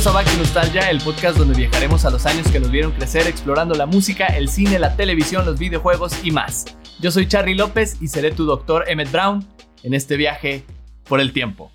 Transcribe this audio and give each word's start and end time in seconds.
Bienvenidos 0.00 0.16
a 0.16 0.24
Back 0.24 0.32
to 0.32 0.38
Nostalgia, 0.38 0.90
el 0.90 0.98
podcast 1.02 1.36
donde 1.36 1.54
viajaremos 1.54 2.06
a 2.06 2.10
los 2.10 2.24
años 2.24 2.50
que 2.50 2.58
nos 2.58 2.70
vieron 2.70 2.92
crecer 2.92 3.26
explorando 3.26 3.74
la 3.74 3.84
música, 3.84 4.28
el 4.28 4.48
cine, 4.48 4.78
la 4.78 4.96
televisión, 4.96 5.44
los 5.44 5.58
videojuegos 5.58 6.24
y 6.24 6.30
más. 6.30 6.64
Yo 7.00 7.10
soy 7.10 7.28
Charlie 7.28 7.54
López 7.54 8.00
y 8.00 8.08
seré 8.08 8.30
tu 8.30 8.46
doctor 8.46 8.84
Emmett 8.88 9.12
Brown 9.12 9.46
en 9.82 9.92
este 9.92 10.16
viaje 10.16 10.64
por 11.06 11.20
el 11.20 11.34
tiempo. 11.34 11.70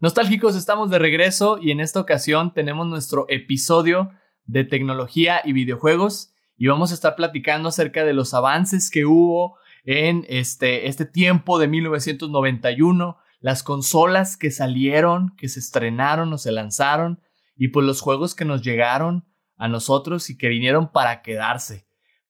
Nostálgicos, 0.00 0.56
estamos 0.56 0.88
de 0.88 0.98
regreso 0.98 1.58
y 1.60 1.70
en 1.70 1.80
esta 1.80 2.00
ocasión 2.00 2.54
tenemos 2.54 2.86
nuestro 2.86 3.26
episodio 3.28 4.12
de 4.46 4.64
tecnología 4.64 5.42
y 5.44 5.52
videojuegos 5.52 6.32
y 6.56 6.66
vamos 6.66 6.92
a 6.92 6.94
estar 6.94 7.14
platicando 7.14 7.68
acerca 7.68 8.06
de 8.06 8.14
los 8.14 8.32
avances 8.32 8.90
que 8.90 9.04
hubo 9.04 9.58
en 9.84 10.24
este, 10.30 10.88
este 10.88 11.04
tiempo 11.04 11.58
de 11.58 11.68
1991, 11.68 13.18
las 13.42 13.64
consolas 13.64 14.36
que 14.36 14.50
salieron, 14.50 15.34
que 15.36 15.48
se 15.48 15.58
estrenaron 15.58 16.32
o 16.32 16.38
se 16.38 16.52
lanzaron 16.52 17.20
y 17.56 17.68
pues 17.68 17.84
los 17.84 18.00
juegos 18.00 18.34
que 18.34 18.44
nos 18.44 18.62
llegaron 18.62 19.26
a 19.56 19.68
nosotros 19.68 20.30
y 20.30 20.38
que 20.38 20.48
vinieron 20.48 20.90
para 20.90 21.22
quedarse. 21.22 21.86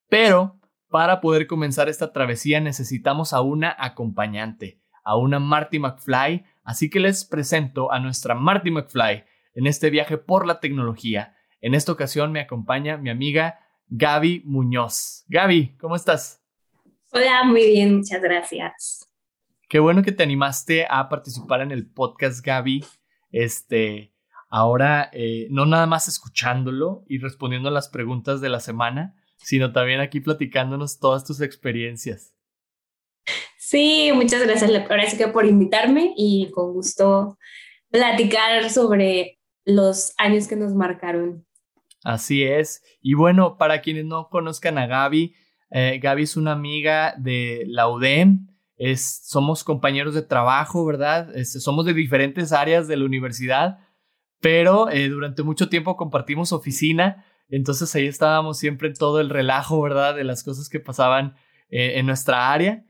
Pero 0.09 0.59
para 0.88 1.21
poder 1.21 1.47
comenzar 1.47 1.88
esta 1.88 2.12
travesía 2.12 2.61
necesitamos 2.61 3.35
a 3.35 3.43
una 3.43 3.77
acompañante, 3.79 4.80
a 5.05 5.16
una 5.16 5.38
Marty 5.38 5.79
McFly, 5.79 6.45
así 6.65 6.88
que 6.88 6.98
les 6.98 7.27
presento 7.27 7.93
a 7.93 8.01
nuestra 8.01 8.35
Marty 8.35 8.71
McFly 8.71 9.24
en 9.55 9.66
este 9.66 9.91
viaje 9.91 10.16
por 10.16 10.47
la 10.47 10.60
tecnología. 10.60 11.37
En 11.60 11.74
esta 11.74 11.93
ocasión 11.93 12.32
me 12.32 12.41
acompaña 12.41 12.97
mi 12.97 13.10
amiga 13.10 13.60
Gaby 13.88 14.43
Muñoz. 14.47 15.24
Gaby, 15.29 15.76
¿cómo 15.79 15.95
estás? 15.95 16.43
Hola, 17.13 17.45
muy 17.45 17.66
bien, 17.66 17.99
muchas 17.99 18.23
gracias. 18.23 19.12
Qué 19.73 19.78
bueno 19.78 20.02
que 20.02 20.12
te 20.12 20.23
animaste 20.23 20.87
a 20.87 21.09
participar 21.09 21.62
en 21.62 21.70
el 21.70 21.87
podcast, 21.87 22.45
Gaby. 22.45 22.84
Este, 23.30 24.12
ahora 24.51 25.09
eh, 25.14 25.46
no 25.48 25.64
nada 25.64 25.87
más 25.87 26.09
escuchándolo 26.09 27.06
y 27.09 27.16
respondiendo 27.16 27.70
a 27.70 27.73
las 27.73 27.88
preguntas 27.88 28.42
de 28.42 28.51
la 28.51 28.60
semana, 28.60 29.16
sino 29.38 29.73
también 29.73 30.01
aquí 30.01 30.20
platicándonos 30.20 31.01
todas 31.01 31.24
tus 31.24 31.40
experiencias. 31.40 32.34
Sí, 33.56 34.10
muchas 34.14 34.42
gracias, 34.42 34.70
Gracias 34.70 35.14
que 35.14 35.29
por 35.29 35.46
invitarme 35.46 36.12
y 36.18 36.51
con 36.51 36.74
gusto 36.74 37.38
platicar 37.90 38.68
sobre 38.68 39.40
los 39.64 40.12
años 40.18 40.48
que 40.48 40.57
nos 40.57 40.74
marcaron. 40.74 41.46
Así 42.04 42.42
es. 42.42 42.82
Y 43.01 43.14
bueno, 43.14 43.57
para 43.57 43.80
quienes 43.80 44.04
no 44.04 44.29
conozcan 44.29 44.76
a 44.76 44.86
Gaby, 44.86 45.34
eh, 45.70 45.98
Gaby 46.02 46.24
es 46.24 46.36
una 46.36 46.52
amiga 46.52 47.14
de 47.16 47.64
la 47.68 47.88
UDEM, 47.88 48.51
somos 48.96 49.65
compañeros 49.65 50.15
de 50.15 50.23
trabajo, 50.23 50.84
¿verdad? 50.84 51.34
Este, 51.37 51.60
somos 51.60 51.87
de 51.87 51.95
diferentes 51.95 52.52
áreas 52.52 52.88
de 52.88 52.96
la 52.96 53.04
universidad, 53.04 53.79
pero 54.40 54.90
eh, 54.90 55.09
durante 55.09 55.42
mucho 55.42 55.68
tiempo 55.68 55.96
compartimos 55.96 56.52
oficina 56.52 57.24
entonces 57.52 57.95
ahí 57.95 58.06
estábamos 58.06 58.59
siempre 58.59 58.88
en 58.88 58.95
todo 58.95 59.20
el 59.20 59.29
relajo, 59.29 59.82
¿verdad? 59.82 60.16
De 60.16 60.24
las 60.24 60.42
cosas 60.42 60.70
que 60.70 60.80
pasaban 60.80 61.37
eh, 61.68 61.98
en 61.98 62.06
nuestra 62.06 62.51
área. 62.51 62.82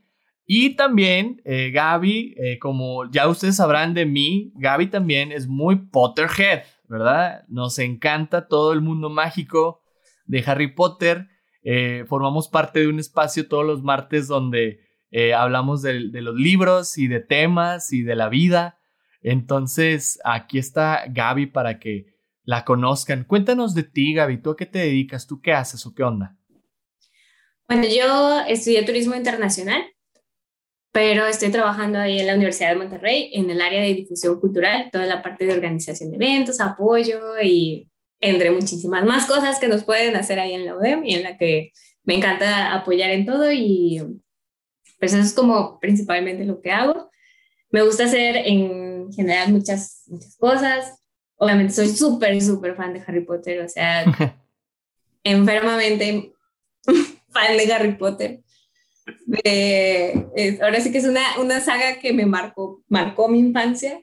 Y 0.45 0.77
también 0.77 1.41
eh, 1.43 1.69
Gaby, 1.71 2.35
eh, 2.37 2.59
como 2.59 3.11
ya 3.11 3.27
ustedes 3.27 3.57
sabrán 3.57 3.93
de 3.93 4.05
mí, 4.05 4.53
Gaby 4.55 4.87
también 4.87 5.33
es 5.33 5.47
muy 5.47 5.75
Potterhead, 5.75 6.63
¿verdad? 6.87 7.43
Nos 7.49 7.77
encanta 7.77 8.47
todo 8.47 8.71
el 8.71 8.79
mundo 8.79 9.09
mágico 9.09 9.81
de 10.25 10.41
Harry 10.47 10.73
Potter. 10.73 11.27
formamos 12.07 12.47
parte 12.47 12.79
de 12.79 12.87
un 12.87 12.99
espacio 12.99 13.47
todos 13.49 13.65
los 13.65 13.83
martes 13.83 14.27
donde 14.27 14.79
hablamos 15.35 15.81
de, 15.81 16.09
de 16.09 16.21
los 16.21 16.35
libros 16.35 16.97
y 16.97 17.07
de 17.07 17.19
temas 17.19 17.93
y 17.93 18.01
de 18.01 18.15
la 18.15 18.29
vida. 18.29 18.79
Entonces, 19.21 20.19
aquí 20.23 20.57
está 20.57 21.05
Gaby 21.07 21.47
para 21.47 21.79
que 21.79 22.07
la 22.43 22.65
conozcan. 22.65 23.23
Cuéntanos 23.23 23.73
de 23.73 23.83
ti, 23.83 24.13
Gaby. 24.13 24.41
¿Tú 24.41 24.51
a 24.51 24.57
qué 24.57 24.65
te 24.65 24.79
dedicas? 24.79 25.27
¿Tú 25.27 25.41
qué 25.41 25.53
haces 25.53 25.85
o 25.85 25.93
qué 25.93 26.03
onda? 26.03 26.35
Bueno, 27.67 27.87
yo 27.87 28.41
estudié 28.47 28.83
turismo 28.83 29.15
internacional, 29.15 29.81
pero 30.91 31.25
estoy 31.25 31.49
trabajando 31.49 31.97
ahí 31.97 32.19
en 32.19 32.27
la 32.27 32.35
Universidad 32.35 32.69
de 32.69 32.75
Monterrey 32.75 33.31
en 33.33 33.49
el 33.49 33.61
área 33.61 33.81
de 33.81 33.93
difusión 33.93 34.39
cultural, 34.39 34.89
toda 34.91 35.05
la 35.05 35.21
parte 35.21 35.45
de 35.45 35.53
organización 35.53 36.11
de 36.11 36.17
eventos, 36.17 36.59
apoyo 36.59 37.39
y 37.41 37.89
entre 38.19 38.51
muchísimas 38.51 39.05
más 39.05 39.25
cosas 39.25 39.59
que 39.59 39.67
nos 39.67 39.83
pueden 39.83 40.15
hacer 40.15 40.39
ahí 40.39 40.53
en 40.53 40.65
la 40.65 40.75
UDEM 40.77 41.05
y 41.05 41.15
en 41.15 41.23
la 41.23 41.37
que 41.37 41.71
me 42.03 42.15
encanta 42.15 42.73
apoyar 42.73 43.09
en 43.11 43.25
todo 43.25 43.51
y 43.51 44.01
pues 45.03 45.13
eso 45.13 45.21
es 45.21 45.33
como 45.33 45.81
principalmente 45.81 46.45
lo 46.45 46.61
que 46.61 46.71
hago. 46.71 47.11
Me 47.69 47.81
gusta 47.81 48.05
hacer 48.05 48.37
en 48.37 49.11
general 49.11 49.51
muchas, 49.51 50.03
muchas 50.07 50.37
cosas, 50.37 50.97
obviamente 51.35 51.73
soy 51.73 51.89
súper, 51.89 52.41
súper 52.41 52.73
fan 52.77 52.93
de 52.93 53.03
Harry 53.05 53.25
Potter, 53.25 53.59
o 53.59 53.67
sea, 53.67 54.05
enfermamente 55.25 56.31
fan 57.33 57.57
de 57.57 57.73
Harry 57.73 57.97
Potter. 57.97 58.43
ahora 60.61 60.79
sí 60.79 60.89
que 60.93 60.99
es 60.99 61.05
una, 61.05 61.37
una 61.37 61.59
saga 61.59 61.99
que 61.99 62.13
me 62.13 62.25
marcó, 62.25 62.81
marcó 62.87 63.27
mi 63.27 63.39
infancia. 63.39 63.99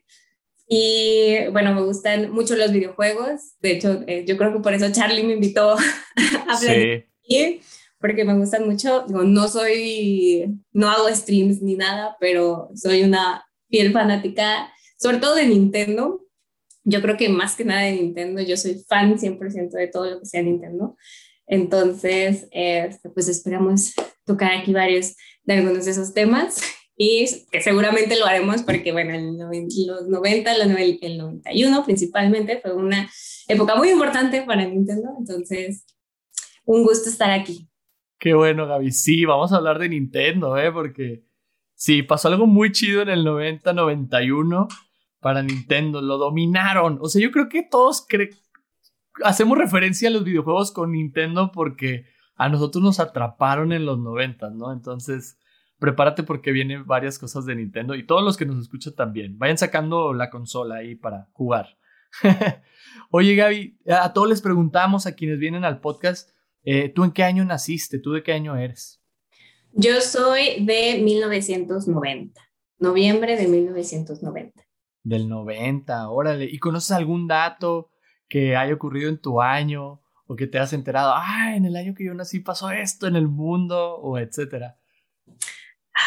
Y 0.69 1.47
bueno, 1.50 1.75
me 1.75 1.81
gustan 1.81 2.31
mucho 2.31 2.56
los 2.56 2.72
videojuegos. 2.72 3.59
De 3.61 3.71
hecho, 3.72 4.05
eh, 4.06 4.27
yo 4.27 4.37
creo 4.37 4.53
que 4.53 4.61
por 4.61 4.75
eso 4.75 4.93
Charlie 4.93 5.25
me 5.25 5.32
invitó 5.32 5.71
a 5.78 6.56
hablar 6.56 6.77
sí. 7.22 7.61
Porque 8.00 8.25
me 8.25 8.37
gustan 8.37 8.66
mucho. 8.66 9.06
no 9.09 9.49
soy, 9.49 10.59
no 10.72 10.91
hago 10.91 11.09
streams 11.15 11.62
ni 11.62 11.77
nada, 11.77 12.16
pero 12.19 12.71
soy 12.75 13.03
una 13.03 13.44
fiel 13.69 13.93
fanática, 13.93 14.72
sobre 14.99 15.19
todo 15.19 15.34
de 15.34 15.47
Nintendo 15.47 16.21
yo 16.84 17.03
creo 17.03 17.16
que 17.16 17.28
más 17.28 17.56
que 17.56 17.65
nada 17.65 17.83
de 17.83 17.93
Nintendo, 17.93 18.43
yo 18.43 18.56
soy 18.56 18.83
fan 18.88 19.19
100% 19.19 19.71
de 19.71 19.88
todo 19.88 20.11
lo 20.11 20.21
que 20.21 20.27
sea 20.27 20.43
Nintendo. 20.43 20.97
Entonces, 21.47 22.49
este, 22.50 23.11
pues 23.11 23.28
esperamos 23.28 23.93
tocar 24.25 24.53
aquí 24.53 24.72
varios 24.72 25.15
de 25.44 25.55
algunos 25.55 25.84
de 25.84 25.91
esos 25.91 26.15
temas 26.15 26.61
y 26.97 27.27
que 27.50 27.61
seguramente 27.61 28.19
lo 28.19 28.27
haremos 28.27 28.62
porque, 28.62 28.93
bueno, 28.93 29.15
en 29.15 29.38
los 29.38 30.09
90, 30.09 30.53
el 30.53 30.69
91 30.69 31.84
principalmente 31.84 32.61
fue 32.61 32.75
una 32.75 33.11
época 33.49 33.75
muy 33.77 33.91
importante 33.91 34.43
para 34.43 34.65
Nintendo. 34.65 35.11
Entonces, 35.19 35.84
un 36.65 36.84
gusto 36.84 37.09
estar 37.09 37.31
aquí. 37.31 37.69
Qué 38.20 38.34
bueno, 38.34 38.66
Gaby. 38.66 38.92
Sí, 38.92 39.25
vamos 39.25 39.50
a 39.50 39.56
hablar 39.56 39.78
de 39.78 39.88
Nintendo, 39.88 40.58
¿eh? 40.58 40.70
Porque 40.70 41.25
sí, 41.75 42.03
pasó 42.03 42.28
algo 42.28 42.47
muy 42.47 42.70
chido 42.70 43.00
en 43.00 43.08
el 43.08 43.25
90, 43.25 43.72
91 43.72 44.69
para 45.20 45.42
Nintendo, 45.42 46.03
lo 46.03 46.19
dominaron. 46.19 46.98
O 47.00 47.08
sea, 47.08 47.22
yo 47.22 47.31
creo 47.31 47.48
que 47.48 47.62
todos 47.62 48.06
hacemos 49.25 49.56
referencia 49.56 50.10
a 50.10 50.12
los 50.12 50.25
videojuegos 50.25 50.70
con 50.70 50.92
Nintendo 50.92 51.50
porque 51.50 52.04
a 52.36 52.50
nosotros 52.50 52.84
nos 52.84 53.00
atraparon 53.00 53.72
en 53.72 53.86
los 53.86 53.98
90, 53.98 54.50
¿no? 54.50 54.70
Entonces, 54.70 55.38
prepárate 55.78 56.22
porque 56.22 56.52
vienen 56.52 56.87
varias 56.87 57.19
cosas 57.19 57.47
de 57.47 57.56
Nintendo 57.56 57.94
y 57.94 58.06
todos 58.06 58.22
los 58.22 58.37
que 58.37 58.44
nos 58.44 58.60
escuchan 58.60 58.94
también. 58.94 59.38
Vayan 59.38 59.56
sacando 59.56 60.12
la 60.12 60.28
consola 60.28 60.76
ahí 60.76 60.94
para 60.94 61.31
jugar. 61.32 61.78
Oye, 63.10 63.34
Gaby, 63.34 63.78
a 63.88 64.12
todos 64.12 64.28
les 64.28 64.42
preguntamos 64.42 65.06
a 65.06 65.14
quienes 65.14 65.38
vienen 65.38 65.64
al 65.64 65.81
podcast, 65.81 66.31
eh, 66.65 66.88
¿tú 66.88 67.04
en 67.04 67.12
qué 67.12 67.25
año 67.25 67.44
naciste? 67.44 67.98
¿Tú 67.98 68.12
de 68.12 68.22
qué 68.22 68.32
año 68.32 68.56
eres? 68.56 69.00
Yo 69.72 70.00
soy 70.00 70.65
de 70.65 71.00
1990, 71.03 72.41
noviembre 72.78 73.37
de 73.37 73.47
1990 73.47 74.70
del 75.02 75.29
90, 75.29 76.11
órale. 76.11 76.44
¿Y 76.44 76.58
conoces 76.58 76.93
algún 76.93 77.26
dato 77.26 77.90
que 78.29 78.56
haya 78.56 78.75
ocurrido 78.75 79.08
en 79.08 79.19
tu 79.19 79.40
año 79.40 80.00
o 80.26 80.37
que 80.37 80.46
te 80.46 80.58
has 80.58 80.73
enterado, 80.73 81.12
ah, 81.17 81.56
en 81.56 81.64
el 81.64 81.76
año 81.76 81.94
que 81.94 82.05
yo 82.05 82.14
nací 82.14 82.40
pasó 82.40 82.70
esto 82.70 83.06
en 83.06 83.17
el 83.17 83.26
mundo 83.26 83.96
o 83.96 84.19
etcétera? 84.19 84.76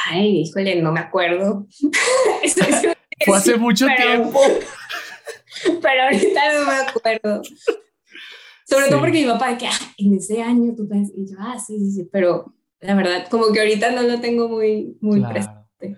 Ay, 0.09 0.41
híjole, 0.41 0.81
no 0.81 0.91
me 0.91 1.01
acuerdo. 1.01 1.67
Fue 3.25 3.37
hace 3.37 3.57
mucho 3.57 3.85
tiempo. 3.97 4.39
Pero 5.81 6.03
ahorita 6.03 6.53
no 6.53 6.65
me 6.65 6.75
acuerdo. 6.75 7.41
Sobre 8.65 8.87
todo 8.89 8.99
porque 8.99 9.21
mi 9.21 9.31
papá, 9.31 9.57
que 9.57 9.67
ah, 9.67 9.93
en 9.97 10.15
ese 10.15 10.41
año 10.41 10.73
tú 10.75 10.87
pensas, 10.87 11.15
y 11.17 11.29
yo, 11.29 11.37
ah, 11.39 11.57
sí, 11.59 11.79
sí, 11.79 11.91
sí, 11.91 12.09
pero 12.11 12.53
la 12.79 12.95
verdad, 12.95 13.27
como 13.29 13.51
que 13.51 13.59
ahorita 13.59 13.91
no 13.91 14.03
lo 14.03 14.19
tengo 14.19 14.49
muy, 14.49 14.97
muy 15.01 15.21
presente. 15.21 15.97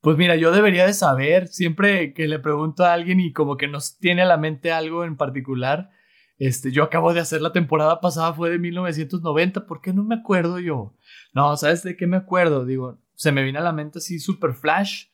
Pues 0.00 0.16
mira, 0.16 0.34
yo 0.34 0.50
debería 0.50 0.86
de 0.86 0.94
saber, 0.94 1.48
siempre 1.48 2.12
que 2.12 2.26
le 2.26 2.38
pregunto 2.38 2.84
a 2.84 2.92
alguien 2.92 3.20
y 3.20 3.32
como 3.32 3.56
que 3.56 3.68
nos 3.68 3.98
tiene 3.98 4.22
a 4.22 4.26
la 4.26 4.36
mente 4.36 4.72
algo 4.72 5.04
en 5.04 5.16
particular, 5.16 5.90
este, 6.38 6.72
yo 6.72 6.82
acabo 6.82 7.14
de 7.14 7.20
hacer 7.20 7.40
la 7.40 7.52
temporada 7.52 8.00
pasada, 8.00 8.32
fue 8.32 8.50
de 8.50 8.58
1990, 8.58 9.66
¿por 9.66 9.80
qué 9.80 9.92
no 9.92 10.02
me 10.02 10.16
acuerdo 10.16 10.58
yo? 10.58 10.96
No, 11.32 11.56
¿sabes 11.56 11.84
de 11.84 11.96
qué 11.96 12.08
me 12.08 12.16
acuerdo? 12.16 12.64
Digo, 12.64 12.98
se 13.14 13.30
me 13.30 13.44
viene 13.44 13.60
a 13.60 13.62
la 13.62 13.72
mente 13.72 13.98
así 13.98 14.18
super 14.18 14.54
flash, 14.54 15.06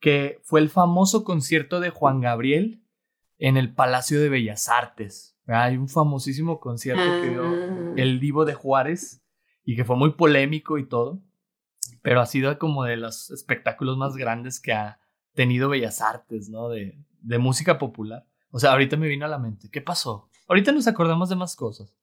que 0.00 0.40
fue 0.42 0.60
el 0.60 0.70
famoso 0.70 1.24
concierto 1.24 1.78
de 1.78 1.90
Juan 1.90 2.22
Gabriel 2.22 2.82
en 3.38 3.58
el 3.58 3.74
Palacio 3.74 4.18
de 4.18 4.30
Bellas 4.30 4.68
Artes. 4.70 5.31
Hay 5.46 5.76
un 5.76 5.88
famosísimo 5.88 6.60
concierto 6.60 7.02
que 7.02 7.30
dio 7.30 7.44
ah. 7.44 7.94
el 7.96 8.20
Divo 8.20 8.44
de 8.44 8.54
Juárez 8.54 9.22
y 9.64 9.76
que 9.76 9.84
fue 9.84 9.96
muy 9.96 10.12
polémico 10.12 10.78
y 10.78 10.86
todo 10.86 11.20
pero 12.02 12.20
ha 12.20 12.26
sido 12.26 12.58
como 12.58 12.84
de 12.84 12.96
los 12.96 13.30
espectáculos 13.30 13.96
más 13.96 14.16
grandes 14.16 14.60
que 14.60 14.72
ha 14.72 15.00
tenido 15.34 15.68
Bellas 15.68 16.00
Artes, 16.00 16.48
¿no? 16.48 16.68
De, 16.68 16.98
de 17.20 17.38
música 17.38 17.78
popular. 17.78 18.26
O 18.50 18.58
sea, 18.58 18.72
ahorita 18.72 18.96
me 18.96 19.08
vino 19.08 19.24
a 19.24 19.28
la 19.28 19.38
mente. 19.38 19.70
¿Qué 19.70 19.80
pasó? 19.80 20.28
Ahorita 20.48 20.72
nos 20.72 20.86
acordamos 20.86 21.28
de 21.28 21.36
más 21.36 21.56
cosas. 21.56 21.96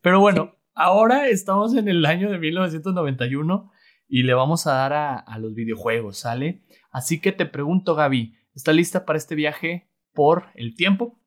Pero 0.00 0.20
bueno, 0.20 0.56
ahora 0.74 1.28
estamos 1.28 1.74
en 1.74 1.88
el 1.88 2.06
año 2.06 2.30
de 2.30 2.38
1991 2.38 3.70
y 4.08 4.22
le 4.22 4.34
vamos 4.34 4.66
a 4.66 4.72
dar 4.72 4.92
a, 4.92 5.16
a 5.16 5.38
los 5.38 5.54
videojuegos, 5.54 6.18
¿sale? 6.18 6.62
Así 6.90 7.20
que 7.20 7.32
te 7.32 7.44
pregunto, 7.44 7.94
Gaby, 7.94 8.34
¿está 8.54 8.72
lista 8.72 9.04
para 9.04 9.18
este 9.18 9.34
viaje 9.34 9.90
por 10.14 10.46
el 10.54 10.74
tiempo? 10.74 11.19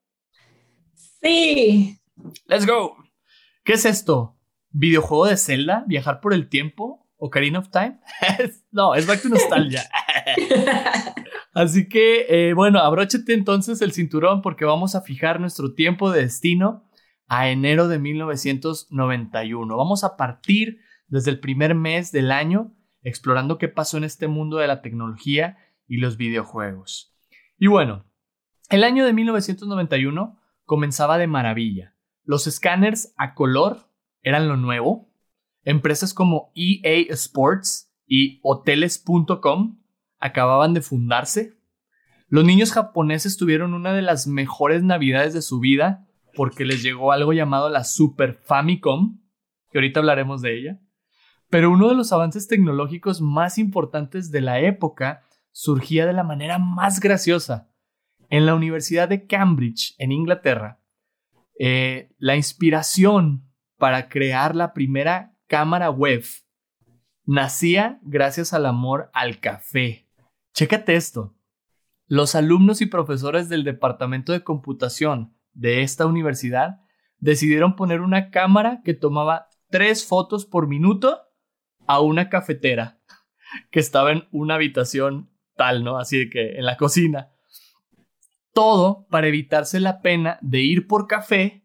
Sí. 1.24 1.98
Let's 2.48 2.68
go. 2.68 2.98
¿Qué 3.64 3.74
es 3.74 3.86
esto? 3.86 4.38
¿Videojuego 4.72 5.26
de 5.26 5.38
Zelda? 5.38 5.86
¿Viajar 5.88 6.20
por 6.20 6.34
el 6.34 6.50
tiempo? 6.50 7.08
¿Ocarina 7.16 7.60
of 7.60 7.70
Time? 7.70 8.00
no, 8.72 8.94
es 8.94 9.08
Back 9.08 9.22
to 9.22 9.30
Nostalgia. 9.30 9.84
Así 11.54 11.88
que, 11.88 12.26
eh, 12.28 12.54
bueno, 12.54 12.80
abróchate 12.80 13.34
entonces 13.34 13.82
el 13.82 13.94
cinturón 13.94 14.42
porque 14.42 14.66
vamos 14.66 14.96
a 14.96 15.02
fijar 15.02 15.40
nuestro 15.40 15.74
tiempo 15.74 16.12
de 16.12 16.24
destino 16.24 16.90
a 17.28 17.48
enero 17.50 17.88
de 17.88 18.00
1991. 18.00 19.78
Vamos 19.78 20.04
a 20.04 20.18
partir 20.18 20.80
desde 21.08 21.32
el 21.32 21.40
primer 21.40 21.74
mes 21.74 22.12
del 22.12 22.32
año 22.32 22.76
explorando 23.02 23.58
qué 23.58 23.70
pasó 23.70 23.98
en 23.98 24.04
este 24.04 24.28
mundo 24.28 24.58
de 24.58 24.68
la 24.68 24.82
tecnología 24.82 25.58
y 25.88 25.98
los 25.98 26.18
videojuegos. 26.18 27.16
Y 27.58 27.68
bueno, 27.68 28.06
el 28.70 28.84
año 28.84 29.06
de 29.06 29.14
1991 29.14 30.43
comenzaba 30.66 31.18
de 31.18 31.28
maravilla. 31.28 31.96
Los 32.24 32.48
escáneres 32.48 33.14
a 33.18 33.34
color 33.34 33.90
eran 34.22 34.48
lo 34.48 34.58
nuevo. 34.58 35.10
Empresas 35.64 36.14
como 36.14 36.52
EA 36.56 37.06
Sports 37.14 37.94
y 38.06 38.40
hoteles.com 38.44 39.80
acababan 40.20 40.74
de 40.74 40.82
fundarse. 40.82 41.58
Los 42.28 42.46
niños 42.46 42.72
japoneses 42.72 43.38
tuvieron 43.38 43.74
una 43.74 43.94
de 43.94 44.02
las 44.02 44.26
mejores 44.28 44.84
navidades 44.84 45.34
de 45.34 45.42
su 45.42 45.60
vida 45.60 46.08
porque 46.36 46.66
les 46.66 46.82
llegó 46.82 47.12
algo 47.12 47.34
llamado 47.34 47.70
la 47.70 47.84
Super 47.84 48.34
Famicom, 48.34 49.20
que 49.70 49.78
ahorita 49.78 50.00
hablaremos 50.00 50.42
de 50.42 50.58
ella. 50.58 50.80
Pero 51.50 51.70
uno 51.70 51.90
de 51.90 51.96
los 51.96 52.12
avances 52.12 52.48
tecnológicos 52.48 53.22
más 53.22 53.58
importantes 53.58 54.32
de 54.32 54.42
la 54.42 54.60
época 54.60 55.24
surgía 55.52 56.08
de 56.08 56.14
la 56.14 56.24
manera 56.24 56.58
más 56.58 57.00
graciosa. 57.00 57.70
En 58.34 58.48
la 58.48 58.56
Universidad 58.56 59.10
de 59.10 59.28
Cambridge, 59.28 59.94
en 60.00 60.12
Inglaterra, 60.12 60.80
eh, 61.60 62.10
la 62.18 62.36
inspiración 62.36 63.48
para 63.78 64.10
crear 64.10 64.56
la 64.56 64.74
primera 64.74 65.38
cámara 65.46 65.92
web 65.92 66.24
nacía 67.26 68.00
gracias 68.02 68.52
al 68.52 68.66
amor 68.66 69.12
al 69.14 69.40
café. 69.40 70.10
Chécate 70.52 70.96
esto. 70.96 71.36
Los 72.08 72.34
alumnos 72.34 72.82
y 72.82 72.88
profesores 72.88 73.50
del 73.50 73.64
departamento 73.64 74.32
de 74.32 74.44
computación 74.44 75.38
de 75.52 75.84
esta 75.84 76.08
universidad 76.08 76.82
decidieron 77.20 77.76
poner 77.76 78.02
una 78.02 78.32
cámara 78.32 78.82
que 78.84 78.96
tomaba 78.96 79.50
tres 79.70 80.08
fotos 80.08 80.48
por 80.48 80.68
minuto 80.68 81.20
a 81.86 82.02
una 82.02 82.30
cafetera 82.30 83.00
que 83.70 83.80
estaba 83.80 84.12
en 84.12 84.28
una 84.32 84.56
habitación 84.56 85.30
tal, 85.56 85.84
¿no? 85.84 86.00
Así 86.00 86.32
que 86.32 86.56
en 86.56 86.66
la 86.66 86.78
cocina. 86.78 87.33
Todo 88.54 89.08
para 89.10 89.28
evitarse 89.28 89.80
la 89.80 90.02
pena 90.02 90.38
de 90.42 90.62
ir 90.62 90.88
por 90.88 91.08
café 91.08 91.64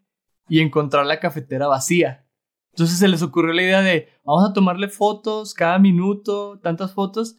y 0.49 0.61
encontrar 0.61 1.07
la 1.07 1.21
cafetera 1.21 1.69
vacía. 1.69 2.27
Entonces 2.73 2.99
se 2.99 3.09
les 3.09 3.23
ocurrió 3.23 3.53
la 3.53 3.63
idea 3.63 3.83
de 3.83 4.09
vamos 4.25 4.49
a 4.49 4.53
tomarle 4.53 4.89
fotos 4.89 5.55
cada 5.55 5.79
minuto, 5.79 6.59
tantas 6.63 6.95
fotos, 6.95 7.39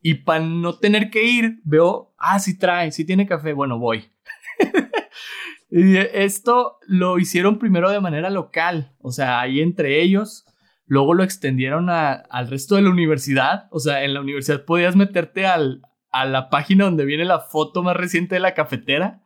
y 0.00 0.14
para 0.14 0.44
no 0.44 0.78
tener 0.78 1.10
que 1.10 1.24
ir, 1.24 1.60
veo, 1.64 2.14
ah, 2.18 2.38
sí 2.38 2.56
trae, 2.56 2.92
sí 2.92 3.04
tiene 3.04 3.26
café, 3.26 3.52
bueno, 3.52 3.78
voy. 3.78 4.12
y 5.70 5.96
esto 5.96 6.78
lo 6.86 7.18
hicieron 7.18 7.58
primero 7.58 7.90
de 7.90 8.00
manera 8.00 8.30
local, 8.30 8.94
o 9.00 9.10
sea, 9.10 9.40
ahí 9.40 9.60
entre 9.60 10.00
ellos, 10.00 10.44
luego 10.86 11.14
lo 11.14 11.24
extendieron 11.24 11.90
al 11.90 12.48
resto 12.48 12.76
de 12.76 12.82
la 12.82 12.90
universidad, 12.90 13.66
o 13.72 13.80
sea, 13.80 14.04
en 14.04 14.14
la 14.14 14.20
universidad 14.20 14.64
podías 14.64 14.94
meterte 14.94 15.46
al, 15.46 15.82
a 16.20 16.24
la 16.24 16.48
página 16.48 16.84
donde 16.84 17.04
viene 17.04 17.24
la 17.24 17.40
foto 17.40 17.82
más 17.82 17.96
reciente 17.96 18.36
de 18.36 18.40
la 18.40 18.54
cafetera. 18.54 19.22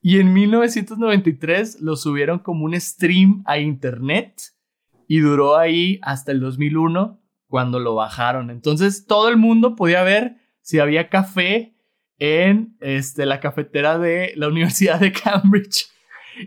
Y 0.00 0.20
en 0.20 0.32
1993 0.32 1.80
lo 1.80 1.96
subieron 1.96 2.38
como 2.38 2.64
un 2.64 2.80
stream 2.80 3.42
a 3.44 3.58
internet 3.58 4.54
y 5.08 5.18
duró 5.18 5.56
ahí 5.56 5.98
hasta 6.02 6.30
el 6.32 6.40
2001 6.40 7.20
cuando 7.48 7.80
lo 7.80 7.96
bajaron. 7.96 8.50
Entonces 8.50 9.06
todo 9.06 9.28
el 9.28 9.36
mundo 9.36 9.74
podía 9.74 10.02
ver 10.04 10.36
si 10.60 10.78
había 10.78 11.08
café 11.08 11.74
en 12.18 12.76
este, 12.80 13.26
la 13.26 13.40
cafetera 13.40 13.98
de 13.98 14.32
la 14.36 14.46
Universidad 14.54 15.00
de 15.00 15.12
Cambridge. 15.12 15.88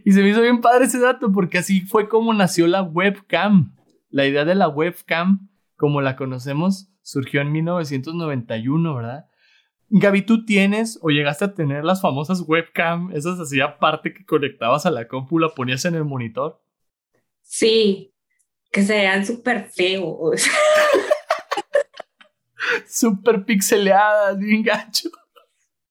Y 0.06 0.13
se 0.13 0.21
me 0.21 0.30
hizo 0.30 0.42
bien 0.42 0.62
padre 0.62 0.86
ese 0.86 1.00
dato 1.00 1.31
porque 1.33 1.57
así 1.57 1.81
fue 1.81 2.07
como 2.07 2.33
nació 2.33 2.66
la 2.68 2.81
webcam. 2.81 3.75
La 4.10 4.25
idea 4.25 4.45
de 4.45 4.56
la 4.56 4.69
webcam, 4.69 5.50
como 5.75 6.00
la 6.00 6.16
conocemos, 6.16 6.89
surgió 7.01 7.42
en 7.42 7.51
1991, 7.51 8.95
¿verdad? 8.95 9.25
Gaby, 9.89 10.23
¿tú 10.23 10.45
tienes 10.45 10.97
o 11.01 11.09
llegaste 11.09 11.45
a 11.45 11.53
tener 11.53 11.85
las 11.85 12.01
famosas 12.01 12.43
webcam? 12.47 13.11
Esas 13.15 13.39
así 13.39 13.61
aparte 13.61 14.13
que 14.13 14.25
conectabas 14.25 14.85
a 14.85 14.91
la 14.91 15.07
compu, 15.07 15.37
la 15.37 15.49
ponías 15.49 15.85
en 15.85 15.95
el 15.95 16.05
monitor. 16.05 16.61
Sí, 17.41 18.13
que 18.71 18.81
se 18.81 18.97
vean 18.97 19.25
súper 19.25 19.69
feos. 19.69 20.47
súper 22.87 23.45
pixeleadas, 23.45 24.39
bien 24.39 24.63
gacho. 24.63 25.09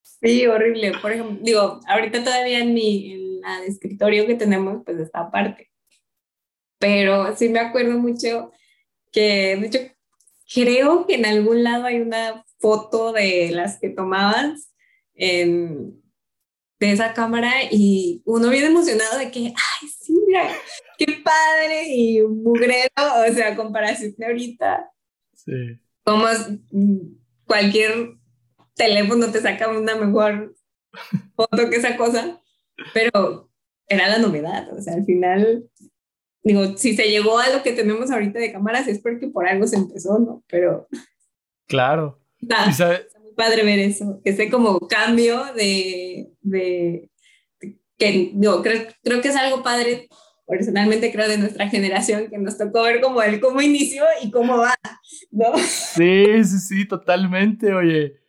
Sí, 0.03 0.47
horrible. 0.47 0.93
Por 1.01 1.13
ejemplo, 1.13 1.39
digo, 1.41 1.81
ahorita 1.87 2.25
todavía 2.25 2.61
en 2.61 2.75
mi 2.75 3.13
en 3.13 3.41
la 3.43 3.65
escritorio 3.65 4.27
que 4.27 4.35
tenemos, 4.35 4.83
pues 4.85 4.99
está 4.99 5.21
aparte. 5.21 5.71
Pero 6.79 7.37
sí 7.37 7.49
me 7.49 7.61
acuerdo 7.61 7.97
mucho 7.99 8.51
que, 9.13 9.57
de 9.57 9.67
hecho, 9.67 9.79
creo 10.53 11.07
que 11.07 11.15
en 11.15 11.27
algún 11.27 11.63
lado 11.63 11.85
hay 11.85 12.01
una 12.01 12.45
foto 12.65 13.13
de 13.13 13.51
las 13.51 13.79
que 13.79 13.91
tomabas 13.91 14.73
en, 15.13 16.03
de 16.81 16.93
esa 16.93 17.13
cámara 17.13 17.53
y 17.71 18.23
uno 18.25 18.49
bien 18.49 18.65
emocionado 18.65 19.19
de 19.19 19.31
que, 19.31 19.49
ay, 19.49 19.89
sí, 20.01 20.19
mira, 20.27 20.49
qué 20.97 21.21
padre 21.23 21.89
y 21.89 22.23
mugrero, 22.23 22.89
o 22.97 23.35
sea, 23.35 23.55
comparación 23.55 24.15
de 24.17 24.25
ahorita. 24.25 24.91
Sí. 25.35 25.79
Como 26.05 26.25
cualquier 27.45 28.15
teléfono 28.75 29.31
te 29.31 29.43
saca 29.43 29.69
una 29.69 29.97
mejor 29.97 30.55
foto 31.37 31.69
que 31.69 31.77
esa 31.77 31.99
cosa, 31.99 32.41
pero 32.95 33.51
era 33.89 34.09
la 34.09 34.21
novedad, 34.21 34.73
o 34.73 34.81
sea, 34.81 34.95
al 34.95 35.05
final, 35.05 35.69
digo, 36.43 36.79
si 36.79 36.97
se 36.97 37.11
llegó 37.11 37.39
a 37.39 37.51
lo 37.51 37.63
que 37.63 37.75
tenemos 37.75 38.11
ahorita 38.11 38.39
de 38.39 38.53
cámaras 38.53 38.89
es 38.89 39.01
porque 39.01 39.29
por 39.29 39.47
algo 39.47 39.67
se 39.67 39.77
empezó, 39.77 40.19
¿no? 40.19 40.43
Pero... 40.49 40.89
Claro. 41.67 42.24
Está, 42.49 43.03
muy 43.21 43.35
padre 43.37 43.65
ver 43.65 43.79
eso, 43.79 44.21
ese 44.25 44.51
como 44.51 44.79
cambio 44.81 45.45
de, 45.55 46.31
de, 46.43 47.11
que 47.99 48.33
digo, 48.35 48.63
creo, 48.63 48.87
creo 49.03 49.21
que 49.21 49.29
es 49.29 49.37
algo 49.37 49.63
padre 49.63 50.09
personalmente 50.47 51.11
creo 51.13 51.29
de 51.29 51.39
nuestra 51.39 51.69
generación 51.69 52.29
que 52.29 52.39
nos 52.39 52.59
tocó 52.59 52.83
ver 52.83 53.01
como 53.01 53.23
el 53.23 53.41
cómo 53.41 53.63
inició 53.63 54.05
y 54.23 54.31
cómo 54.31 54.59
va, 54.59 54.75
¿no? 55.31 55.57
Sí, 55.57 56.45
sí, 56.45 56.59
sí, 56.59 56.85
totalmente, 56.87 57.73
oye. 57.73 58.21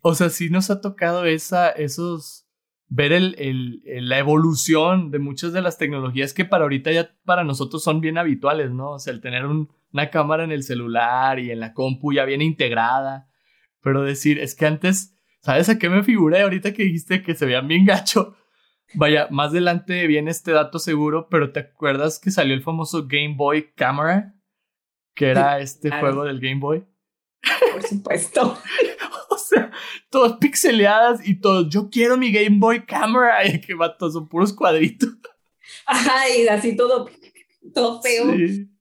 O 0.00 0.14
sea, 0.14 0.30
sí 0.30 0.50
nos 0.50 0.70
ha 0.70 0.80
tocado 0.80 1.24
esa, 1.24 1.70
esos, 1.70 2.46
ver 2.88 3.12
el, 3.12 3.34
el, 3.38 4.08
la 4.08 4.18
evolución 4.18 5.10
de 5.10 5.18
muchas 5.18 5.52
de 5.52 5.62
las 5.62 5.78
tecnologías 5.78 6.34
que 6.34 6.44
para 6.44 6.64
ahorita 6.64 6.92
ya 6.92 7.14
para 7.24 7.44
nosotros 7.44 7.82
son 7.82 8.00
bien 8.00 8.18
habituales, 8.18 8.70
¿no? 8.70 8.92
O 8.92 8.98
sea, 8.98 9.12
el 9.12 9.20
tener 9.20 9.44
una 9.46 10.10
cámara 10.10 10.44
en 10.44 10.52
el 10.52 10.62
celular 10.62 11.38
y 11.38 11.50
en 11.50 11.60
la 11.60 11.72
compu 11.72 12.12
ya 12.12 12.24
viene 12.24 12.44
integrada, 12.44 13.28
pero 13.84 14.02
decir, 14.02 14.38
es 14.38 14.54
que 14.54 14.64
antes, 14.64 15.14
¿sabes 15.42 15.68
a 15.68 15.78
qué 15.78 15.90
me 15.90 16.02
figuré 16.02 16.40
ahorita 16.40 16.72
que 16.72 16.84
dijiste 16.84 17.22
que 17.22 17.34
se 17.34 17.44
veían 17.44 17.68
bien 17.68 17.84
gacho? 17.84 18.34
Vaya, 18.94 19.28
más 19.30 19.50
adelante 19.50 20.06
viene 20.06 20.30
este 20.30 20.52
dato 20.52 20.78
seguro, 20.78 21.28
pero 21.28 21.52
¿te 21.52 21.60
acuerdas 21.60 22.18
que 22.18 22.30
salió 22.30 22.54
el 22.54 22.62
famoso 22.62 23.06
Game 23.06 23.34
Boy 23.36 23.72
Camera? 23.74 24.34
Que 25.14 25.26
era 25.26 25.60
este 25.60 25.90
juego 25.90 26.24
del 26.24 26.40
Game 26.40 26.60
Boy. 26.60 26.84
Por 27.72 27.82
supuesto. 27.82 28.58
o 29.30 29.36
sea, 29.36 29.70
todos 30.08 30.38
pixeleadas 30.38 31.26
y 31.28 31.38
todos, 31.38 31.68
yo 31.68 31.90
quiero 31.90 32.16
mi 32.16 32.32
Game 32.32 32.58
Boy 32.58 32.86
Camera. 32.86 33.44
Y 33.46 33.60
que 33.60 33.74
va, 33.74 33.94
son 33.98 34.28
puros 34.28 34.52
cuadritos. 34.52 35.10
Ajá, 35.84 36.28
y 36.30 36.48
así 36.48 36.74
todo, 36.74 37.10
todo 37.74 38.00
feo. 38.00 38.32
Sí. 38.34 38.73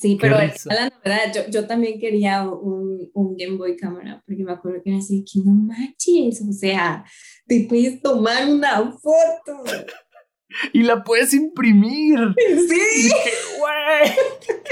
Sí, 0.00 0.16
pero 0.18 0.38
la 0.38 0.88
novedad, 0.88 1.32
yo, 1.34 1.50
yo 1.50 1.66
también 1.66 2.00
quería 2.00 2.48
un, 2.48 3.10
un, 3.12 3.36
Game 3.36 3.58
Boy 3.58 3.76
Camera, 3.76 4.22
porque 4.26 4.42
me 4.42 4.52
acuerdo 4.52 4.80
que 4.82 4.88
era 4.88 4.98
así, 4.98 5.22
que 5.30 5.40
no 5.44 5.52
manches, 5.52 6.40
o 6.48 6.52
sea, 6.54 7.04
te 7.46 7.66
puedes 7.68 8.00
tomar 8.00 8.48
una 8.48 8.92
foto. 8.92 9.62
Y 10.72 10.82
la 10.82 11.04
puedes 11.04 11.32
imprimir. 11.32 12.18
Sí. 12.36 13.10
güey. 13.58 14.16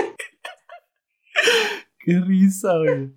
Qué 2.01 2.21
risa, 2.21 2.73
güey. 2.79 3.13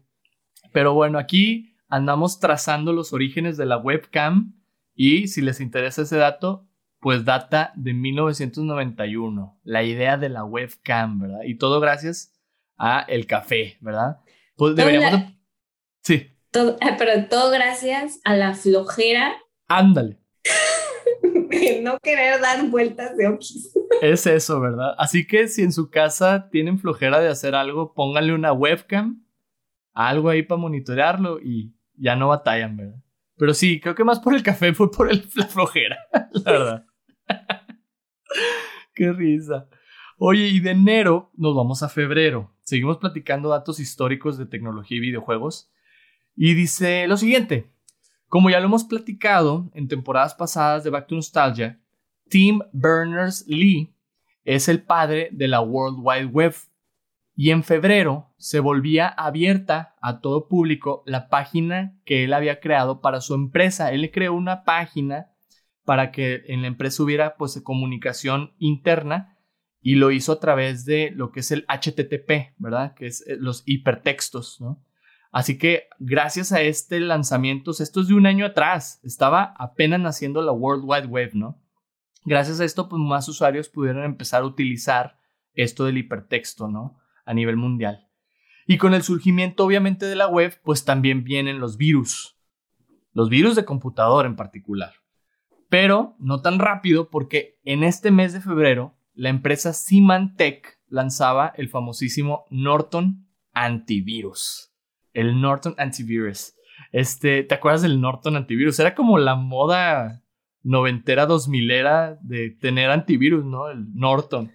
Pero 0.72 0.94
bueno, 0.94 1.18
aquí 1.18 1.76
andamos 1.88 2.40
trazando 2.40 2.94
los 2.94 3.14
orígenes 3.14 3.58
de 3.58 3.66
la 3.66 3.78
webcam 3.78 4.54
Y 4.94 5.28
si 5.28 5.42
les 5.42 5.60
interesa 5.60 6.04
ese 6.04 6.18
dato, 6.18 6.68
pues 7.02 7.26
data 7.26 7.74
de 7.76 7.94
1991, 7.94 9.60
la 9.64 9.84
idea 9.84 10.18
de 10.18 10.30
la 10.30 10.46
webcam, 10.46 11.20
¿verdad? 11.20 11.42
Y 11.46 11.56
todo 11.56 11.80
gracias 11.80 12.40
a 12.78 13.02
el 13.02 13.26
café, 13.26 13.78
¿verdad? 13.82 14.20
Pues 14.56 14.76
deberíamos... 14.76 15.34
Sí. 16.04 16.28
Todo, 16.52 16.78
pero 17.00 17.28
todo 17.28 17.50
gracias 17.50 18.22
a 18.24 18.36
la 18.36 18.54
flojera. 18.54 19.34
Ándale. 19.68 20.20
de 21.50 21.82
no 21.82 21.98
querer 22.00 22.40
dar 22.40 22.70
vueltas 22.70 23.18
de 23.18 23.28
okis. 23.28 23.74
Es 24.02 24.28
eso, 24.28 24.60
¿verdad? 24.60 24.94
Así 25.00 25.26
que 25.26 25.48
si 25.48 25.64
en 25.64 25.72
su 25.72 25.90
casa 25.90 26.50
tienen 26.52 26.78
flojera 26.80 27.20
de 27.20 27.30
hacer 27.30 27.56
algo, 27.56 27.94
pónganle 27.94 28.34
una 28.34 28.54
webcam, 28.54 29.26
algo 29.94 30.30
ahí 30.30 30.44
para 30.44 30.62
monitorearlo 30.62 31.40
y 31.40 31.74
ya 31.96 32.16
no 32.16 32.28
batallan, 32.28 32.78
¿verdad? 32.78 33.02
Pero 33.38 33.56
sí, 33.56 33.80
creo 33.80 33.96
que 33.96 34.04
más 34.04 34.20
por 34.20 34.36
el 34.36 34.44
café 34.44 34.72
fue 34.74 34.92
por 34.92 35.12
el, 35.12 35.28
la 35.36 35.48
flojera, 35.48 35.98
la 36.32 36.52
verdad. 36.52 36.86
Qué 38.94 39.12
risa. 39.12 39.68
Oye, 40.18 40.48
y 40.48 40.60
de 40.60 40.72
enero 40.72 41.32
nos 41.36 41.56
vamos 41.56 41.84
a 41.84 41.90
febrero. 41.90 42.54
Seguimos 42.62 42.98
platicando 42.98 43.50
datos 43.50 43.80
históricos 43.80 44.38
de 44.38 44.46
tecnología 44.46 44.98
y 44.98 45.02
videojuegos. 45.02 45.72
Y 46.36 46.54
dice 46.54 47.08
lo 47.08 47.18
siguiente. 47.18 47.72
Como 48.28 48.50
ya 48.50 48.60
lo 48.60 48.68
hemos 48.68 48.84
platicado 48.86 49.70
en 49.74 49.88
temporadas 49.88 50.36
pasadas 50.36 50.84
de 50.84 50.90
Back 50.90 51.08
to 51.08 51.16
Nostalgia, 51.16 51.82
Tim 52.30 52.60
Berners-Lee 52.72 53.94
es 54.46 54.70
el 54.70 54.84
padre 54.84 55.30
de 55.32 55.48
la 55.48 55.62
World 55.62 55.98
Wide 56.02 56.26
Web. 56.28 56.54
Y 57.36 57.50
en 57.50 57.64
febrero 57.64 58.30
se 58.38 58.60
volvía 58.60 59.08
abierta 59.08 59.96
a 60.02 60.22
todo 60.22 60.48
público 60.48 61.04
la 61.06 61.28
página 61.30 62.00
que 62.06 62.24
él 62.24 62.34
había 62.34 62.60
creado 62.60 63.02
para 63.02 63.22
su 63.22 63.34
empresa. 63.34 63.92
Él 63.92 64.12
creó 64.12 64.34
una 64.34 64.64
página 64.64 65.31
para 65.86 66.12
que 66.12 66.44
en 66.48 66.62
la 66.62 66.68
empresa 66.68 67.04
hubiera 67.04 67.36
pues 67.38 67.60
comunicación 67.64 68.54
interna 68.60 69.38
y 69.82 69.96
lo 69.96 70.12
hizo 70.12 70.34
a 70.34 70.40
través 70.40 70.86
de 70.86 71.12
lo 71.16 71.32
que 71.32 71.40
es 71.40 71.52
el 71.52 71.66
HTTP, 71.68 72.54
¿verdad? 72.58 72.94
Que 72.94 73.08
es 73.08 73.26
eh, 73.28 73.36
los 73.40 73.64
hipertextos, 73.66 74.62
¿no? 74.62 74.84
Así 75.32 75.58
que 75.58 75.88
gracias 75.98 76.52
a 76.52 76.62
este 76.62 77.00
lanzamiento, 77.00 77.72
esto 77.72 78.02
es 78.02 78.08
de 78.10 78.14
un 78.14 78.26
año 78.26 78.46
atrás, 78.46 79.00
estaba 79.02 79.56
apenas 79.58 80.00
naciendo 80.02 80.42
la 80.42 80.52
World 80.52 80.84
Wide 80.86 81.08
Web, 81.08 81.32
¿no? 81.34 81.62
Gracias 82.26 82.60
a 82.60 82.66
esto, 82.66 82.90
pues 82.90 83.02
más 83.02 83.28
usuarios 83.28 83.70
pudieron 83.70 84.04
empezar 84.04 84.44
a 84.44 84.46
utilizar 84.46 85.18
esto 85.54 85.86
del 85.86 85.98
hipertexto, 85.98 86.68
¿no? 86.68 87.00
A 87.26 87.34
nivel 87.34 87.56
mundial. 87.56 88.08
Y 88.68 88.78
con 88.78 88.94
el 88.94 89.04
surgimiento, 89.04 89.66
obviamente, 89.66 90.06
de 90.06 90.16
la 90.16 90.28
web, 90.28 90.60
pues 90.64 90.86
también 90.86 91.24
vienen 91.24 91.60
los 91.60 91.78
virus. 91.78 92.38
Los 93.14 93.30
virus 93.30 93.56
de 93.56 93.66
computador 93.66 94.26
en 94.26 94.36
particular 94.36 95.01
pero 95.72 96.18
no 96.20 96.42
tan 96.42 96.60
rápido 96.60 97.10
porque 97.10 97.58
en 97.64 97.86
este 97.86 98.12
mes 98.12 98.34
de 98.34 98.42
febrero 98.42 98.94
la 99.14 99.30
empresa 99.30 99.72
Symantec 99.72 100.78
lanzaba 100.90 101.54
el 101.56 101.70
famosísimo 101.70 102.44
Norton 102.50 103.26
Antivirus. 103.54 104.74
El 105.14 105.40
Norton 105.40 105.74
Antivirus. 105.78 106.56
Este, 106.92 107.44
¿te 107.44 107.56
acuerdas 107.56 107.84
del 107.84 108.02
Norton 108.02 108.36
Antivirus? 108.36 108.80
Era 108.80 108.94
como 108.96 109.18
la 109.18 109.36
moda 109.36 110.22
noventera, 110.62 111.26
dos 111.26 111.48
milera 111.48 112.20
de 112.22 112.50
tener 112.50 112.90
antivirus, 112.90 113.46
¿no? 113.46 113.70
El 113.70 113.94
Norton. 113.94 114.52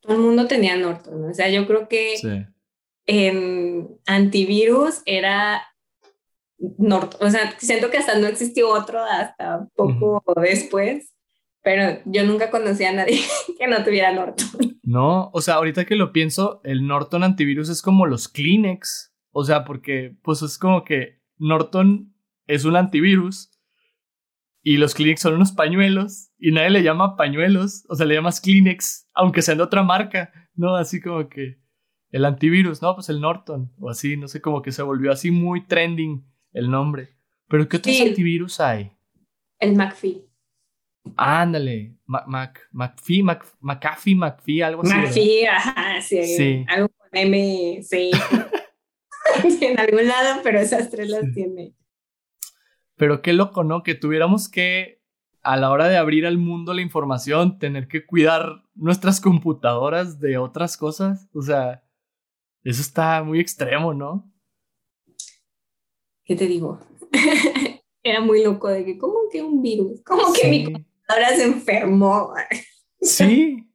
Todo 0.00 0.16
el 0.16 0.22
mundo 0.22 0.48
tenía 0.48 0.76
Norton. 0.76 1.30
O 1.30 1.34
sea, 1.34 1.50
yo 1.50 1.68
creo 1.68 1.86
que 1.86 2.16
en 3.06 3.96
antivirus 4.06 5.02
era 5.06 5.62
o 7.20 7.30
sea, 7.30 7.58
siento 7.58 7.90
que 7.90 7.98
hasta 7.98 8.18
no 8.18 8.26
existió 8.26 8.70
otro 8.70 9.00
hasta 9.04 9.66
poco 9.74 10.22
después, 10.40 11.12
pero 11.62 12.00
yo 12.06 12.24
nunca 12.24 12.50
conocí 12.50 12.84
a 12.84 12.92
nadie 12.92 13.20
que 13.58 13.66
no 13.66 13.82
tuviera 13.84 14.12
Norton. 14.12 14.78
No, 14.82 15.30
o 15.32 15.40
sea, 15.40 15.54
ahorita 15.54 15.84
que 15.84 15.96
lo 15.96 16.12
pienso, 16.12 16.60
el 16.64 16.86
Norton 16.86 17.24
antivirus 17.24 17.68
es 17.68 17.82
como 17.82 18.06
los 18.06 18.28
Kleenex, 18.28 19.14
o 19.30 19.44
sea, 19.44 19.64
porque 19.64 20.16
pues 20.22 20.42
es 20.42 20.58
como 20.58 20.84
que 20.84 21.20
Norton 21.38 22.14
es 22.46 22.64
un 22.64 22.76
antivirus 22.76 23.50
y 24.62 24.76
los 24.76 24.94
Kleenex 24.94 25.20
son 25.20 25.34
unos 25.34 25.52
pañuelos 25.52 26.30
y 26.38 26.52
nadie 26.52 26.70
le 26.70 26.82
llama 26.82 27.16
pañuelos, 27.16 27.84
o 27.88 27.96
sea, 27.96 28.06
le 28.06 28.14
llamas 28.14 28.40
Kleenex, 28.40 29.08
aunque 29.14 29.42
sean 29.42 29.58
de 29.58 29.64
otra 29.64 29.82
marca, 29.82 30.32
¿no? 30.54 30.76
Así 30.76 31.00
como 31.00 31.28
que 31.28 31.60
el 32.10 32.24
antivirus, 32.24 32.82
no, 32.82 32.94
pues 32.94 33.08
el 33.08 33.20
Norton, 33.20 33.72
o 33.78 33.88
así, 33.88 34.16
no 34.16 34.28
sé, 34.28 34.40
como 34.40 34.62
que 34.62 34.70
se 34.70 34.82
volvió 34.82 35.10
así 35.10 35.30
muy 35.30 35.66
trending 35.66 36.31
el 36.52 36.70
nombre. 36.70 37.10
¿Pero 37.48 37.68
qué 37.68 37.76
otros 37.76 38.00
antivirus 38.00 38.60
hay? 38.60 38.92
El 39.58 39.74
McAfee. 39.76 40.26
Ándale, 41.16 41.96
Mac, 42.06 42.24
Mac, 42.26 42.68
McAfee, 42.72 43.22
Mac, 43.22 43.44
McAfee, 43.60 44.14
McAfee, 44.14 44.62
algo 44.62 44.82
así. 44.82 44.94
McAfee, 44.94 45.48
ajá, 45.48 46.00
sí, 46.00 46.24
sí. 46.36 46.64
Algo 46.68 46.88
con 46.88 47.08
M, 47.12 47.82
sí. 47.82 48.10
en 49.60 49.80
algún 49.80 50.06
lado, 50.06 50.40
pero 50.42 50.60
esas 50.60 50.90
tres 50.90 51.08
las 51.08 51.32
tiene. 51.32 51.74
Pero 52.96 53.22
qué 53.22 53.32
loco, 53.32 53.64
¿no? 53.64 53.82
Que 53.82 53.94
tuviéramos 53.94 54.48
que, 54.48 55.02
a 55.42 55.56
la 55.56 55.70
hora 55.70 55.88
de 55.88 55.96
abrir 55.96 56.26
al 56.26 56.38
mundo 56.38 56.72
la 56.74 56.82
información, 56.82 57.58
tener 57.58 57.88
que 57.88 58.06
cuidar 58.06 58.62
nuestras 58.74 59.20
computadoras 59.20 60.20
de 60.20 60.38
otras 60.38 60.76
cosas. 60.76 61.28
O 61.32 61.42
sea, 61.42 61.84
eso 62.62 62.80
está 62.80 63.22
muy 63.22 63.40
extremo, 63.40 63.92
¿no? 63.92 64.31
¿Qué 66.32 66.36
te 66.36 66.46
digo? 66.46 66.80
Era 68.02 68.22
muy 68.22 68.42
loco 68.42 68.68
de 68.68 68.86
que, 68.86 68.96
¿cómo 68.96 69.14
que 69.30 69.42
un 69.42 69.60
virus? 69.60 70.00
¿Cómo 70.02 70.32
que 70.32 70.48
mi 70.48 70.64
computadora 70.64 71.36
se 71.36 71.44
enfermó? 71.44 72.32
sí. 73.02 73.68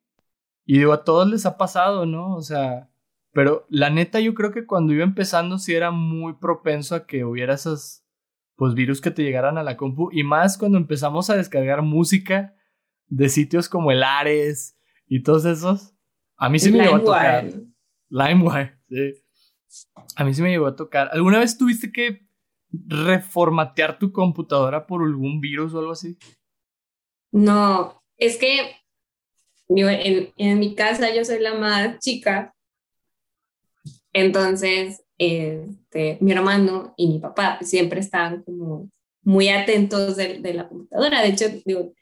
Y 0.65 0.79
digo, 0.79 0.91
a 0.91 1.03
todos 1.03 1.29
les 1.29 1.45
ha 1.45 1.55
pasado, 1.55 2.07
¿no? 2.07 2.35
O 2.35 2.41
sea, 2.41 2.89
pero 3.31 3.67
la 3.69 3.91
neta 3.91 4.19
yo 4.19 4.33
creo 4.33 4.51
que 4.51 4.65
cuando 4.65 4.91
iba 4.91 5.03
empezando 5.03 5.59
sí 5.59 5.75
era 5.75 5.91
muy 5.91 6.33
propenso 6.33 6.95
a 6.95 7.05
que 7.05 7.23
hubiera 7.25 7.53
esos, 7.53 8.03
pues, 8.55 8.73
virus 8.73 9.01
que 9.01 9.11
te 9.11 9.21
llegaran 9.21 9.59
a 9.59 9.63
la 9.63 9.77
compu. 9.77 10.09
Y 10.11 10.23
más 10.23 10.57
cuando 10.57 10.79
empezamos 10.79 11.29
a 11.29 11.35
descargar 11.35 11.83
música 11.83 12.55
de 13.05 13.29
sitios 13.29 13.69
como 13.69 13.91
el 13.91 14.01
Ares 14.01 14.75
y 15.05 15.21
todos 15.21 15.45
esos. 15.45 15.93
A 16.37 16.49
mí 16.49 16.57
sí 16.57 16.71
me 16.71 16.79
llegó 16.79 16.95
a 16.95 17.03
tocar. 17.03 17.51
LimeWire, 18.09 18.79
sí. 18.89 19.13
A 20.15 20.23
mí 20.23 20.33
sí 20.33 20.41
me 20.41 20.49
llegó 20.49 20.65
a 20.65 20.75
tocar. 20.75 21.09
¿Alguna 21.13 21.37
vez 21.37 21.55
tuviste 21.55 21.91
que 21.91 22.26
reformatear 22.71 23.97
tu 23.97 24.11
computadora 24.11 24.85
por 24.85 25.01
algún 25.01 25.39
virus 25.39 25.73
o 25.73 25.79
algo 25.79 25.91
así? 25.91 26.17
No, 27.31 28.01
es 28.17 28.37
que 28.37 28.75
en, 29.69 30.33
en 30.37 30.59
mi 30.59 30.75
casa 30.75 31.13
yo 31.13 31.23
soy 31.25 31.39
la 31.39 31.53
más 31.55 31.99
chica, 31.99 32.53
entonces 34.13 35.03
este, 35.17 36.17
mi 36.21 36.31
hermano 36.31 36.93
y 36.95 37.07
mi 37.07 37.19
papá 37.19 37.59
siempre 37.61 37.99
estaban 37.99 38.43
como 38.43 38.89
muy 39.23 39.49
atentos 39.49 40.15
de, 40.15 40.39
de, 40.39 40.53
la 40.53 40.69
computadora. 40.69 41.21
De 41.21 41.29
hecho, 41.29 41.45
digo, 41.65 41.93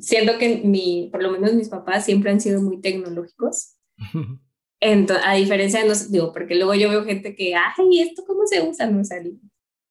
siento 0.00 0.38
que 0.38 0.62
mi, 0.64 1.08
por 1.12 1.22
lo 1.22 1.30
menos 1.32 1.54
mis 1.54 1.68
papás 1.68 2.04
siempre 2.04 2.30
han 2.30 2.40
sido 2.40 2.62
muy 2.62 2.80
tecnológicos. 2.80 3.76
Entonces, 4.80 5.24
a 5.26 5.34
diferencia 5.34 5.82
de 5.82 5.88
nosotros, 5.88 6.12
digo, 6.12 6.32
porque 6.32 6.54
luego 6.54 6.74
yo 6.74 6.88
veo 6.88 7.04
gente 7.04 7.34
que, 7.34 7.54
ay, 7.54 8.00
¿esto 8.00 8.24
cómo 8.26 8.46
se 8.46 8.62
usa? 8.62 8.86
No, 8.86 9.00
o 9.00 9.04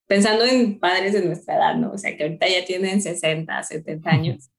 pensando 0.09 0.43
en 0.43 0.79
padres 0.79 1.13
de 1.13 1.23
nuestra 1.23 1.55
edad, 1.55 1.75
¿no? 1.75 1.91
O 1.91 1.97
sea, 1.99 2.17
que 2.17 2.23
ahorita 2.23 2.47
ya 2.47 2.65
tienen 2.65 2.99
60, 2.99 3.61
70 3.61 4.09
años, 4.09 4.49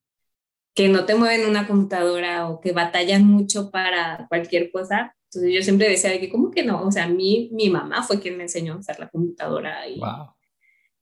que 0.74 0.88
no 0.88 1.04
te 1.06 1.16
mueven 1.16 1.50
una 1.50 1.66
computadora 1.66 2.48
o 2.48 2.60
que 2.60 2.70
batallan 2.70 3.26
mucho 3.26 3.72
para 3.72 4.26
cualquier 4.28 4.70
cosa. 4.70 5.16
Entonces 5.24 5.52
yo 5.52 5.60
siempre 5.62 5.88
decía 5.88 6.20
que, 6.20 6.30
¿cómo 6.30 6.52
que 6.52 6.62
no? 6.62 6.86
O 6.86 6.92
sea, 6.92 7.04
a 7.04 7.08
mí, 7.08 7.50
mi 7.52 7.68
mamá 7.68 8.04
fue 8.04 8.20
quien 8.20 8.36
me 8.36 8.44
enseñó 8.44 8.74
a 8.74 8.76
usar 8.76 9.00
la 9.00 9.08
computadora 9.08 9.88
y, 9.88 10.00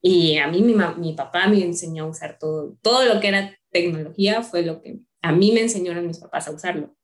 y 0.00 0.38
a 0.38 0.47
mí 0.47 0.62
mi, 0.62 0.75
mi 0.97 1.12
papá 1.12 1.47
me 1.47 1.62
enseñó 1.62 2.05
a 2.05 2.09
usar 2.09 2.38
todo, 2.38 2.78
todo 2.81 3.05
lo 3.05 3.21
que 3.21 3.28
era 3.28 3.55
tecnología 3.71 4.43
fue 4.43 4.62
lo 4.62 4.81
que 4.81 5.00
a 5.21 5.31
mí 5.31 5.52
me 5.52 5.61
enseñaron 5.61 6.07
mis 6.07 6.21
papás 6.21 6.49
a 6.49 6.52
usarlo. 6.52 6.97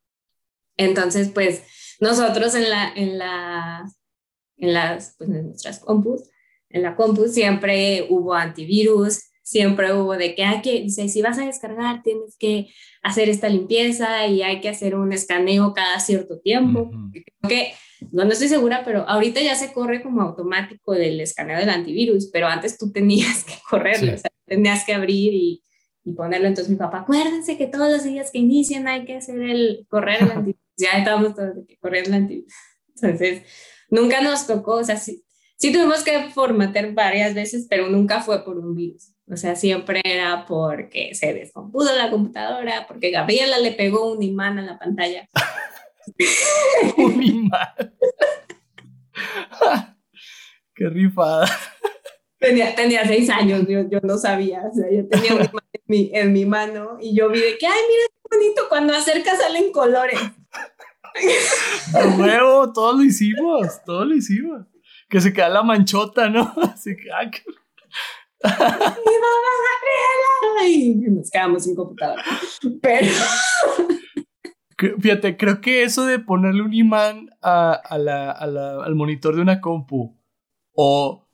Entonces, 0.79 1.29
pues 1.29 1.63
nosotros 2.01 2.55
en 2.55 2.71
la, 2.71 2.91
en 2.97 3.19
la, 3.19 3.85
en 4.57 4.73
las, 4.73 5.15
pues 5.19 5.29
en 5.29 5.49
nuestras 5.49 5.79
compus, 5.81 6.31
en 6.75 6.83
la 6.83 6.97
compu 6.97 7.29
siempre 7.29 8.05
hubo 8.11 8.35
antivirus, 8.35 9.31
siempre 9.43 9.93
hubo 9.95 10.17
de 10.17 10.35
que 10.35 10.45
hay 10.45 10.61
que, 10.61 10.89
si 10.91 11.23
vas 11.23 11.39
a 11.39 11.47
descargar, 11.47 12.03
tienes 12.03 12.37
que 12.37 12.67
hacer 13.01 13.29
esta 13.29 13.49
limpieza 13.49 14.27
y 14.27 14.43
hay 14.43 14.61
que 14.61 14.71
hacer 14.71 14.97
un 14.97 15.13
escaneo 15.13 15.73
cada 15.73 16.01
cierto 16.01 16.41
tiempo. 16.41 16.91
que, 17.49 17.75
no, 18.11 18.25
estoy 18.25 18.49
segura, 18.49 18.83
pero 18.85 19.09
ahorita 19.09 19.41
ya 19.41 19.55
se 19.55 19.73
corre 19.73 20.03
como 20.03 20.21
automático 20.21 20.93
del 20.93 21.21
escaneo 21.21 21.59
del 21.59 21.71
antivirus, 21.71 22.29
pero 22.33 22.49
antes 22.49 22.77
tú 22.77 22.91
tenías 22.91 23.45
que 23.45 23.55
correrlo, 23.71 24.13
o 24.13 24.19
sea, 24.19 24.33
tenías 24.45 24.85
que 24.85 24.95
abrir 24.95 25.33
y, 25.33 25.63
y, 26.03 26.13
ponerlo. 26.13 26.49
Entonces 26.49 26.73
mi 26.73 26.77
papá, 26.77 27.01
acuérdense 27.01 27.57
que 27.57 27.69
todos 27.69 27.89
los 27.89 28.03
días 28.03 28.33
que 28.33 28.39
inician 28.39 28.89
hay 28.89 29.05
que 29.05 29.19
hacer 29.19 29.41
el 29.41 29.87
correr 29.89 30.25
el 30.25 30.31
antivirus. 30.33 30.61
ya 30.77 30.99
estábamos 30.99 31.37
todos 31.37 31.55
de 31.55 31.67
que 31.67 31.77
correr 31.77 32.09
el 32.09 32.15
antivirus. 32.15 32.53
Entonces, 32.97 33.43
nunca 33.91 34.21
nos 34.23 34.49
tocó, 34.49 34.77
o 34.77 34.85
sea, 34.85 34.97
sí, 34.97 35.25
sí 35.57 35.73
tuvimos 35.73 36.03
que 36.03 36.31
formatear 36.31 36.93
varias 36.93 37.35
veces, 37.35 37.67
pero 37.69 37.89
nunca 37.89 38.21
fue 38.21 38.45
por 38.45 38.59
un 38.59 38.75
virus. 38.75 39.15
O 39.31 39.37
sea, 39.37 39.57
siempre 39.57 40.03
era 40.05 40.45
porque 40.47 41.15
se 41.15 41.33
descompuso 41.33 41.95
la 41.97 42.11
computadora, 42.11 42.87
porque 42.87 43.11
Gabriela 43.11 43.59
le 43.59 43.73
pegó 43.73 44.13
un 44.13 44.23
imán 44.23 44.59
a 44.59 44.63
la 44.63 44.79
pantalla. 44.79 45.29
un 46.99 47.23
imán. 47.23 47.69
Qué 50.75 50.89
rifada. 50.89 51.47
Tenía, 52.39 52.75
tenía 52.75 53.07
seis 53.07 53.31
años, 53.31 53.67
yo, 53.67 53.89
yo 53.89 54.01
no 54.03 54.19
sabía. 54.19 54.63
O 54.71 54.75
sea, 54.75 54.91
yo 54.91 55.09
tenía 55.09 55.35
un 55.35 55.45
imán 55.45 55.65
en 55.73 55.83
mi, 55.87 56.11
en 56.13 56.33
mi 56.33 56.45
mano 56.45 56.99
y 57.01 57.17
yo 57.17 57.31
vi 57.31 57.41
de 57.41 57.57
que, 57.57 57.67
ay, 57.67 57.81
mira 57.89 58.05
qué 58.13 58.37
bonito, 58.37 58.63
cuando 58.69 58.93
acerca 58.93 59.37
salen 59.37 59.73
colores. 59.73 60.21
De 61.93 62.17
nuevo, 62.17 62.73
todo 62.73 62.95
lo 62.95 63.05
hicimos, 63.05 63.83
todo 63.85 64.05
lo 64.05 64.17
hicimos. 64.17 64.67
Que 65.09 65.21
se 65.21 65.33
queda 65.33 65.49
la 65.49 65.63
manchota, 65.63 66.29
¿no? 66.29 66.53
Así 66.63 66.97
que, 66.97 67.11
ah, 67.13 67.31
y 70.67 70.95
nos 70.95 71.31
quedamos 71.31 71.65
sin 71.65 71.75
computadora. 71.75 72.23
Pero. 72.81 73.13
Fíjate, 75.01 75.37
creo 75.37 75.61
que 75.61 75.85
eso 75.85 76.05
de 76.05 76.19
ponerle 76.19 76.63
un 76.63 76.75
imán 76.75 77.31
a, 77.41 77.81
la, 77.97 78.33
al 78.33 78.95
monitor 78.97 79.37
de 79.37 79.43
una 79.43 79.61
compu 79.61 80.19
o 80.73 81.29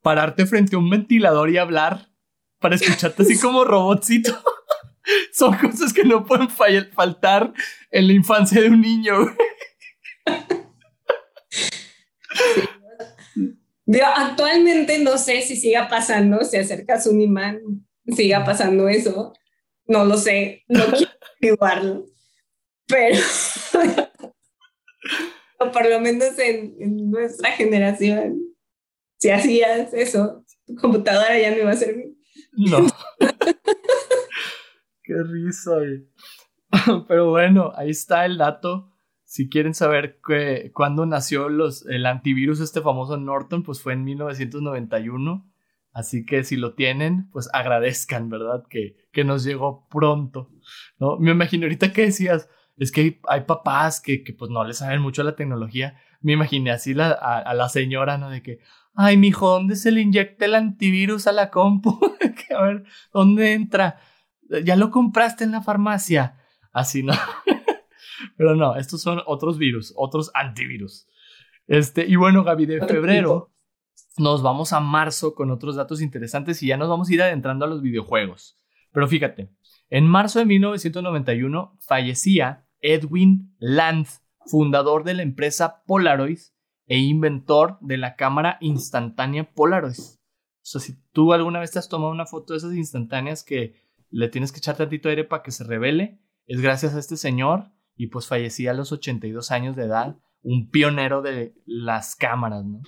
pararte 0.00 0.46
frente 0.46 0.76
a 0.76 0.78
un 0.78 0.88
ventilador 0.88 1.50
y 1.50 1.58
hablar 1.58 2.08
para 2.60 2.76
escucharte 2.76 3.24
así 3.24 3.38
como 3.38 3.64
robotcito 3.64 4.32
son 5.32 5.56
cosas 5.56 5.92
que 5.92 6.04
no 6.04 6.24
pueden 6.24 6.48
faltar 6.48 7.52
en 7.90 8.06
la 8.06 8.12
infancia 8.12 8.60
de 8.60 8.68
un 8.68 8.80
niño. 8.80 9.14
Actualmente 14.16 14.98
no 14.98 15.18
sé 15.18 15.42
si 15.42 15.56
siga 15.56 15.88
pasando, 15.88 16.44
si 16.44 16.56
acercas 16.56 17.06
un 17.06 17.20
imán, 17.20 17.60
siga 18.14 18.44
pasando 18.44 18.88
eso. 18.88 19.32
No 19.86 20.04
lo 20.04 20.18
sé, 20.18 20.64
no 20.68 20.84
quiero 20.86 21.12
igualarlo. 21.40 22.06
Pero, 22.86 23.18
por 25.72 25.88
lo 25.88 26.00
menos 26.00 26.38
en, 26.38 27.10
nuestra 27.10 27.52
generación, 27.52 28.38
si 29.18 29.30
hacías 29.30 29.92
eso, 29.92 30.44
tu 30.66 30.74
computadora 30.74 31.38
ya 31.38 31.50
no 31.50 31.58
iba 31.58 31.70
a 31.70 31.76
servir. 31.76 32.14
No. 32.52 32.86
Qué 35.02 35.14
risa. 35.22 35.72
Pero 37.08 37.30
bueno, 37.30 37.72
ahí 37.74 37.90
está 37.90 38.26
el 38.26 38.36
dato 38.36 38.97
si 39.28 39.50
quieren 39.50 39.74
saber 39.74 40.20
cuándo 40.72 41.04
nació 41.04 41.50
los, 41.50 41.84
el 41.84 42.06
antivirus, 42.06 42.60
este 42.60 42.80
famoso 42.80 43.18
Norton, 43.18 43.62
pues 43.62 43.82
fue 43.82 43.92
en 43.92 44.02
1991. 44.04 45.46
Así 45.92 46.24
que 46.24 46.44
si 46.44 46.56
lo 46.56 46.72
tienen, 46.72 47.28
pues 47.30 47.50
agradezcan, 47.52 48.30
¿verdad? 48.30 48.64
Que, 48.70 48.96
que 49.12 49.24
nos 49.24 49.44
llegó 49.44 49.86
pronto, 49.90 50.50
¿no? 50.98 51.18
Me 51.18 51.32
imagino 51.32 51.64
ahorita 51.64 51.92
que 51.92 52.06
decías, 52.06 52.48
es 52.78 52.90
que 52.90 53.20
hay, 53.28 53.42
papás 53.42 54.00
que, 54.00 54.24
que, 54.24 54.32
pues 54.32 54.50
no 54.50 54.64
les 54.64 54.78
saben 54.78 55.02
mucho 55.02 55.22
la 55.22 55.36
tecnología. 55.36 56.00
Me 56.22 56.32
imaginé 56.32 56.70
así 56.70 56.94
la, 56.94 57.10
a, 57.10 57.52
la 57.52 57.68
señora, 57.68 58.16
¿no? 58.16 58.30
De 58.30 58.42
que, 58.42 58.60
ay, 58.94 59.18
mijo, 59.18 59.50
¿dónde 59.50 59.76
se 59.76 59.90
le 59.90 60.00
inyecta 60.00 60.46
el 60.46 60.54
antivirus 60.54 61.26
a 61.26 61.32
la 61.32 61.50
compu? 61.50 62.00
a 62.56 62.62
ver, 62.62 62.84
¿dónde 63.12 63.52
entra? 63.52 64.00
Ya 64.64 64.74
lo 64.74 64.90
compraste 64.90 65.44
en 65.44 65.52
la 65.52 65.60
farmacia. 65.60 66.38
Así, 66.72 67.02
¿no? 67.02 67.12
Pero 68.36 68.54
no, 68.56 68.76
estos 68.76 69.02
son 69.02 69.20
otros 69.26 69.58
virus, 69.58 69.92
otros 69.96 70.30
antivirus. 70.34 71.06
Este, 71.66 72.06
y 72.06 72.16
bueno, 72.16 72.44
Gaby, 72.44 72.66
de 72.66 72.86
febrero 72.86 73.52
nos 74.16 74.42
vamos 74.42 74.72
a 74.72 74.80
marzo 74.80 75.34
con 75.34 75.50
otros 75.50 75.76
datos 75.76 76.00
interesantes 76.00 76.62
y 76.62 76.68
ya 76.68 76.76
nos 76.76 76.88
vamos 76.88 77.08
a 77.08 77.14
ir 77.14 77.22
adentrando 77.22 77.64
a 77.64 77.68
los 77.68 77.82
videojuegos. 77.82 78.58
Pero 78.92 79.06
fíjate, 79.06 79.50
en 79.90 80.06
marzo 80.06 80.38
de 80.38 80.46
1991 80.46 81.76
fallecía 81.80 82.66
Edwin 82.80 83.54
Land, 83.58 84.06
fundador 84.46 85.04
de 85.04 85.14
la 85.14 85.22
empresa 85.22 85.82
Polaroid 85.86 86.38
e 86.86 86.98
inventor 86.98 87.78
de 87.80 87.98
la 87.98 88.16
cámara 88.16 88.56
instantánea 88.60 89.52
Polaroid. 89.52 89.98
O 89.98 90.70
sea, 90.70 90.80
si 90.80 90.96
tú 91.12 91.32
alguna 91.32 91.60
vez 91.60 91.70
te 91.70 91.78
has 91.78 91.88
tomado 91.88 92.12
una 92.12 92.26
foto 92.26 92.52
de 92.52 92.58
esas 92.58 92.74
instantáneas 92.74 93.42
que 93.42 93.74
le 94.10 94.28
tienes 94.28 94.52
que 94.52 94.58
echar 94.58 94.76
tantito 94.76 95.08
aire 95.08 95.24
para 95.24 95.42
que 95.42 95.50
se 95.50 95.64
revele, 95.64 96.20
es 96.46 96.60
gracias 96.60 96.94
a 96.94 96.98
este 96.98 97.16
señor 97.16 97.70
y 97.98 98.06
pues 98.06 98.28
fallecía 98.28 98.70
a 98.70 98.74
los 98.74 98.92
82 98.92 99.50
años 99.50 99.76
de 99.76 99.84
edad, 99.84 100.16
un 100.42 100.70
pionero 100.70 101.20
de 101.20 101.54
las 101.66 102.14
cámaras, 102.14 102.64
¿no? 102.64 102.80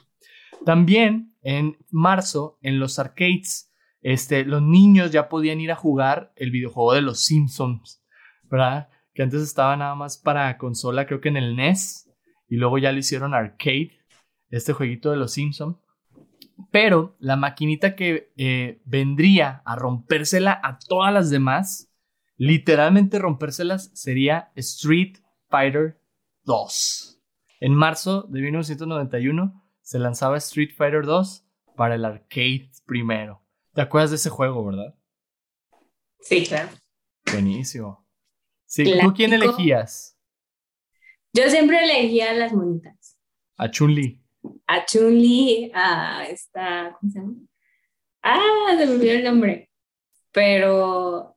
También 0.64 1.34
en 1.42 1.76
marzo, 1.90 2.58
en 2.62 2.78
los 2.78 2.98
arcades, 2.98 3.74
este, 4.02 4.44
los 4.44 4.62
niños 4.62 5.10
ya 5.10 5.28
podían 5.28 5.60
ir 5.60 5.72
a 5.72 5.76
jugar 5.76 6.32
el 6.36 6.52
videojuego 6.52 6.94
de 6.94 7.02
los 7.02 7.24
Simpsons, 7.24 8.02
¿verdad? 8.44 8.88
Que 9.12 9.24
antes 9.24 9.42
estaba 9.42 9.76
nada 9.76 9.96
más 9.96 10.16
para 10.16 10.56
consola, 10.58 11.06
creo 11.06 11.20
que 11.20 11.28
en 11.28 11.36
el 11.36 11.56
NES, 11.56 12.08
y 12.48 12.56
luego 12.56 12.78
ya 12.78 12.92
lo 12.92 12.98
hicieron 12.98 13.34
arcade, 13.34 13.98
este 14.50 14.72
jueguito 14.72 15.10
de 15.10 15.16
los 15.16 15.32
Simpsons. 15.32 15.76
Pero 16.70 17.16
la 17.18 17.36
maquinita 17.36 17.96
que 17.96 18.32
eh, 18.36 18.80
vendría 18.84 19.62
a 19.64 19.74
rompérsela 19.74 20.60
a 20.62 20.78
todas 20.78 21.12
las 21.12 21.30
demás 21.30 21.89
literalmente 22.40 23.18
rompérselas 23.18 23.90
sería 23.92 24.50
Street 24.56 25.18
Fighter 25.50 26.00
2. 26.44 27.20
En 27.60 27.74
marzo 27.74 28.22
de 28.22 28.40
1991 28.40 29.62
se 29.82 29.98
lanzaba 29.98 30.38
Street 30.38 30.70
Fighter 30.74 31.04
2 31.04 31.44
para 31.76 31.96
el 31.96 32.04
arcade 32.06 32.70
primero. 32.86 33.44
¿Te 33.74 33.82
acuerdas 33.82 34.08
de 34.08 34.16
ese 34.16 34.30
juego, 34.30 34.64
verdad? 34.64 34.94
Sí, 36.20 36.46
claro. 36.46 36.70
Buenísimo. 37.30 38.08
Sí, 38.64 38.90
¿tú 38.98 39.12
quién 39.12 39.34
elegías? 39.34 40.18
Yo 41.34 41.42
siempre 41.50 41.84
elegía 41.84 42.30
a 42.30 42.34
las 42.34 42.54
monitas. 42.54 43.18
A 43.58 43.70
Chun-Li. 43.70 44.18
A 44.66 44.86
Chun-Li, 44.86 45.72
a 45.74 46.24
esta, 46.24 46.96
¿cómo 46.98 47.12
se 47.12 47.18
llama? 47.18 47.34
Ah, 48.22 48.74
se 48.78 48.86
me 48.86 48.92
olvidó 48.92 49.12
el 49.12 49.24
nombre. 49.24 49.70
Pero 50.32 51.36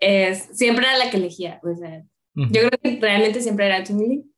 es, 0.00 0.48
siempre 0.52 0.86
era 0.86 0.98
la 0.98 1.10
que 1.10 1.18
elegía. 1.18 1.60
O 1.62 1.74
sea, 1.76 2.04
Yo 2.34 2.68
creo 2.68 2.70
que 2.82 2.98
realmente 3.00 3.40
siempre 3.40 3.66
era 3.66 3.84
chun 3.84 4.32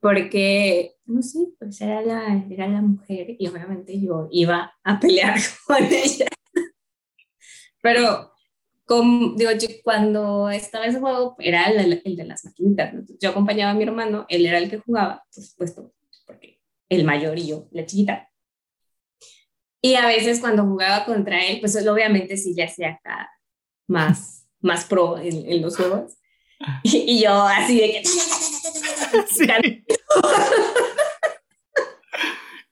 porque, 0.00 0.94
no 1.06 1.22
sé, 1.22 1.40
pues 1.58 1.80
era 1.80 2.00
la, 2.02 2.46
era 2.48 2.68
la 2.68 2.80
mujer 2.80 3.34
y 3.36 3.48
obviamente 3.48 4.00
yo 4.00 4.28
iba 4.30 4.72
a 4.84 5.00
pelear 5.00 5.36
con 5.66 5.84
ella. 5.84 6.26
Pero, 7.82 8.32
como, 8.84 9.34
digo, 9.34 9.50
cuando 9.82 10.50
estaba 10.50 10.86
ese 10.86 11.00
juego, 11.00 11.34
era 11.40 11.64
el, 11.64 12.00
el 12.04 12.16
de 12.16 12.24
las 12.24 12.44
maquinitas. 12.44 12.94
Yo 13.20 13.30
acompañaba 13.30 13.72
a 13.72 13.74
mi 13.74 13.82
hermano, 13.82 14.24
él 14.28 14.46
era 14.46 14.58
el 14.58 14.70
que 14.70 14.78
jugaba, 14.78 15.24
por 15.34 15.44
supuesto, 15.44 15.92
porque 16.26 16.60
el 16.88 17.04
mayor 17.04 17.38
y 17.38 17.48
yo, 17.48 17.68
la 17.72 17.84
chiquita. 17.84 18.30
Y 19.82 19.94
a 19.94 20.06
veces 20.06 20.40
cuando 20.40 20.64
jugaba 20.64 21.04
contra 21.04 21.44
él, 21.44 21.60
pues 21.60 21.76
obviamente 21.86 22.36
sí 22.36 22.54
ya 22.54 22.66
hacía 22.66 22.90
acá 22.90 23.30
más 23.88 24.47
más 24.60 24.84
pro 24.84 25.18
en, 25.18 25.62
los 25.62 25.76
juegos. 25.76 26.14
Y, 26.82 27.22
yo 27.22 27.42
así 27.42 27.80
de 27.80 27.90
que... 27.92 28.02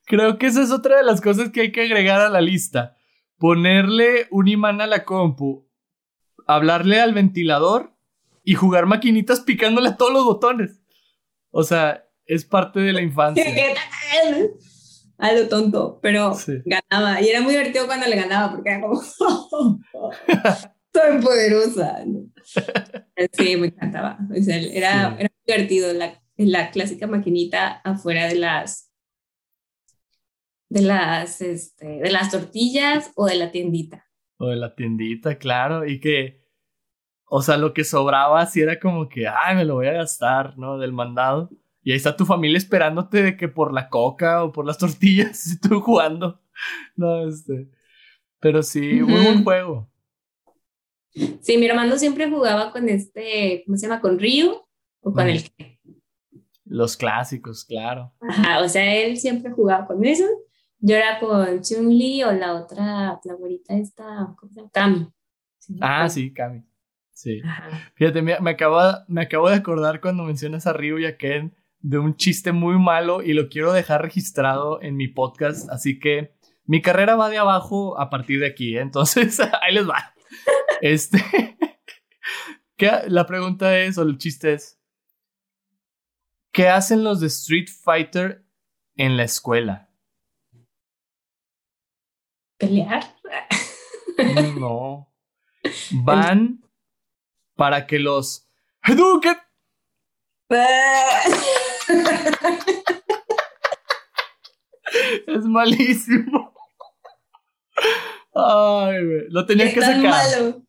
Creo 0.06 0.38
que 0.38 0.46
esa 0.46 0.62
es 0.62 0.70
otra 0.70 0.98
de 0.98 1.04
las 1.04 1.20
cosas 1.20 1.50
que 1.50 1.62
hay 1.62 1.72
que 1.72 1.82
agregar 1.82 2.20
a 2.20 2.28
la 2.28 2.40
lista. 2.40 2.96
Ponerle 3.38 4.28
un 4.30 4.46
imán 4.48 4.80
a 4.80 4.86
la 4.86 5.04
compu, 5.04 5.68
hablarle 6.46 7.00
al 7.00 7.12
ventilador 7.12 7.92
y 8.44 8.54
jugar 8.54 8.86
maquinitas 8.86 9.40
picándole 9.40 9.88
a 9.88 9.96
todos 9.96 10.12
los 10.12 10.24
botones. 10.24 10.80
O 11.50 11.64
sea, 11.64 12.04
es 12.24 12.44
parte 12.44 12.80
de 12.80 12.92
la 12.92 13.02
infancia. 13.02 13.44
a 15.18 15.32
lo 15.32 15.48
tonto, 15.48 15.98
pero 16.02 16.36
ganaba. 16.64 17.20
Y 17.20 17.28
era 17.28 17.40
muy 17.40 17.52
divertido 17.52 17.86
cuando 17.86 18.06
le 18.06 18.16
ganaba 18.16 18.52
porque 18.52 18.70
era 18.70 18.80
como... 18.80 19.02
tan 21.00 21.20
poderosa. 21.20 22.04
Sí, 23.32 23.56
me 23.56 23.68
encantaba. 23.68 24.18
era, 24.34 25.16
era 25.18 25.30
divertido 25.46 25.92
la, 25.94 26.22
la 26.36 26.70
clásica 26.70 27.06
maquinita 27.06 27.80
afuera 27.82 28.28
de 28.28 28.36
las 28.36 28.92
de 30.68 30.82
las 30.82 31.40
este, 31.40 31.86
de 31.86 32.10
las 32.10 32.30
tortillas 32.30 33.10
o 33.16 33.26
de 33.26 33.36
la 33.36 33.50
tiendita. 33.50 34.06
O 34.36 34.48
de 34.48 34.56
la 34.56 34.74
tiendita, 34.74 35.38
claro, 35.38 35.86
y 35.86 35.98
que 35.98 36.46
o 37.28 37.42
sea, 37.42 37.56
lo 37.56 37.74
que 37.74 37.84
sobraba 37.84 38.46
si 38.46 38.60
era 38.60 38.78
como 38.78 39.08
que, 39.08 39.26
ay, 39.26 39.56
me 39.56 39.64
lo 39.64 39.74
voy 39.74 39.88
a 39.88 39.92
gastar, 39.92 40.56
¿no? 40.56 40.78
Del 40.78 40.92
mandado. 40.92 41.50
Y 41.82 41.90
ahí 41.90 41.96
está 41.96 42.16
tu 42.16 42.24
familia 42.24 42.58
esperándote 42.58 43.22
de 43.22 43.36
que 43.36 43.48
por 43.48 43.72
la 43.72 43.88
coca 43.88 44.44
o 44.44 44.52
por 44.52 44.64
las 44.66 44.78
tortillas, 44.78 45.46
y 45.52 45.60
tú 45.60 45.80
jugando. 45.80 46.40
No, 46.94 47.28
este. 47.28 47.68
Pero 48.40 48.62
sí, 48.62 49.02
muy 49.02 49.22
buen 49.24 49.44
juego. 49.44 49.90
Sí, 51.40 51.56
mi 51.56 51.66
hermano 51.66 51.96
siempre 51.98 52.30
jugaba 52.30 52.70
con 52.70 52.88
este, 52.88 53.62
¿cómo 53.64 53.76
se 53.76 53.86
llama? 53.86 54.00
Con 54.00 54.18
Ryu 54.18 54.62
o 55.00 55.12
con 55.12 55.28
el 55.28 55.42
Los 56.64 56.96
clásicos, 56.96 57.64
claro. 57.64 58.12
Ajá, 58.20 58.60
o 58.60 58.68
sea, 58.68 58.94
él 58.94 59.16
siempre 59.16 59.50
jugaba 59.52 59.86
con 59.86 60.04
eso 60.04 60.24
Yo 60.78 60.96
era 60.96 61.18
con 61.18 61.62
Chun-Li 61.62 62.24
o 62.24 62.32
la 62.32 62.54
otra, 62.54 63.20
la 63.24 63.36
esta, 63.68 64.34
¿cómo 64.38 64.52
se 64.52 64.60
llama? 64.60 64.70
Kami. 64.72 65.08
ah, 65.80 66.08
sí, 66.08 66.32
Kami. 66.32 66.62
Sí. 67.12 67.40
Fíjate, 67.94 68.20
me, 68.20 68.38
me, 68.40 68.50
acabo, 68.50 68.78
me 69.08 69.22
acabo 69.22 69.48
de 69.48 69.56
acordar 69.56 70.02
cuando 70.02 70.24
mencionas 70.24 70.66
a 70.66 70.74
Ryu 70.74 70.98
y 70.98 71.06
a 71.06 71.16
Ken 71.16 71.54
de 71.80 71.98
un 71.98 72.16
chiste 72.16 72.52
muy 72.52 72.78
malo 72.78 73.22
y 73.22 73.32
lo 73.32 73.48
quiero 73.48 73.72
dejar 73.72 74.02
registrado 74.02 74.82
en 74.82 74.96
mi 74.96 75.08
podcast, 75.08 75.70
así 75.70 75.98
que 75.98 76.34
mi 76.64 76.82
carrera 76.82 77.14
va 77.14 77.30
de 77.30 77.38
abajo 77.38 77.98
a 77.98 78.10
partir 78.10 78.40
de 78.40 78.46
aquí, 78.48 78.76
¿eh? 78.76 78.80
entonces 78.80 79.40
ahí 79.62 79.72
les 79.72 79.88
va. 79.88 80.15
Este, 80.80 81.56
la 83.08 83.26
pregunta 83.26 83.78
es, 83.78 83.98
o 83.98 84.02
el 84.02 84.18
chiste 84.18 84.54
es, 84.54 84.80
¿qué 86.52 86.68
hacen 86.68 87.04
los 87.04 87.20
de 87.20 87.28
Street 87.28 87.68
Fighter 87.68 88.44
en 88.96 89.16
la 89.16 89.22
escuela? 89.24 89.90
¿Pelear? 92.58 93.16
No. 94.58 95.12
Van 96.04 96.62
para 97.54 97.86
que 97.86 97.98
los 97.98 98.48
Hadouken 98.82 99.36
es 105.26 105.44
malísimo. 105.44 106.54
Ay, 108.36 109.02
Lo 109.30 109.46
tenía 109.46 109.72
que 109.72 109.80
sacar. 109.80 110.02
Malo. 110.02 110.62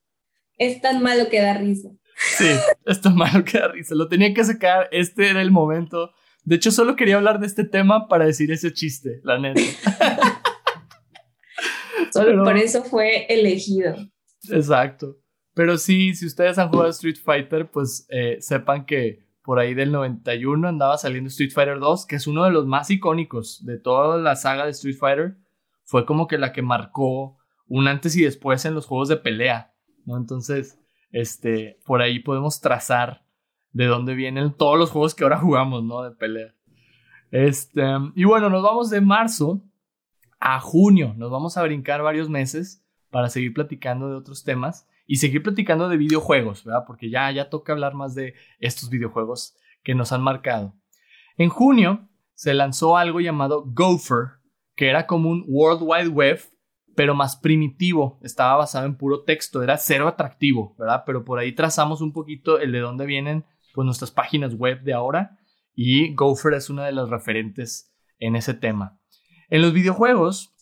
Es 0.58 0.82
tan 0.82 1.04
malo 1.04 1.30
que 1.30 1.42
da 1.42 1.58
risa. 1.58 1.90
Sí, 2.16 2.50
es 2.86 3.02
tan 3.02 3.16
malo 3.16 3.44
que 3.44 3.60
da 3.60 3.68
risa. 3.68 3.94
Lo 3.94 4.08
tenía 4.08 4.34
que 4.34 4.44
sacar. 4.44 4.88
Este 4.92 5.30
era 5.30 5.42
el 5.42 5.52
momento. 5.52 6.12
De 6.44 6.56
hecho, 6.56 6.72
solo 6.72 6.96
quería 6.96 7.18
hablar 7.18 7.40
de 7.40 7.48
este 7.48 7.66
tema 7.66 8.08
para 8.08 8.26
decir 8.26 8.52
ese 8.52 8.74
chiste, 8.74 9.20
la 9.24 9.38
neta. 9.38 9.62
Solo 12.14 12.44
por 12.44 12.58
eso 12.58 12.84
fue 12.84 13.26
elegido. 13.28 13.96
Exacto. 14.50 15.18
Pero 15.54 15.78
sí, 15.78 16.16
si 16.16 16.26
ustedes 16.26 16.58
han 16.58 16.70
jugado 16.70 16.90
Street 16.90 17.18
Fighter, 17.22 17.70
pues 17.70 18.08
eh, 18.10 18.38
sepan 18.40 18.86
que 18.86 19.28
por 19.44 19.60
ahí 19.60 19.74
del 19.74 19.92
91 19.92 20.68
andaba 20.68 20.98
saliendo 20.98 21.28
Street 21.28 21.52
Fighter 21.52 21.80
2, 21.80 22.06
que 22.06 22.16
es 22.16 22.28
uno 22.28 22.46
de 22.46 22.52
los 22.52 22.66
más 22.66 22.90
icónicos 22.92 23.66
de 23.66 23.78
toda 23.78 24.18
la 24.18 24.36
saga 24.36 24.66
de 24.66 24.72
Street 24.72 24.98
Fighter. 24.98 25.38
Fue 25.84 26.06
como 26.06 26.28
que 26.28 26.38
la 26.38 26.54
que 26.54 26.62
marcó 26.62 27.38
un 27.68 27.88
antes 27.88 28.16
y 28.16 28.24
después 28.24 28.66
en 28.66 28.74
los 28.74 28.86
juegos 28.86 29.10
de 29.10 29.18
pelea, 29.18 29.74
¿no? 30.06 30.18
Entonces, 30.18 30.80
este, 31.12 31.80
por 31.86 32.02
ahí 32.02 32.20
podemos 32.20 32.62
trazar 32.62 33.24
de 33.72 33.86
dónde 33.86 34.16
vienen 34.16 34.54
todos 34.54 34.78
los 34.78 34.92
juegos 34.92 35.16
que 35.16 35.24
ahora 35.24 35.40
jugamos, 35.40 35.84
¿no? 35.84 36.04
De 36.04 36.12
pelea. 36.12 36.54
Este, 37.32 37.84
y 38.16 38.24
bueno, 38.24 38.50
nos 38.50 38.64
vamos 38.64 38.90
de 38.90 39.02
marzo 39.02 39.62
a 40.40 40.60
junio. 40.60 41.14
Nos 41.18 41.32
vamos 41.32 41.58
a 41.58 41.64
brincar 41.64 42.02
varios 42.02 42.30
meses 42.30 42.84
para 43.10 43.30
seguir 43.30 43.54
platicando 43.54 44.10
de 44.10 44.16
otros 44.16 44.44
temas 44.44 44.88
y 45.06 45.18
seguir 45.18 45.44
platicando 45.44 45.90
de 45.90 45.98
videojuegos, 45.98 46.64
¿verdad? 46.64 46.84
Porque 46.86 47.10
ya, 47.10 47.32
ya 47.32 47.50
toca 47.50 47.74
hablar 47.74 47.94
más 47.94 48.14
de 48.16 48.36
estos 48.60 48.90
videojuegos 48.90 49.56
que 49.84 49.96
nos 49.96 50.12
han 50.12 50.22
marcado. 50.22 50.76
En 51.38 51.50
junio 51.50 52.10
se 52.34 52.54
lanzó 52.54 52.98
algo 52.98 53.20
llamado 53.20 53.64
Gopher, 53.66 54.40
que 54.76 54.90
era 54.90 55.08
como 55.08 55.30
un 55.30 55.46
World 55.48 55.82
Wide 55.82 56.10
Web, 56.10 56.42
pero 56.98 57.14
más 57.14 57.36
primitivo, 57.36 58.20
estaba 58.24 58.56
basado 58.56 58.88
en 58.88 58.98
puro 58.98 59.22
texto, 59.22 59.62
era 59.62 59.78
cero 59.78 60.08
atractivo, 60.08 60.76
¿verdad? 60.80 61.04
Pero 61.06 61.24
por 61.24 61.38
ahí 61.38 61.52
trazamos 61.54 62.02
un 62.02 62.12
poquito 62.12 62.58
el 62.58 62.72
de 62.72 62.80
dónde 62.80 63.06
vienen 63.06 63.46
pues, 63.76 63.86
nuestras 63.86 64.10
páginas 64.10 64.56
web 64.56 64.82
de 64.82 64.94
ahora 64.94 65.38
y 65.76 66.16
Gopher 66.16 66.56
es 66.56 66.72
una 66.72 66.88
de 66.88 66.94
las 66.94 67.08
referentes 67.10 67.94
en 68.18 68.36
ese 68.36 68.56
tema. 68.56 69.00
En 69.48 69.62
los 69.62 69.74
videojuegos 69.74 70.56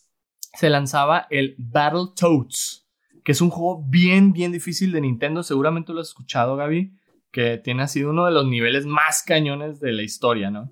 se 0.54 0.69
lanzaba 0.69 1.26
el 1.30 1.56
Battletoads, 1.58 2.86
que 3.24 3.32
es 3.32 3.39
un 3.39 3.50
juego 3.50 3.86
bien, 3.88 4.34
bien 4.34 4.52
difícil 4.52 4.91
de 4.91 5.00
Nintendo. 5.00 5.41
Seguramente 5.41 5.93
lo 5.93 6.02
has 6.02 6.10
escuchado, 6.10 6.58
Gaby, 6.58 6.98
que 7.32 7.60
tiene 7.60 7.88
sido 7.88 8.10
uno 8.10 8.26
de 8.26 8.34
los 8.34 8.45
niveles 8.45 8.86
más 8.86 9.24
cañones 9.24 9.80
de 9.80 9.93
la 9.93 10.04
historia, 10.04 10.52
¿no? 10.52 10.69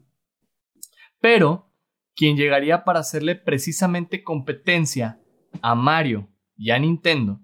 Pero 1.22 1.72
quien 2.18 2.36
llegaría 2.36 2.84
para 2.84 3.00
hacerle 3.00 3.36
precisamente 3.36 4.26
competencia 4.26 5.23
a 5.62 5.76
Mario 5.76 6.30
y 6.56 6.72
a 6.72 6.80
Nintendo 6.80 7.40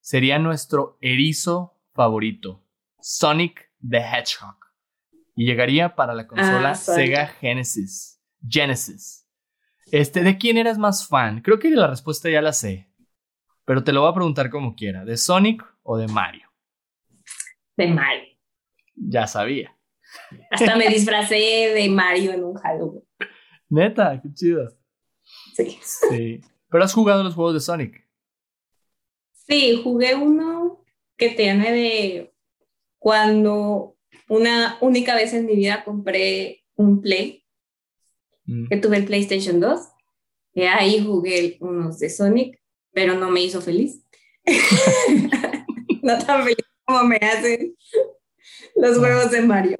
sería 0.00 0.38
nuestro 0.38 0.98
erizo 1.00 1.80
favorito, 1.92 2.64
Sonic 3.00 3.70
the 3.88 3.98
Hedgehog. 3.98 4.56
Y 5.34 5.46
llegaría 5.46 5.94
para 5.94 6.14
la 6.14 6.26
consola 6.26 6.70
ah, 6.70 6.74
Sega 6.74 7.26
Genesis. 7.26 8.20
Genesis. 8.46 9.26
Este, 9.90 10.22
¿de 10.22 10.36
quién 10.36 10.58
eras 10.58 10.78
más 10.78 11.06
fan? 11.06 11.40
Creo 11.40 11.58
que 11.58 11.70
la 11.70 11.86
respuesta 11.86 12.28
ya 12.28 12.42
la 12.42 12.52
sé. 12.52 12.90
Pero 13.64 13.84
te 13.84 13.92
lo 13.92 14.02
voy 14.02 14.10
a 14.10 14.14
preguntar 14.14 14.50
como 14.50 14.74
quiera, 14.74 15.04
¿de 15.04 15.16
Sonic 15.16 15.64
o 15.82 15.96
de 15.96 16.08
Mario? 16.08 16.50
De 17.76 17.86
Mario. 17.86 18.36
Ya 18.94 19.26
sabía. 19.26 19.76
Hasta 20.50 20.76
me 20.76 20.88
disfracé 20.90 21.36
de 21.74 21.88
Mario 21.88 22.32
en 22.32 22.44
un 22.44 22.54
Halloween. 22.54 23.04
Neta, 23.68 24.20
qué 24.20 24.28
chido. 24.34 24.68
Sí. 25.54 25.78
Sí. 25.80 26.40
¿Pero 26.72 26.84
has 26.84 26.94
jugado 26.94 27.22
los 27.22 27.34
juegos 27.34 27.54
de 27.54 27.60
Sonic? 27.60 28.08
Sí, 29.32 29.80
jugué 29.84 30.14
uno 30.14 30.82
que 31.16 31.30
tiene 31.30 31.70
de 31.70 32.34
cuando 32.98 33.96
una 34.28 34.78
única 34.80 35.14
vez 35.14 35.34
en 35.34 35.46
mi 35.46 35.54
vida 35.54 35.84
compré 35.84 36.64
un 36.74 37.02
Play, 37.02 37.44
mm. 38.46 38.68
que 38.68 38.76
tuve 38.78 38.96
el 38.96 39.04
PlayStation 39.04 39.60
2, 39.60 39.80
y 40.54 40.62
ahí 40.62 41.04
jugué 41.04 41.58
unos 41.60 41.98
de 41.98 42.08
Sonic 42.08 42.62
pero 42.92 43.18
no 43.18 43.30
me 43.30 43.42
hizo 43.42 43.60
feliz. 43.60 44.02
no 46.02 46.18
tan 46.18 46.42
feliz 46.42 46.56
como 46.84 47.04
me 47.04 47.16
hacen 47.16 47.74
los 48.76 48.98
juegos 48.98 49.30
de 49.30 49.40
Mario. 49.42 49.76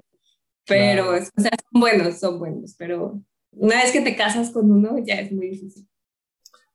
Pero, 0.67 1.11
o 1.11 1.41
sea, 1.41 1.51
son 1.71 1.81
buenos, 1.81 2.21
son 2.21 2.39
buenos, 2.39 2.75
pero 2.79 3.21
una 3.51 3.83
vez 3.83 3.93
que 3.93 4.01
te 4.01 4.17
casas 4.17 4.51
con 4.51 4.71
uno 4.71 4.97
ya 5.05 5.17
es 5.17 5.33
muy 5.33 5.49
difícil. 5.49 5.87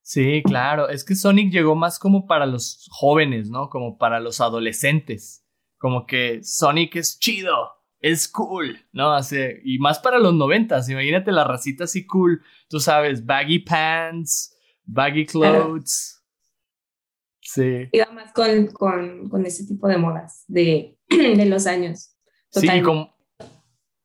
Sí, 0.08 0.42
claro, 0.42 0.88
es 0.88 1.04
que 1.04 1.16
Sonic 1.16 1.52
llegó 1.52 1.76
más 1.76 2.00
como 2.00 2.28
para 2.28 2.46
los 2.46 2.88
jóvenes, 2.92 3.50
¿no? 3.50 3.70
Como 3.70 3.98
para 3.98 4.22
los 4.22 4.40
adolescentes. 4.40 5.46
Como 5.78 6.06
que 6.06 6.42
Sonic 6.44 6.96
es 6.96 7.20
chido, 7.20 7.74
es 8.00 8.30
cool, 8.30 8.80
¿no? 8.94 9.12
Así, 9.12 9.36
y 9.66 9.80
más 9.80 10.00
para 10.00 10.18
los 10.18 10.34
noventas, 10.34 10.90
imagínate 10.90 11.34
la 11.34 11.44
racita 11.44 11.84
así 11.84 12.06
cool, 12.06 12.42
tú 12.70 12.80
sabes, 12.80 13.26
baggy 13.26 13.60
pants, 13.60 14.58
baggy 14.86 15.26
clothes. 15.26 16.24
Sí. 17.42 17.90
Iba 17.92 18.10
más 18.14 18.32
con, 18.32 18.68
con, 18.68 19.28
con 19.28 19.46
ese 19.46 19.68
tipo 19.68 19.90
de 19.90 19.98
modas 19.98 20.46
de, 20.48 20.98
de 21.10 21.46
los 21.48 21.68
años. 21.68 22.16
Sí, 22.52 22.66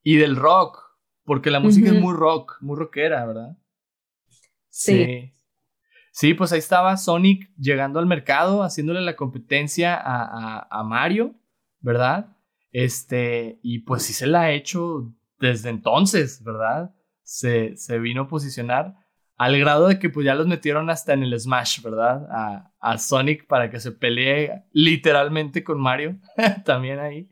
y 0.02 0.16
del 0.16 0.34
rock, 0.34 0.82
porque 1.22 1.52
la 1.52 1.60
música 1.60 1.90
es 1.90 1.94
muy 1.94 2.12
rock, 2.12 2.56
muy 2.60 2.76
rockera, 2.76 3.24
¿verdad? 3.24 3.56
Sí. 4.68 5.04
sí. 5.04 5.32
Pues 6.36 6.52
ahí 6.52 6.58
estaba 6.58 6.96
Sonic 6.96 7.50
llegando 7.56 7.98
al 7.98 8.06
mercado, 8.06 8.62
haciéndole 8.62 9.00
la 9.00 9.16
competencia 9.16 9.94
a, 9.94 10.24
a, 10.24 10.68
a, 10.70 10.82
Mario, 10.84 11.34
¿verdad? 11.80 12.36
Este, 12.70 13.58
y 13.62 13.80
pues 13.80 14.02
sí 14.02 14.12
se 14.12 14.26
la 14.26 14.42
ha 14.42 14.52
hecho 14.52 15.12
desde 15.38 15.70
entonces, 15.70 16.42
¿verdad? 16.44 16.94
Se, 17.22 17.76
se 17.76 17.98
vino 17.98 18.22
a 18.22 18.28
posicionar 18.28 18.94
al 19.38 19.58
grado 19.58 19.88
de 19.88 19.98
que 19.98 20.10
pues 20.10 20.26
ya 20.26 20.34
los 20.34 20.46
metieron 20.46 20.90
hasta 20.90 21.14
en 21.14 21.22
el 21.22 21.38
Smash, 21.38 21.80
¿verdad? 21.82 22.28
A, 22.30 22.72
a 22.78 22.98
Sonic 22.98 23.46
para 23.46 23.70
que 23.70 23.80
se 23.80 23.92
pelee 23.92 24.64
literalmente 24.72 25.64
con 25.64 25.80
Mario, 25.80 26.18
también 26.64 26.98
ahí. 26.98 27.28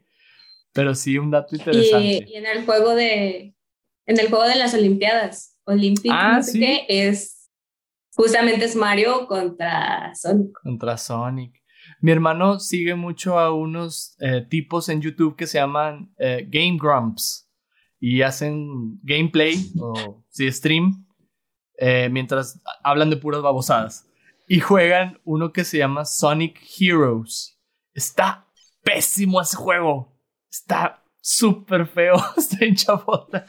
Pero 0.72 0.94
sí, 0.94 1.18
un 1.18 1.30
dato 1.30 1.54
interesante. 1.54 2.24
Y, 2.26 2.36
en 2.36 2.46
el 2.46 2.64
juego 2.64 2.94
de, 2.94 3.54
en 4.06 4.18
el 4.18 4.28
juego 4.28 4.44
de 4.44 4.56
las 4.56 4.72
Olimpiadas, 4.72 5.58
Olympic, 5.64 6.10
ah, 6.12 6.40
es 6.88 7.39
justamente 8.14 8.64
es 8.64 8.76
Mario 8.76 9.26
contra 9.26 10.14
Sonic. 10.14 10.52
Contra 10.62 10.96
Sonic. 10.96 11.60
Mi 12.00 12.12
hermano 12.12 12.58
sigue 12.58 12.94
mucho 12.94 13.38
a 13.38 13.52
unos 13.52 14.16
eh, 14.20 14.46
tipos 14.48 14.88
en 14.88 15.00
YouTube 15.00 15.36
que 15.36 15.46
se 15.46 15.58
llaman 15.58 16.12
eh, 16.18 16.46
Game 16.48 16.78
Grumps 16.80 17.50
y 17.98 18.22
hacen 18.22 18.98
gameplay 19.02 19.54
o 19.78 20.24
sí, 20.30 20.50
stream 20.50 21.06
eh, 21.78 22.08
mientras 22.10 22.60
hablan 22.82 23.10
de 23.10 23.16
puras 23.16 23.42
babosadas. 23.42 24.06
Y 24.48 24.60
juegan 24.60 25.20
uno 25.24 25.52
que 25.52 25.64
se 25.64 25.78
llama 25.78 26.04
Sonic 26.04 26.60
Heroes. 26.78 27.58
Está 27.92 28.48
pésimo 28.82 29.40
ese 29.40 29.56
juego. 29.56 30.18
Está 30.50 31.04
súper 31.20 31.86
feo. 31.86 32.16
Está 32.36 32.64
en 32.64 32.74
chapota. 32.74 33.46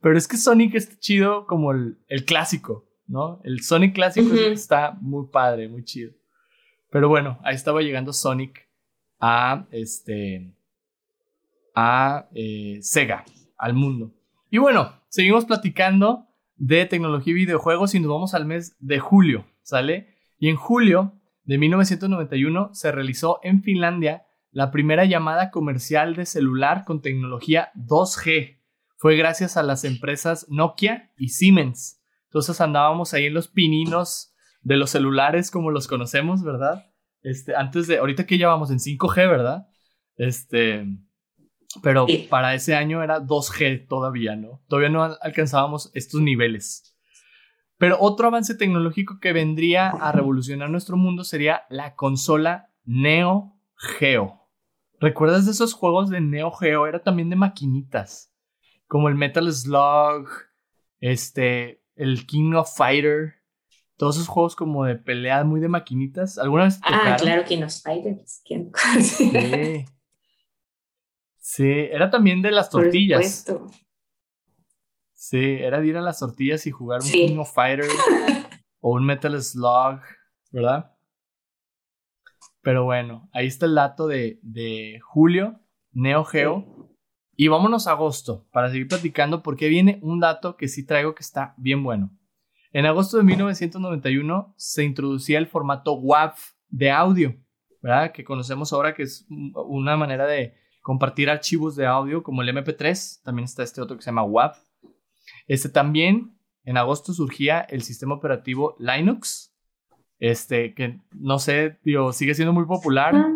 Pero 0.00 0.18
es 0.18 0.28
que 0.28 0.36
Sonic 0.36 0.74
está 0.74 0.96
chido 1.00 1.46
como 1.46 1.72
el 1.72 2.24
clásico, 2.26 2.86
¿no? 3.06 3.40
El 3.44 3.62
Sonic 3.62 3.94
clásico 3.94 4.34
está 4.34 4.96
muy 5.00 5.26
padre, 5.28 5.68
muy 5.68 5.84
chido. 5.84 6.12
Pero 6.90 7.08
bueno, 7.08 7.38
ahí 7.42 7.54
estaba 7.54 7.82
llegando 7.82 8.12
Sonic 8.12 8.68
a 9.20 9.66
este. 9.70 10.54
a 11.74 12.28
eh, 12.34 12.78
Sega, 12.82 13.24
al 13.58 13.74
mundo. 13.74 14.12
Y 14.50 14.58
bueno, 14.58 14.92
seguimos 15.08 15.44
platicando 15.44 16.28
de 16.56 16.86
tecnología 16.86 17.32
y 17.32 17.34
videojuegos 17.34 17.94
y 17.94 18.00
nos 18.00 18.10
vamos 18.10 18.34
al 18.34 18.46
mes 18.46 18.76
de 18.78 19.00
julio, 19.00 19.46
¿sale? 19.62 20.14
Y 20.38 20.48
en 20.48 20.56
julio 20.56 21.20
de 21.44 21.58
1991 21.58 22.70
se 22.72 22.92
realizó 22.92 23.40
en 23.42 23.62
Finlandia 23.62 24.24
la 24.50 24.70
primera 24.70 25.04
llamada 25.04 25.50
comercial 25.50 26.14
de 26.14 26.26
celular 26.26 26.84
con 26.84 27.02
tecnología 27.02 27.72
2G. 27.74 28.60
Fue 28.96 29.16
gracias 29.16 29.56
a 29.56 29.64
las 29.64 29.84
empresas 29.84 30.46
Nokia 30.48 31.10
y 31.18 31.30
Siemens. 31.30 32.00
Entonces 32.34 32.60
andábamos 32.60 33.14
ahí 33.14 33.26
en 33.26 33.34
los 33.34 33.46
pininos 33.46 34.34
de 34.60 34.76
los 34.76 34.90
celulares 34.90 35.52
como 35.52 35.70
los 35.70 35.86
conocemos, 35.86 36.42
¿verdad? 36.42 36.84
Este, 37.22 37.54
antes 37.54 37.86
de, 37.86 37.98
ahorita 37.98 38.26
que 38.26 38.38
ya 38.38 38.48
vamos 38.48 38.72
en 38.72 38.80
5G, 38.80 39.30
¿verdad? 39.30 39.68
Este, 40.16 40.84
pero 41.80 42.08
para 42.30 42.52
ese 42.54 42.74
año 42.74 43.04
era 43.04 43.20
2G 43.20 43.86
todavía, 43.86 44.34
¿no? 44.34 44.64
Todavía 44.66 44.88
no 44.88 45.04
alcanzábamos 45.04 45.92
estos 45.94 46.22
niveles. 46.22 46.98
Pero 47.78 47.98
otro 48.00 48.26
avance 48.26 48.56
tecnológico 48.56 49.20
que 49.20 49.32
vendría 49.32 49.90
a 49.90 50.10
revolucionar 50.10 50.68
nuestro 50.70 50.96
mundo 50.96 51.22
sería 51.22 51.62
la 51.70 51.94
consola 51.94 52.68
Neo 52.82 53.56
Geo. 53.76 54.50
¿Recuerdas 54.98 55.44
de 55.44 55.52
esos 55.52 55.72
juegos 55.72 56.10
de 56.10 56.20
Neo 56.20 56.50
Geo? 56.50 56.88
Era 56.88 57.00
también 57.00 57.30
de 57.30 57.36
maquinitas. 57.36 58.34
Como 58.88 59.08
el 59.08 59.14
Metal 59.14 59.52
Slug, 59.52 60.28
este, 60.98 61.83
el 61.96 62.26
King 62.26 62.54
of 62.54 62.74
Fighter. 62.76 63.34
Todos 63.96 64.16
esos 64.16 64.28
juegos 64.28 64.56
como 64.56 64.84
de 64.84 64.96
pelea 64.96 65.44
muy 65.44 65.60
de 65.60 65.68
maquinitas. 65.68 66.38
¿Alguna 66.38 66.64
vez 66.64 66.80
Ah, 66.82 67.16
claro, 67.18 67.44
King 67.44 67.62
of 67.62 67.72
Fighters. 67.82 68.42
Sí. 69.00 69.84
sí, 71.38 71.70
era 71.90 72.10
también 72.10 72.42
de 72.42 72.50
las 72.50 72.70
tortillas. 72.70 73.44
Por 73.46 73.70
Sí, 75.12 75.38
era 75.38 75.80
de 75.80 75.86
ir 75.86 75.96
a 75.96 76.02
las 76.02 76.18
tortillas 76.18 76.66
y 76.66 76.70
jugar 76.70 77.00
un 77.00 77.10
King 77.10 77.38
of 77.38 77.54
Fighter 77.54 77.86
o 78.80 78.92
un 78.92 79.06
Metal 79.06 79.42
Slug, 79.42 80.00
¿verdad? 80.50 80.92
Pero 82.60 82.84
bueno, 82.84 83.30
ahí 83.32 83.46
está 83.46 83.64
el 83.64 83.74
dato 83.74 84.06
de, 84.06 84.38
de 84.42 85.00
julio, 85.02 85.60
Neo 85.92 86.24
Geo. 86.24 86.73
Y 87.36 87.48
vámonos 87.48 87.86
a 87.86 87.92
agosto 87.92 88.46
para 88.52 88.70
seguir 88.70 88.88
platicando 88.88 89.42
porque 89.42 89.68
viene 89.68 89.98
un 90.02 90.20
dato 90.20 90.56
que 90.56 90.68
sí 90.68 90.86
traigo 90.86 91.14
que 91.14 91.22
está 91.22 91.54
bien 91.56 91.82
bueno. 91.82 92.10
En 92.72 92.86
agosto 92.86 93.16
de 93.16 93.24
1991 93.24 94.54
se 94.56 94.84
introducía 94.84 95.38
el 95.38 95.46
formato 95.46 95.94
WAV 95.94 96.34
de 96.68 96.90
audio, 96.90 97.36
¿verdad? 97.82 98.12
Que 98.12 98.24
conocemos 98.24 98.72
ahora 98.72 98.94
que 98.94 99.04
es 99.04 99.26
una 99.28 99.96
manera 99.96 100.26
de 100.26 100.54
compartir 100.82 101.30
archivos 101.30 101.76
de 101.76 101.86
audio 101.86 102.22
como 102.22 102.42
el 102.42 102.48
MP3. 102.48 103.22
También 103.22 103.44
está 103.44 103.62
este 103.62 103.80
otro 103.80 103.96
que 103.96 104.02
se 104.02 104.10
llama 104.10 104.24
WAV. 104.24 104.54
Este 105.46 105.68
también, 105.68 106.36
en 106.64 106.76
agosto 106.76 107.12
surgía 107.12 107.60
el 107.60 107.82
sistema 107.82 108.14
operativo 108.14 108.76
Linux, 108.78 109.54
este, 110.18 110.74
que 110.74 111.00
no 111.12 111.38
sé, 111.38 111.78
digo, 111.84 112.12
sigue 112.12 112.34
siendo 112.34 112.52
muy 112.52 112.64
popular, 112.64 113.14
ah. 113.14 113.28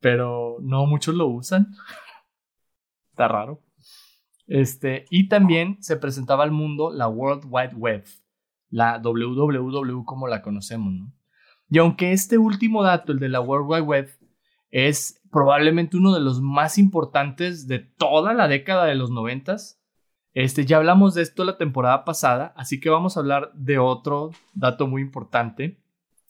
pero 0.00 0.56
no 0.60 0.86
muchos 0.86 1.14
lo 1.14 1.26
usan. 1.26 1.74
Está 3.16 3.28
raro. 3.28 3.62
Este, 4.46 5.06
y 5.08 5.28
también 5.28 5.82
se 5.82 5.96
presentaba 5.96 6.44
al 6.44 6.50
mundo 6.50 6.90
la 6.92 7.08
World 7.08 7.44
Wide 7.48 7.74
Web, 7.74 8.04
la 8.68 8.98
WWW 8.98 10.04
como 10.04 10.28
la 10.28 10.42
conocemos, 10.42 10.92
¿no? 10.92 11.14
Y 11.70 11.78
aunque 11.78 12.12
este 12.12 12.36
último 12.36 12.82
dato, 12.82 13.12
el 13.12 13.18
de 13.18 13.30
la 13.30 13.40
World 13.40 13.70
Wide 13.70 13.80
Web, 13.80 14.10
es 14.70 15.18
probablemente 15.30 15.96
uno 15.96 16.12
de 16.12 16.20
los 16.20 16.42
más 16.42 16.76
importantes 16.76 17.66
de 17.66 17.78
toda 17.78 18.34
la 18.34 18.48
década 18.48 18.84
de 18.84 18.96
los 18.96 19.10
noventas, 19.10 19.82
este, 20.34 20.66
ya 20.66 20.76
hablamos 20.76 21.14
de 21.14 21.22
esto 21.22 21.46
la 21.46 21.56
temporada 21.56 22.04
pasada, 22.04 22.52
así 22.54 22.80
que 22.80 22.90
vamos 22.90 23.16
a 23.16 23.20
hablar 23.20 23.50
de 23.54 23.78
otro 23.78 24.32
dato 24.52 24.86
muy 24.86 25.00
importante. 25.00 25.82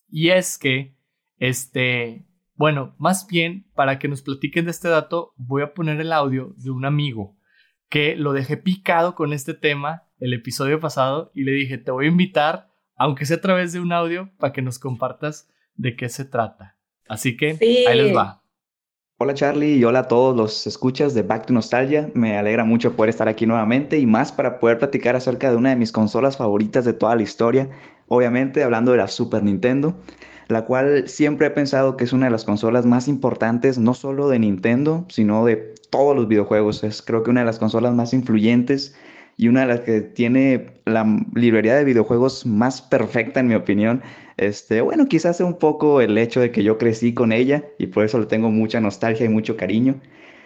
Y 0.08 0.28
es 0.28 0.56
que, 0.56 0.96
este, 1.38 2.28
bueno, 2.56 2.94
más 2.98 3.26
bien, 3.26 3.66
para 3.74 3.98
que 3.98 4.08
nos 4.08 4.22
platiquen 4.22 4.64
de 4.64 4.70
este 4.70 4.88
dato, 4.88 5.32
voy 5.36 5.62
a 5.62 5.74
poner 5.74 6.00
el 6.00 6.12
audio 6.12 6.54
de 6.56 6.70
un 6.70 6.84
amigo 6.84 7.36
que 7.88 8.16
lo 8.16 8.32
dejé 8.32 8.56
picado 8.56 9.14
con 9.14 9.32
este 9.32 9.54
tema 9.54 10.04
el 10.18 10.32
episodio 10.32 10.80
pasado 10.80 11.30
y 11.34 11.44
le 11.44 11.52
dije, 11.52 11.78
te 11.78 11.90
voy 11.90 12.06
a 12.06 12.08
invitar, 12.08 12.68
aunque 12.96 13.26
sea 13.26 13.36
a 13.36 13.40
través 13.40 13.72
de 13.72 13.80
un 13.80 13.92
audio, 13.92 14.30
para 14.38 14.52
que 14.52 14.62
nos 14.62 14.78
compartas 14.78 15.48
de 15.74 15.94
qué 15.94 16.08
se 16.08 16.24
trata. 16.24 16.76
Así 17.08 17.36
que 17.36 17.58
ahí 17.88 17.96
les 17.96 18.16
va. 18.16 18.42
Hola 19.18 19.32
Charlie 19.32 19.76
y 19.76 19.84
hola 19.84 20.00
a 20.00 20.08
todos 20.08 20.36
los 20.36 20.66
escuchas 20.66 21.14
de 21.14 21.22
Back 21.22 21.46
to 21.46 21.52
Nostalgia. 21.52 22.10
Me 22.14 22.36
alegra 22.36 22.64
mucho 22.64 22.96
poder 22.96 23.10
estar 23.10 23.28
aquí 23.28 23.46
nuevamente 23.46 23.98
y 23.98 24.04
más 24.04 24.32
para 24.32 24.58
poder 24.58 24.78
platicar 24.78 25.16
acerca 25.16 25.50
de 25.50 25.56
una 25.56 25.70
de 25.70 25.76
mis 25.76 25.92
consolas 25.92 26.36
favoritas 26.36 26.84
de 26.84 26.92
toda 26.92 27.16
la 27.16 27.22
historia, 27.22 27.70
obviamente 28.08 28.62
hablando 28.62 28.92
de 28.92 28.98
la 28.98 29.08
Super 29.08 29.42
Nintendo, 29.42 29.96
la 30.48 30.64
cual 30.64 31.08
siempre 31.08 31.48
he 31.48 31.50
pensado 31.50 31.96
que 31.96 32.04
es 32.04 32.12
una 32.12 32.26
de 32.26 32.32
las 32.32 32.44
consolas 32.44 32.86
más 32.86 33.08
importantes 33.08 33.78
no 33.78 33.94
solo 33.94 34.28
de 34.28 34.38
Nintendo, 34.38 35.04
sino 35.08 35.44
de 35.44 35.74
todos 35.90 36.14
los 36.16 36.28
videojuegos. 36.28 36.84
Es 36.84 37.02
creo 37.02 37.22
que 37.22 37.30
una 37.30 37.40
de 37.40 37.46
las 37.46 37.58
consolas 37.58 37.94
más 37.94 38.12
influyentes 38.12 38.94
y 39.36 39.48
una 39.48 39.62
de 39.62 39.66
las 39.66 39.80
que 39.80 40.00
tiene 40.00 40.80
la 40.84 41.04
librería 41.34 41.74
de 41.76 41.84
videojuegos 41.84 42.46
más 42.46 42.80
perfecta 42.80 43.40
en 43.40 43.48
mi 43.48 43.54
opinión 43.54 44.02
este, 44.36 44.82
bueno, 44.82 45.06
quizás 45.06 45.38
sea 45.38 45.46
un 45.46 45.58
poco 45.58 46.00
el 46.00 46.16
hecho 46.18 46.40
de 46.40 46.50
que 46.50 46.62
yo 46.62 46.76
crecí 46.78 47.14
con 47.14 47.32
ella 47.32 47.64
y 47.78 47.86
por 47.86 48.04
eso 48.04 48.18
le 48.18 48.26
tengo 48.26 48.50
mucha 48.50 48.80
nostalgia 48.80 49.26
y 49.26 49.28
mucho 49.28 49.56
cariño. 49.56 50.00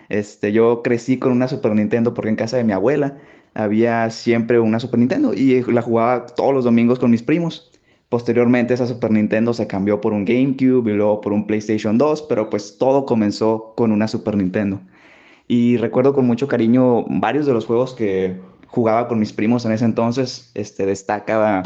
Este, 0.08 0.52
yo 0.52 0.82
crecí 0.82 1.18
con 1.18 1.32
una 1.32 1.48
Super 1.48 1.74
Nintendo 1.74 2.14
porque 2.14 2.30
en 2.30 2.36
casa 2.36 2.56
de 2.56 2.64
mi 2.64 2.72
abuela 2.72 3.18
había 3.54 4.08
siempre 4.10 4.60
una 4.60 4.78
Super 4.80 5.00
Nintendo 5.00 5.34
y 5.34 5.62
la 5.62 5.82
jugaba 5.82 6.26
todos 6.26 6.54
los 6.54 6.64
domingos 6.64 6.98
con 6.98 7.10
mis 7.10 7.22
primos. 7.22 7.69
Posteriormente 8.11 8.75
esa 8.75 8.88
Super 8.88 9.12
Nintendo 9.12 9.55
se 9.55 9.68
cambió 9.68 10.01
por 10.01 10.12
un 10.12 10.25
GameCube 10.25 10.90
y 10.90 10.94
luego 10.94 11.20
por 11.20 11.33
un 11.33 11.46
PlayStation 11.46 11.96
2, 11.96 12.23
pero 12.23 12.51
pues 12.51 12.77
todo 12.77 13.07
comenzó 13.07 13.73
con 13.77 13.92
una 13.92 14.09
Super 14.09 14.37
Nintendo. 14.37 14.81
Y 15.46 15.77
recuerdo 15.79 16.12
con 16.12 16.27
mucho 16.27 16.49
cariño 16.49 17.05
varios 17.09 17.46
de 17.46 17.53
los 17.53 17.66
juegos 17.66 17.94
que 17.94 18.40
jugaba 18.66 19.09
con 19.09 19.20
mis 19.20 19.33
primos 19.33 19.64
en 19.64 19.73
ese 19.73 19.85
entonces. 19.85 20.51
Este, 20.55 20.87
destacaba 20.87 21.62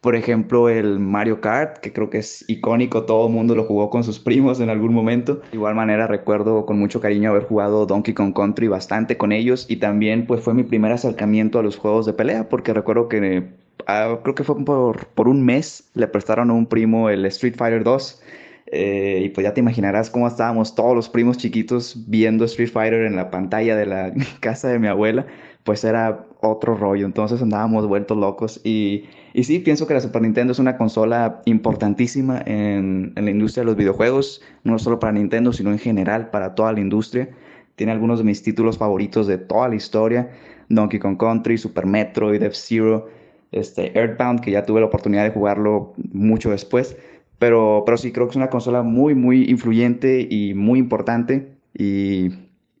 por 0.00 0.14
ejemplo, 0.14 0.68
el 0.68 1.00
Mario 1.00 1.40
Kart, 1.40 1.78
que 1.78 1.92
creo 1.92 2.08
que 2.08 2.18
es 2.18 2.44
icónico, 2.48 3.04
todo 3.04 3.26
el 3.26 3.32
mundo 3.32 3.56
lo 3.56 3.64
jugó 3.64 3.90
con 3.90 4.04
sus 4.04 4.20
primos 4.20 4.60
en 4.60 4.70
algún 4.70 4.94
momento. 4.94 5.36
De 5.36 5.56
igual 5.56 5.74
manera 5.74 6.06
recuerdo 6.06 6.66
con 6.66 6.78
mucho 6.78 7.00
cariño 7.00 7.30
haber 7.30 7.44
jugado 7.44 7.84
Donkey 7.84 8.14
Kong 8.14 8.32
Country 8.32 8.68
bastante 8.68 9.16
con 9.16 9.32
ellos 9.32 9.66
y 9.68 9.76
también 9.76 10.26
pues 10.26 10.40
fue 10.40 10.54
mi 10.54 10.62
primer 10.62 10.92
acercamiento 10.92 11.58
a 11.58 11.62
los 11.64 11.76
juegos 11.76 12.06
de 12.06 12.12
pelea 12.12 12.48
porque 12.48 12.72
recuerdo 12.72 13.08
que 13.08 13.48
ah, 13.86 14.18
creo 14.22 14.34
que 14.34 14.44
fue 14.44 14.62
por, 14.64 15.06
por 15.08 15.28
un 15.28 15.44
mes 15.44 15.90
le 15.94 16.08
prestaron 16.08 16.50
a 16.50 16.52
un 16.52 16.66
primo 16.66 17.08
el 17.10 17.24
Street 17.26 17.54
Fighter 17.56 17.84
2 17.84 18.22
eh, 18.70 19.22
y 19.24 19.28
pues 19.30 19.44
ya 19.44 19.54
te 19.54 19.60
imaginarás 19.60 20.10
cómo 20.10 20.28
estábamos 20.28 20.74
todos 20.74 20.94
los 20.94 21.08
primos 21.08 21.38
chiquitos 21.38 22.04
viendo 22.06 22.44
Street 22.44 22.70
Fighter 22.70 23.02
en 23.02 23.16
la 23.16 23.30
pantalla 23.30 23.76
de 23.76 23.86
la 23.86 24.12
casa 24.40 24.68
de 24.68 24.78
mi 24.78 24.88
abuela, 24.88 25.26
pues 25.64 25.84
era 25.84 26.26
otro 26.40 26.76
rollo, 26.76 27.06
entonces 27.06 27.40
andábamos 27.40 27.86
vueltos 27.86 28.16
locos 28.16 28.60
y, 28.64 29.04
y 29.32 29.44
sí, 29.44 29.58
pienso 29.58 29.86
que 29.86 29.94
la 29.94 30.00
Super 30.00 30.22
Nintendo 30.22 30.52
es 30.52 30.58
una 30.58 30.76
consola 30.76 31.40
importantísima 31.46 32.42
en, 32.44 33.12
en, 33.16 33.24
la 33.24 33.30
industria 33.30 33.62
de 33.62 33.66
los 33.66 33.76
videojuegos, 33.76 34.42
no 34.64 34.78
solo 34.78 34.98
para 34.98 35.12
Nintendo, 35.12 35.52
sino 35.52 35.72
en 35.72 35.78
general 35.78 36.30
para 36.30 36.54
toda 36.54 36.72
la 36.72 36.80
industria. 36.80 37.30
Tiene 37.76 37.92
algunos 37.92 38.18
de 38.18 38.24
mis 38.24 38.42
títulos 38.42 38.76
favoritos 38.76 39.26
de 39.26 39.38
toda 39.38 39.68
la 39.68 39.76
historia, 39.76 40.30
Donkey 40.68 40.98
Kong 40.98 41.16
Country, 41.16 41.58
Super 41.58 41.86
Metroid, 41.86 42.42
F-Zero, 42.42 43.08
este, 43.52 43.98
Earthbound, 43.98 44.40
que 44.40 44.50
ya 44.50 44.64
tuve 44.64 44.80
la 44.80 44.86
oportunidad 44.86 45.24
de 45.24 45.30
jugarlo 45.30 45.94
mucho 45.96 46.50
después. 46.50 46.96
Pero, 47.38 47.82
pero 47.86 47.96
sí, 47.96 48.12
creo 48.12 48.26
que 48.26 48.32
es 48.32 48.36
una 48.36 48.50
consola 48.50 48.82
muy, 48.82 49.14
muy 49.14 49.44
influyente 49.44 50.26
y 50.28 50.54
muy 50.54 50.78
importante. 50.78 51.56
Y, 51.74 52.30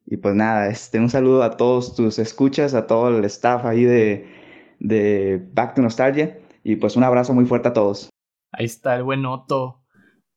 y 0.06 0.16
pues 0.16 0.34
nada, 0.34 0.68
este, 0.68 0.98
un 0.98 1.10
saludo 1.10 1.42
a 1.42 1.56
todos 1.56 1.94
tus 1.94 2.18
escuchas, 2.18 2.74
a 2.74 2.86
todo 2.86 3.16
el 3.16 3.24
staff 3.24 3.64
ahí 3.64 3.84
de, 3.84 4.26
de 4.80 5.46
Back 5.52 5.74
to 5.74 5.82
Nostalgia. 5.82 6.38
Y 6.64 6.76
pues 6.76 6.96
un 6.96 7.04
abrazo 7.04 7.34
muy 7.34 7.46
fuerte 7.46 7.68
a 7.68 7.72
todos. 7.72 8.10
Ahí 8.52 8.66
está 8.66 8.96
el 8.96 9.04
buen 9.04 9.24
Otto, 9.26 9.84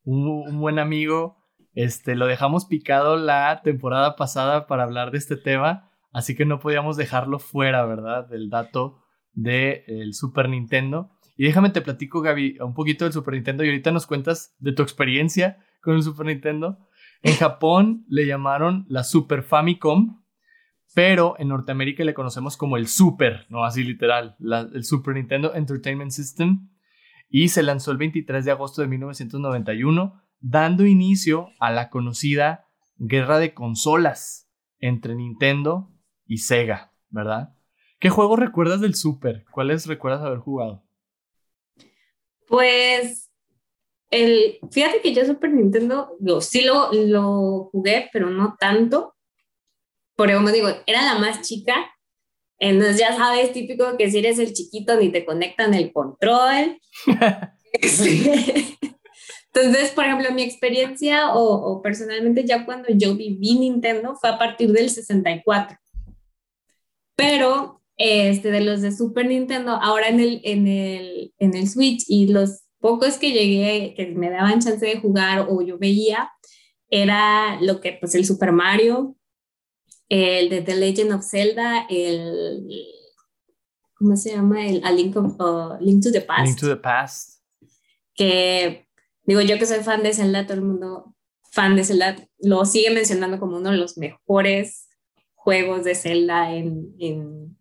un, 0.04 0.28
un 0.28 0.60
buen 0.60 0.80
amigo. 0.80 1.38
Este, 1.74 2.16
lo 2.16 2.28
dejamos 2.28 2.66
picado 2.66 3.16
la 3.16 3.62
temporada 3.64 4.16
pasada 4.16 4.68
para 4.68 4.84
hablar 4.84 5.12
de 5.12 5.18
este 5.18 5.38
tema, 5.38 5.90
así 6.12 6.36
que 6.36 6.46
no 6.46 6.60
podíamos 6.60 6.98
dejarlo 6.98 7.40
fuera, 7.40 7.86
¿verdad? 7.86 8.28
Del 8.28 8.50
dato 8.50 9.01
del 9.34 9.84
el 9.88 10.14
Super 10.14 10.50
Nintendo. 10.50 11.12
Y 11.38 11.46
déjame 11.46 11.70
te 11.70 11.82
platico, 11.82 12.22
Gaby, 12.22 12.58
un 12.60 12.74
poquito 12.74 13.06
del 13.06 13.14
Super 13.14 13.34
Nintendo 13.34 13.64
y 13.64 13.68
ahorita 13.68 13.92
nos 13.92 14.06
cuentas 14.06 14.56
de 14.60 14.74
tu 14.74 14.84
experiencia 14.84 15.58
con 15.82 15.96
el 15.96 16.04
Super 16.04 16.26
Nintendo. 16.28 16.88
En 17.24 17.36
Japón 17.36 18.06
le 18.08 18.26
llamaron 18.26 18.86
la 18.90 19.04
Super 19.04 19.44
Famicom, 19.44 20.22
pero 20.94 21.36
en 21.40 21.48
Norteamérica 21.48 22.04
le 22.04 22.14
conocemos 22.14 22.58
como 22.58 22.78
el 22.78 22.88
Super, 22.88 23.46
no 23.50 23.64
así 23.64 23.84
literal, 23.84 24.36
el 24.74 24.84
Super 24.84 25.16
Nintendo 25.16 25.54
Entertainment 25.56 26.12
System. 26.12 26.70
Y 27.30 27.48
se 27.48 27.64
lanzó 27.64 27.92
el 27.92 27.98
23 27.98 28.44
de 28.44 28.52
agosto 28.52 28.82
de 28.82 28.90
1991, 28.90 30.22
dando 30.42 30.86
inicio 30.86 31.50
a 31.60 31.72
la 31.72 31.90
conocida 31.90 32.66
guerra 32.98 33.40
de 33.40 33.54
consolas 33.54 34.52
entre 34.80 35.16
Nintendo 35.16 35.92
y 36.26 36.40
Sega, 36.40 36.92
¿verdad? 37.10 37.56
¿Qué 38.02 38.10
juegos 38.10 38.40
recuerdas 38.40 38.82
del 38.82 38.96
Super? 38.96 39.46
¿Cuáles 39.52 39.86
recuerdas 39.86 40.24
haber 40.24 40.40
jugado? 40.40 40.84
Pues, 42.48 43.30
el, 44.10 44.58
fíjate 44.72 45.02
que 45.02 45.14
yo 45.14 45.24
Super 45.24 45.52
Nintendo 45.52 46.18
lo, 46.20 46.42
sí 46.42 46.64
lo, 46.64 46.92
lo 46.92 47.70
jugué, 47.72 48.10
pero 48.12 48.32
no 48.32 48.58
tanto. 48.60 49.14
Por 50.16 50.34
como 50.34 50.50
digo, 50.50 50.70
era 50.88 51.04
la 51.04 51.20
más 51.20 51.48
chica. 51.48 51.76
Entonces 52.58 52.98
ya 52.98 53.16
sabes, 53.16 53.54
típico 53.54 53.96
que 53.98 54.10
si 54.10 54.18
eres 54.18 54.40
el 54.40 54.54
chiquito 54.54 54.98
ni 54.98 55.10
te 55.10 55.24
conectan 55.24 55.76
el 55.76 55.94
control. 55.94 56.80
Entonces, 59.54 59.92
por 59.92 60.06
ejemplo, 60.06 60.32
mi 60.32 60.42
experiencia 60.42 61.36
o, 61.36 61.44
o, 61.44 61.84
personalmente 61.84 62.46
ya 62.46 62.66
cuando 62.66 62.88
yo 62.90 63.16
viví 63.16 63.60
Nintendo 63.60 64.16
fue 64.16 64.32
a 64.32 64.40
partir 64.40 64.72
del 64.72 64.90
64. 64.90 65.78
Pero 67.16 67.81
este, 68.04 68.50
de 68.50 68.62
los 68.62 68.82
de 68.82 68.92
Super 68.92 69.28
Nintendo, 69.28 69.74
ahora 69.74 70.08
en 70.08 70.20
el, 70.20 70.42
en 70.44 70.68
el, 70.68 71.34
en 71.38 71.56
el 71.56 71.70
Switch 71.70 72.04
y 72.08 72.28
los 72.28 72.64
pocos 72.80 73.20
que 73.20 73.32
llegué, 73.32 73.94
que 73.96 74.08
me 74.08 74.32
daban 74.32 74.60
chance 74.60 74.84
de 74.84 75.00
jugar 75.00 75.46
o 75.50 75.62
yo 75.62 75.78
veía, 75.78 76.32
era 76.90 77.62
lo 77.62 77.80
que, 77.80 77.94
pues 77.94 78.16
el 78.16 78.26
Super 78.26 78.54
Mario, 78.54 79.16
el 80.10 80.50
de 80.50 80.62
The 80.62 80.76
Legend 80.78 81.14
of 81.14 81.24
Zelda, 81.24 81.86
el, 81.90 82.68
¿cómo 83.94 84.18
se 84.18 84.32
llama? 84.32 84.66
El 84.66 84.84
A 84.84 84.92
Link, 84.92 85.16
uh, 85.16 85.78
Link 85.80 86.04
to 86.04 86.12
the 86.12 86.22
Past. 86.22 86.46
Link 86.46 86.60
to 86.60 86.68
the 86.68 86.78
Past. 86.78 87.44
Que, 88.16 88.88
digo, 89.26 89.42
yo 89.42 89.60
que 89.60 89.68
soy 89.68 89.84
fan 89.84 90.02
de 90.02 90.14
Zelda, 90.14 90.48
todo 90.48 90.56
el 90.56 90.64
mundo 90.64 91.16
fan 91.52 91.76
de 91.76 91.84
Zelda, 91.84 92.16
lo 92.40 92.66
sigue 92.66 92.90
mencionando 92.90 93.40
como 93.40 93.58
uno 93.58 93.70
de 93.70 93.78
los 93.78 93.98
mejores 94.00 94.88
juegos 95.36 95.84
de 95.84 95.94
Zelda 95.94 96.56
en, 96.56 96.96
en 96.98 97.61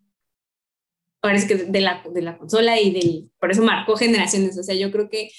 ahora 1.22 1.36
es 1.36 1.44
que 1.44 1.56
de 1.56 1.80
la, 1.80 2.02
de 2.12 2.22
la 2.22 2.38
consola 2.38 2.80
y 2.80 2.90
del, 2.90 3.30
por 3.38 3.50
eso 3.50 3.62
marcó 3.62 3.96
generaciones. 3.96 4.58
O 4.58 4.62
sea, 4.62 4.74
yo 4.74 4.90
creo 4.90 5.08
que 5.08 5.30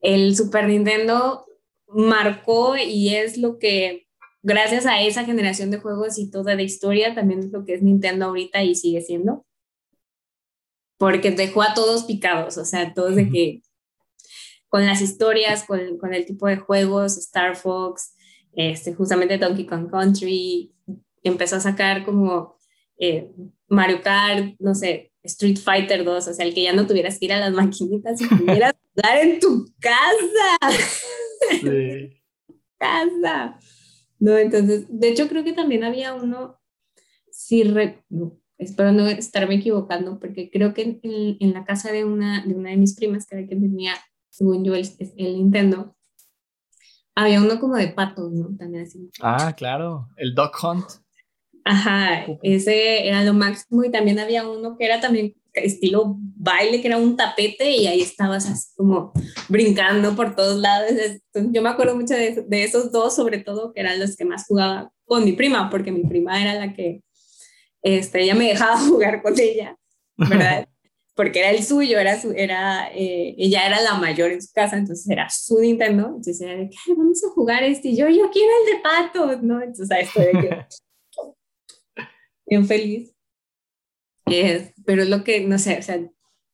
el 0.00 0.36
Super 0.36 0.68
Nintendo 0.68 1.46
marcó 1.88 2.76
y 2.76 3.14
es 3.14 3.38
lo 3.38 3.58
que, 3.58 4.06
gracias 4.42 4.86
a 4.86 5.02
esa 5.02 5.24
generación 5.24 5.70
de 5.70 5.78
juegos 5.78 6.18
y 6.18 6.30
toda 6.30 6.54
la 6.54 6.62
historia, 6.62 7.14
también 7.14 7.40
es 7.40 7.52
lo 7.52 7.64
que 7.64 7.74
es 7.74 7.82
Nintendo 7.82 8.26
ahorita 8.26 8.62
y 8.62 8.74
sigue 8.74 9.00
siendo. 9.00 9.44
Porque 10.98 11.30
dejó 11.30 11.62
a 11.62 11.74
todos 11.74 12.04
picados, 12.04 12.56
o 12.56 12.64
sea, 12.64 12.94
todos 12.94 13.16
de 13.16 13.28
que 13.28 13.62
con 14.68 14.86
las 14.86 15.02
historias, 15.02 15.64
con, 15.64 15.98
con 15.98 16.14
el 16.14 16.24
tipo 16.24 16.46
de 16.46 16.56
juegos, 16.56 17.18
Star 17.18 17.56
Fox, 17.56 18.14
este, 18.52 18.94
justamente 18.94 19.38
Donkey 19.38 19.66
Kong 19.66 19.90
Country, 19.90 20.72
empezó 21.22 21.56
a 21.56 21.60
sacar 21.60 22.04
como 22.04 22.56
eh, 22.98 23.30
Mario 23.68 24.00
Kart, 24.02 24.54
no 24.58 24.74
sé, 24.74 25.12
Street 25.26 25.58
Fighter 25.58 26.04
2, 26.04 26.28
o 26.28 26.34
sea, 26.34 26.46
el 26.46 26.54
que 26.54 26.62
ya 26.62 26.72
no 26.72 26.86
tuvieras 26.86 27.18
que 27.18 27.26
ir 27.26 27.32
a 27.32 27.40
las 27.40 27.52
maquinitas 27.52 28.20
y 28.20 28.26
pudieras 28.26 28.74
jugar 28.94 29.18
en 29.18 29.40
tu 29.40 29.66
casa. 29.80 30.74
Sí. 31.60 32.22
casa. 32.78 33.58
No, 34.18 34.36
entonces, 34.36 34.86
de 34.88 35.08
hecho 35.08 35.28
creo 35.28 35.44
que 35.44 35.52
también 35.52 35.84
había 35.84 36.14
uno, 36.14 36.58
si 37.30 37.62
espero 38.58 38.92
no 38.92 39.06
estarme 39.06 39.56
equivocando, 39.56 40.18
porque 40.18 40.50
creo 40.50 40.72
que 40.72 40.82
en, 40.82 41.36
en, 41.40 41.52
la 41.52 41.64
casa 41.64 41.92
de 41.92 42.04
una, 42.04 42.44
de 42.44 42.54
una 42.54 42.70
de 42.70 42.76
mis 42.76 42.94
primas, 42.94 43.26
que 43.26 43.36
era 43.36 43.48
que 43.48 43.56
tenía, 43.56 43.94
según 44.30 44.64
yo, 44.64 44.74
el, 44.74 44.88
el 45.16 45.34
Nintendo, 45.34 45.96
había 47.14 47.40
uno 47.40 47.58
como 47.58 47.76
de 47.76 47.88
patos, 47.88 48.32
¿no? 48.32 48.56
También 48.56 48.84
así. 48.84 49.10
Ah, 49.22 49.54
claro, 49.56 50.08
el 50.16 50.34
Dog 50.34 50.52
Hunt. 50.62 50.84
Ajá, 51.68 52.24
ese 52.44 53.08
era 53.08 53.24
lo 53.24 53.34
máximo 53.34 53.82
y 53.82 53.90
también 53.90 54.20
había 54.20 54.48
uno 54.48 54.76
que 54.78 54.84
era 54.84 55.00
también 55.00 55.34
estilo 55.52 56.14
baile, 56.36 56.80
que 56.80 56.86
era 56.86 56.96
un 56.96 57.16
tapete 57.16 57.72
y 57.72 57.88
ahí 57.88 58.02
estabas 58.02 58.48
así 58.48 58.68
como 58.76 59.12
brincando 59.48 60.14
por 60.14 60.36
todos 60.36 60.60
lados. 60.60 60.92
yo 61.34 61.62
me 61.62 61.68
acuerdo 61.68 61.96
mucho 61.96 62.14
de, 62.14 62.44
de, 62.46 62.62
esos 62.62 62.92
dos, 62.92 63.16
sobre 63.16 63.38
todo, 63.38 63.72
que 63.72 63.80
eran 63.80 63.98
los 63.98 64.14
que 64.14 64.24
más 64.24 64.46
jugaba 64.46 64.92
con 65.06 65.24
mi 65.24 65.32
prima, 65.32 65.68
porque 65.68 65.90
mi 65.90 66.04
prima 66.04 66.40
era 66.40 66.54
la 66.54 66.72
que, 66.72 67.02
este, 67.82 68.22
ella 68.22 68.36
me 68.36 68.46
dejaba 68.46 68.78
jugar 68.88 69.20
con 69.20 69.34
ella, 69.36 69.76
¿verdad? 70.16 70.68
porque 71.16 71.40
era 71.40 71.50
el 71.50 71.64
suyo, 71.64 71.98
era 71.98 72.20
su, 72.20 72.30
era, 72.30 72.92
eh, 72.94 73.34
ella 73.38 73.66
era 73.66 73.80
la 73.80 73.94
mayor 73.94 74.30
en 74.30 74.40
su 74.40 74.52
casa, 74.52 74.76
entonces 74.76 75.08
era 75.10 75.28
su 75.30 75.58
Nintendo, 75.58 76.06
entonces 76.08 76.40
era 76.42 76.54
de 76.54 76.70
que, 76.70 76.76
vamos 76.96 77.24
a 77.24 77.30
jugar 77.30 77.64
este, 77.64 77.88
y 77.88 77.96
yo, 77.96 78.08
yo 78.08 78.30
quiero 78.30 78.52
el 78.60 78.76
de 78.76 78.82
patos, 78.82 79.42
¿no? 79.42 79.60
Entonces, 79.60 79.98
esto 79.98 80.20
de 80.20 80.30
que 80.30 80.66
bien 82.46 82.66
feliz. 82.66 83.14
Es, 84.26 84.72
pero 84.84 85.02
es 85.02 85.08
lo 85.08 85.22
que, 85.24 85.40
no 85.40 85.58
sé, 85.58 85.78
o 85.78 85.82
sea, 85.82 86.00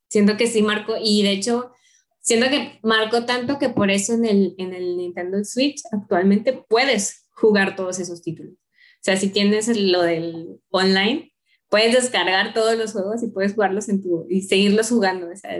siento 0.08 0.36
que 0.36 0.46
sí 0.46 0.62
marcó, 0.62 0.94
y 1.02 1.22
de 1.22 1.32
hecho, 1.32 1.72
siento 2.20 2.48
que 2.48 2.78
marcó 2.82 3.24
tanto 3.24 3.58
que 3.58 3.70
por 3.70 3.90
eso 3.90 4.14
en 4.14 4.26
el, 4.26 4.54
en 4.58 4.74
el 4.74 4.96
Nintendo 4.96 5.42
Switch 5.44 5.80
actualmente 5.90 6.52
puedes 6.68 7.28
jugar 7.30 7.76
todos 7.76 7.98
esos 7.98 8.22
títulos. 8.22 8.54
O 8.54 9.04
sea, 9.04 9.16
si 9.16 9.30
tienes 9.30 9.68
lo 9.76 10.02
del 10.02 10.60
online, 10.70 11.32
puedes 11.68 11.94
descargar 11.94 12.52
todos 12.52 12.76
los 12.76 12.92
juegos 12.92 13.22
y 13.22 13.28
puedes 13.28 13.54
jugarlos 13.54 13.88
en 13.88 14.02
tu, 14.02 14.26
y 14.28 14.42
seguirlos 14.42 14.90
jugando. 14.90 15.28
O 15.28 15.36
sea, 15.36 15.58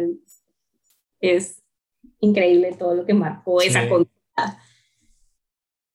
es 1.20 1.62
increíble 2.20 2.76
todo 2.78 2.94
lo 2.94 3.06
que 3.06 3.14
marcó 3.14 3.60
esa 3.60 3.88
consola. 3.88 4.11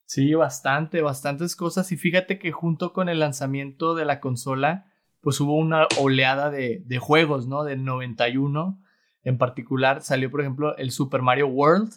Sí, 0.07 0.33
bastante, 0.35 1.01
bastantes 1.01 1.57
cosas. 1.57 1.91
Y 1.91 1.97
fíjate 1.97 2.39
que 2.39 2.53
junto 2.53 2.93
con 2.93 3.09
el 3.09 3.19
lanzamiento 3.19 3.93
de 3.93 4.05
la 4.05 4.21
consola, 4.21 4.89
pues 5.19 5.41
hubo 5.41 5.57
una 5.57 5.85
oleada 5.99 6.49
de, 6.49 6.81
de 6.85 6.97
juegos, 6.97 7.45
¿no? 7.45 7.65
Del 7.65 7.83
91. 7.83 8.81
En 9.23 9.37
particular 9.37 10.01
salió, 10.01 10.31
por 10.31 10.39
ejemplo, 10.39 10.77
el 10.77 10.91
Super 10.91 11.21
Mario 11.21 11.47
World, 11.47 11.91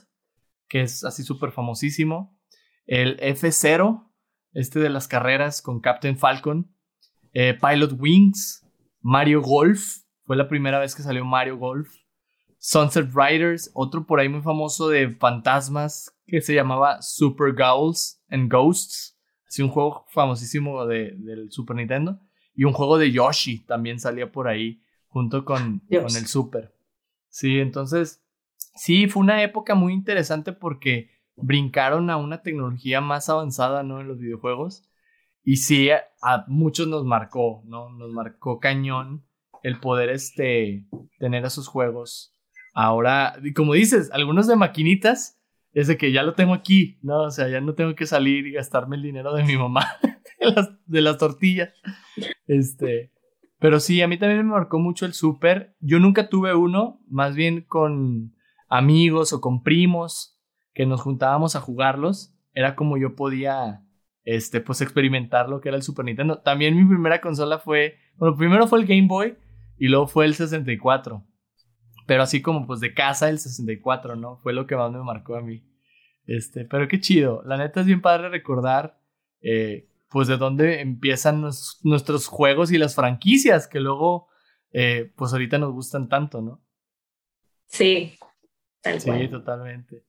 que 0.68 0.83
es 0.83 1.05
así 1.05 1.23
súper 1.23 1.53
famosísimo. 1.53 2.37
El 2.85 3.16
F0, 3.20 4.11
este 4.55 4.81
de 4.81 4.90
las 4.90 5.07
carreras 5.07 5.62
con 5.62 5.81
Captain 5.81 6.18
Falcon. 6.18 6.75
Eh, 7.33 7.55
Pilot 7.55 7.92
Wings. 7.96 8.66
Mario 9.01 9.40
Golf. 9.40 9.99
Fue 10.25 10.37
la 10.37 10.49
primera 10.49 10.81
vez 10.81 10.96
que 10.96 11.05
salió 11.05 11.25
Mario 11.25 11.59
Golf. 11.59 11.94
Sunset 12.59 13.09
Riders, 13.14 13.70
otro 13.73 14.05
por 14.05 14.20
ahí 14.20 14.29
muy 14.29 14.42
famoso 14.42 14.88
de 14.88 15.14
fantasmas 15.14 16.14
que 16.30 16.40
se 16.40 16.54
llamaba 16.54 17.02
Super 17.02 17.52
Ghouls 17.52 18.22
and 18.30 18.50
Ghosts. 18.50 19.18
Así 19.46 19.62
un 19.62 19.68
juego 19.68 20.06
famosísimo 20.08 20.86
de, 20.86 21.14
del 21.18 21.50
Super 21.50 21.76
Nintendo. 21.76 22.20
Y 22.54 22.64
un 22.64 22.72
juego 22.72 22.98
de 22.98 23.10
Yoshi 23.10 23.64
también 23.64 23.98
salía 23.98 24.30
por 24.30 24.48
ahí 24.48 24.82
junto 25.08 25.44
con, 25.44 25.80
con 25.88 26.16
el 26.16 26.26
Super. 26.26 26.72
Sí, 27.28 27.58
entonces, 27.58 28.24
sí, 28.74 29.08
fue 29.08 29.22
una 29.22 29.42
época 29.42 29.74
muy 29.74 29.92
interesante 29.92 30.52
porque 30.52 31.10
brincaron 31.36 32.10
a 32.10 32.16
una 32.16 32.42
tecnología 32.42 33.00
más 33.00 33.28
avanzada, 33.28 33.82
¿no? 33.82 34.00
En 34.00 34.08
los 34.08 34.18
videojuegos. 34.18 34.84
Y 35.42 35.56
sí, 35.56 35.90
a, 35.90 36.44
muchos 36.48 36.86
nos 36.86 37.04
marcó, 37.04 37.62
¿no? 37.64 37.90
Nos 37.90 38.12
marcó 38.12 38.60
cañón 38.60 39.24
el 39.62 39.80
poder 39.80 40.10
este, 40.10 40.86
tener 41.18 41.44
esos 41.44 41.66
juegos. 41.68 42.36
Ahora, 42.74 43.36
como 43.54 43.74
dices, 43.74 44.10
algunos 44.12 44.46
de 44.46 44.56
maquinitas 44.56 45.39
es 45.72 45.87
de 45.87 45.96
que 45.96 46.12
ya 46.12 46.22
lo 46.22 46.35
tengo 46.35 46.54
aquí, 46.54 46.98
¿no? 47.02 47.22
O 47.22 47.30
sea, 47.30 47.48
ya 47.48 47.61
no 47.61 47.74
tengo 47.74 47.94
que 47.94 48.06
salir 48.06 48.46
y 48.46 48.52
gastarme 48.52 48.96
el 48.96 49.02
dinero 49.02 49.35
de 49.35 49.44
mi 49.44 49.56
mamá 49.56 49.87
de, 50.87 51.00
las, 51.00 51.18
tortillas. 51.18 51.72
Este, 52.46 53.12
pero 53.59 53.78
sí, 53.78 54.02
a 54.02 54.09
mí 54.09 54.18
también 54.18 54.46
me 54.46 54.52
marcó 54.52 54.78
mucho 54.78 55.06
el 55.06 55.12
súper. 55.12 55.76
Yo 55.80 56.00
nunca 56.00 56.29
tuve 56.29 56.54
uno, 56.54 57.00
más 57.08 57.35
bien 57.35 57.62
con 57.62 58.35
amigos 58.68 59.33
o 59.33 59.40
con 59.40 59.62
primos 59.62 60.38
que 60.75 60.87
nos 60.87 61.02
juntábamos 61.02 61.56
a 61.56 61.60
jugarlos. 61.60 62.35
Era 62.52 62.75
como 62.75 62.96
yo 62.96 63.14
podía, 63.14 63.85
este, 64.25 64.60
pues 64.60 64.81
experimentar 64.81 65.48
lo 65.48 65.60
que 65.60 65.68
era 65.68 65.77
el 65.77 65.85
Super 65.85 66.04
Nintendo. 66.04 66.40
También 66.40 66.77
mi 66.77 66.85
primera 66.85 67.21
consola 67.21 67.58
fue, 67.58 67.96
bueno, 68.16 68.37
primero 68.37 68.66
fue 68.66 68.81
el 68.81 68.87
Game 68.87 69.06
Boy 69.06 69.37
y 69.79 69.88
luego 69.88 70.08
fue 70.08 70.25
el 70.25 70.35
64 70.35 71.25
pero 72.11 72.25
así 72.25 72.42
como 72.42 72.67
pues 72.67 72.81
de 72.81 72.92
casa 72.92 73.29
el 73.29 73.38
64, 73.38 74.17
¿no? 74.17 74.38
Fue 74.38 74.52
lo 74.52 74.67
que 74.67 74.75
más 74.75 74.90
me 74.90 74.98
marcó 74.98 75.37
a 75.37 75.42
mí. 75.42 75.63
Este, 76.27 76.65
pero 76.65 76.88
qué 76.88 76.98
chido, 76.98 77.44
la 77.46 77.56
neta 77.56 77.83
es 77.83 77.87
bien 77.87 78.02
padre 78.02 78.29
recordar 78.29 78.98
eh, 79.42 79.88
pues 80.08 80.27
de 80.27 80.37
dónde 80.37 80.81
empiezan 80.81 81.40
nuestros 81.85 82.27
juegos 82.27 82.73
y 82.73 82.79
las 82.79 82.96
franquicias 82.96 83.69
que 83.69 83.79
luego 83.79 84.27
eh, 84.73 85.13
pues 85.15 85.33
ahorita 85.33 85.58
nos 85.58 85.73
gustan 85.73 86.08
tanto, 86.08 86.42
¿no? 86.42 86.61
Sí, 87.69 88.19
tal 88.83 89.00
Sí, 89.00 89.29
totalmente. 89.29 90.04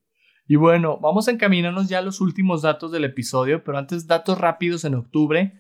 Y 0.48 0.56
bueno, 0.56 0.98
vamos 0.98 1.28
a 1.28 1.32
encaminarnos 1.32 1.88
ya 1.88 2.00
a 2.00 2.02
los 2.02 2.20
últimos 2.20 2.64
datos 2.64 2.92
del 2.92 3.04
episodio, 3.04 3.64
pero 3.64 3.78
antes 3.78 4.08
datos 4.08 4.40
rápidos 4.40 4.86
en 4.86 4.96
octubre. 4.96 5.54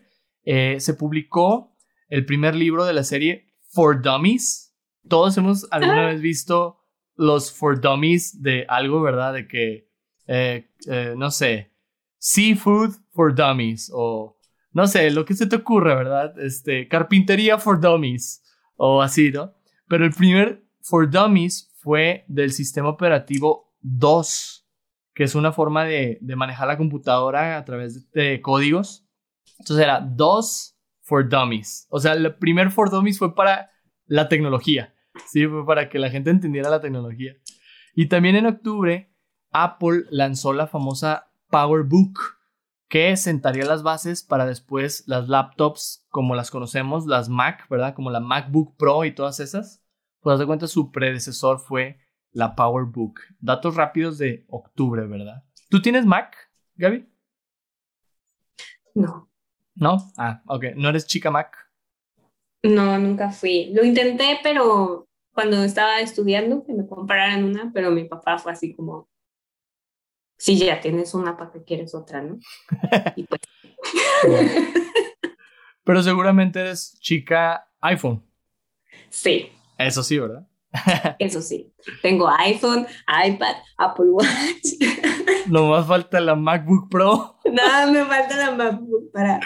Eh, 0.43 0.79
se 0.79 0.95
publicó 0.95 1.77
el 2.09 2.25
primer 2.25 2.55
libro 2.55 2.83
de 2.85 2.93
la 2.93 3.03
serie 3.03 3.53
For 3.69 4.01
Dummies, 4.01 4.70
todos 5.07 5.37
hemos 5.37 5.67
alguna 5.71 6.07
vez 6.07 6.21
visto 6.21 6.79
los 7.15 7.51
for 7.51 7.79
dummies 7.79 8.41
de 8.41 8.65
algo, 8.67 9.01
¿verdad? 9.01 9.33
De 9.33 9.47
que, 9.47 9.89
eh, 10.27 10.69
eh, 10.87 11.13
no 11.17 11.31
sé, 11.31 11.71
seafood 12.17 12.91
for 13.11 13.33
dummies 13.33 13.91
o, 13.93 14.37
no 14.71 14.87
sé, 14.87 15.11
lo 15.11 15.25
que 15.25 15.33
se 15.33 15.47
te 15.47 15.57
ocurre, 15.57 15.95
¿verdad? 15.95 16.39
Este, 16.39 16.87
carpintería 16.87 17.57
for 17.57 17.79
dummies 17.79 18.43
o 18.75 19.01
así, 19.01 19.31
¿no? 19.31 19.53
Pero 19.87 20.05
el 20.05 20.11
primer 20.13 20.63
For 20.81 21.09
Dummies 21.09 21.71
fue 21.77 22.25
del 22.27 22.51
sistema 22.51 22.89
operativo 22.89 23.73
2, 23.81 24.67
que 25.13 25.23
es 25.23 25.35
una 25.35 25.51
forma 25.51 25.83
de, 25.85 26.19
manejar 26.35 26.67
la 26.67 26.77
computadora 26.77 27.57
a 27.57 27.65
través 27.65 28.09
de, 28.11 28.41
códigos. 28.41 29.05
Entonces 29.59 29.83
era 29.83 29.99
2 29.99 30.77
For 31.01 31.27
Dummies. 31.27 31.87
O 31.89 31.99
sea, 31.99 32.13
el 32.13 32.35
primer 32.35 32.71
For 32.71 32.89
Dummies 32.89 33.19
fue 33.19 33.35
para 33.35 33.70
la 34.11 34.27
tecnología. 34.27 34.93
Sí, 35.25 35.47
fue 35.47 35.65
para 35.65 35.87
que 35.87 35.97
la 35.97 36.09
gente 36.09 36.31
entendiera 36.31 36.69
la 36.69 36.81
tecnología. 36.81 37.33
Y 37.95 38.07
también 38.07 38.35
en 38.35 38.45
octubre, 38.45 39.09
Apple 39.51 40.03
lanzó 40.09 40.51
la 40.51 40.67
famosa 40.67 41.31
PowerBook, 41.49 42.19
que 42.89 43.15
sentaría 43.15 43.63
las 43.63 43.83
bases 43.83 44.21
para 44.21 44.45
después 44.45 45.05
las 45.07 45.29
laptops 45.29 46.05
como 46.09 46.35
las 46.35 46.51
conocemos, 46.51 47.05
las 47.05 47.29
Mac, 47.29 47.69
¿verdad? 47.69 47.95
Como 47.95 48.11
la 48.11 48.19
MacBook 48.19 48.75
Pro 48.75 49.05
y 49.05 49.15
todas 49.15 49.39
esas. 49.39 49.81
Pues 50.19 50.39
de 50.39 50.45
cuenta, 50.45 50.67
su 50.67 50.91
predecesor 50.91 51.59
fue 51.59 52.01
la 52.33 52.53
PowerBook. 52.53 53.21
Datos 53.39 53.77
rápidos 53.77 54.17
de 54.17 54.45
octubre, 54.49 55.07
¿verdad? 55.07 55.45
¿Tú 55.69 55.81
tienes 55.81 56.05
Mac, 56.05 56.35
Gaby? 56.75 57.07
No. 58.93 59.29
¿No? 59.73 60.11
Ah, 60.17 60.43
ok. 60.47 60.65
¿No 60.75 60.89
eres 60.89 61.07
chica 61.07 61.31
Mac? 61.31 61.70
No, 62.63 62.97
nunca 62.99 63.31
fui. 63.31 63.71
Lo 63.73 63.83
intenté, 63.83 64.39
pero 64.43 65.07
cuando 65.33 65.63
estaba 65.63 65.99
estudiando, 65.99 66.63
que 66.63 66.73
me 66.73 66.87
compraran 66.87 67.43
una, 67.43 67.71
pero 67.73 67.91
mi 67.91 68.03
papá 68.05 68.37
fue 68.37 68.51
así 68.51 68.75
como, 68.75 69.09
si 70.37 70.57
ya 70.57 70.79
tienes 70.79 71.13
una, 71.13 71.37
¿para 71.37 71.51
qué 71.51 71.63
quieres 71.63 71.95
otra, 71.95 72.21
no? 72.21 72.39
Pues 74.23 74.71
pero 75.83 76.03
seguramente 76.03 76.59
eres 76.59 76.97
chica 76.99 77.67
iPhone. 77.81 78.23
Sí. 79.09 79.51
Eso 79.77 80.03
sí, 80.03 80.19
¿verdad? 80.19 80.47
Eso 81.19 81.41
sí. 81.41 81.73
Tengo 82.01 82.29
iPhone, 82.29 82.85
iPad, 83.25 83.55
Apple 83.77 84.09
Watch. 84.11 84.27
No 85.47 85.67
más 85.67 85.87
falta 85.87 86.19
la 86.19 86.35
MacBook 86.35 86.87
Pro. 86.89 87.39
No, 87.45 87.91
me 87.91 88.05
falta 88.05 88.37
la 88.37 88.51
MacBook 88.51 89.11
para, 89.11 89.39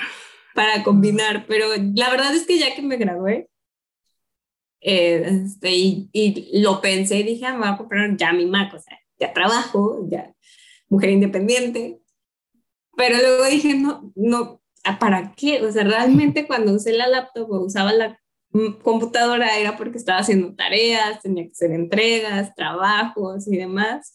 para 0.55 0.83
combinar, 0.83 1.45
pero 1.47 1.67
la 1.95 2.09
verdad 2.09 2.33
es 2.33 2.47
que 2.47 2.57
ya 2.57 2.73
que 2.73 2.81
me 2.81 2.95
gradué, 2.95 3.49
este, 4.79 5.71
y, 5.71 6.61
lo 6.61 6.79
pensé 6.81 7.17
y 7.19 7.23
dije, 7.23 7.45
ah, 7.45 7.53
me 7.53 7.59
voy 7.59 7.67
a 7.67 7.77
comprar 7.77 8.15
ya 8.15 8.31
mi 8.31 8.45
Mac, 8.45 8.73
o 8.73 8.79
sea, 8.79 8.97
ya 9.19 9.33
trabajo, 9.33 10.07
ya 10.09 10.33
mujer 10.87 11.09
independiente, 11.09 11.99
pero 12.95 13.17
luego 13.17 13.45
dije, 13.45 13.75
no, 13.75 14.13
no, 14.15 14.61
¿para 14.99 15.33
qué? 15.35 15.61
O 15.61 15.71
sea, 15.71 15.83
realmente 15.83 16.47
cuando 16.47 16.73
usé 16.73 16.93
la 16.93 17.07
laptop 17.07 17.51
o 17.51 17.65
usaba 17.65 17.91
la 17.91 18.19
computadora 18.81 19.57
era 19.57 19.75
porque 19.75 19.97
estaba 19.97 20.19
haciendo 20.19 20.55
tareas, 20.55 21.21
tenía 21.21 21.43
que 21.43 21.51
hacer 21.51 21.71
entregas, 21.71 22.55
trabajos 22.55 23.45
y 23.49 23.57
demás. 23.57 24.13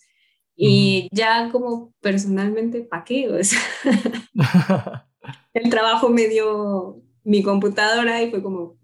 Y 0.57 1.09
ya 1.13 1.51
como 1.53 1.93
personalmente, 2.01 2.81
¿para 2.81 3.05
qué? 3.05 3.29
O 3.29 3.45
sea, 3.45 3.61
el 5.55 5.71
trabajo 5.71 6.09
me 6.09 6.29
dio 6.29 7.03
mi 7.25 7.43
computadora 7.43 8.23
y 8.23 8.31
fue 8.31 8.43
como, 8.43 8.79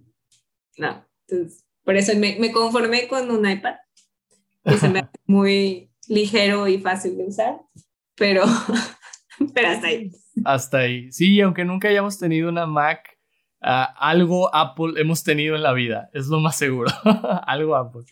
no, 0.79 1.07
entonces 1.27 1.67
por 1.87 1.97
eso 1.97 2.13
me, 2.19 2.37
me 2.41 2.51
conformé 2.51 3.07
con 3.07 3.31
un 3.31 3.49
iPad, 3.49 3.77
que 4.65 4.77
se 4.77 4.89
me 4.89 4.99
hace 5.01 5.11
muy 5.27 5.91
ligero 6.09 6.67
y 6.67 6.79
fácil 6.79 7.17
de 7.17 7.27
usar, 7.27 7.61
pero, 8.17 8.43
pero 9.55 9.69
hasta 9.69 9.87
ahí. 9.87 10.11
Hasta 10.45 10.79
ahí. 10.79 11.13
Sí, 11.13 11.41
aunque 11.41 11.65
nunca 11.65 11.89
hayamos 11.89 12.19
tenido 12.19 12.49
una 12.49 12.67
Mac, 12.67 13.19
ah, 13.61 13.95
algo 13.99 14.55
Apple 14.55 15.01
hemos 15.01 15.23
tenido 15.23 15.55
en 15.55 15.63
la 15.63 15.73
vida, 15.73 16.11
es 16.13 16.27
lo 16.27 16.41
más 16.41 16.57
seguro. 16.57 16.91
algo 17.47 17.77
Apple. 17.77 18.03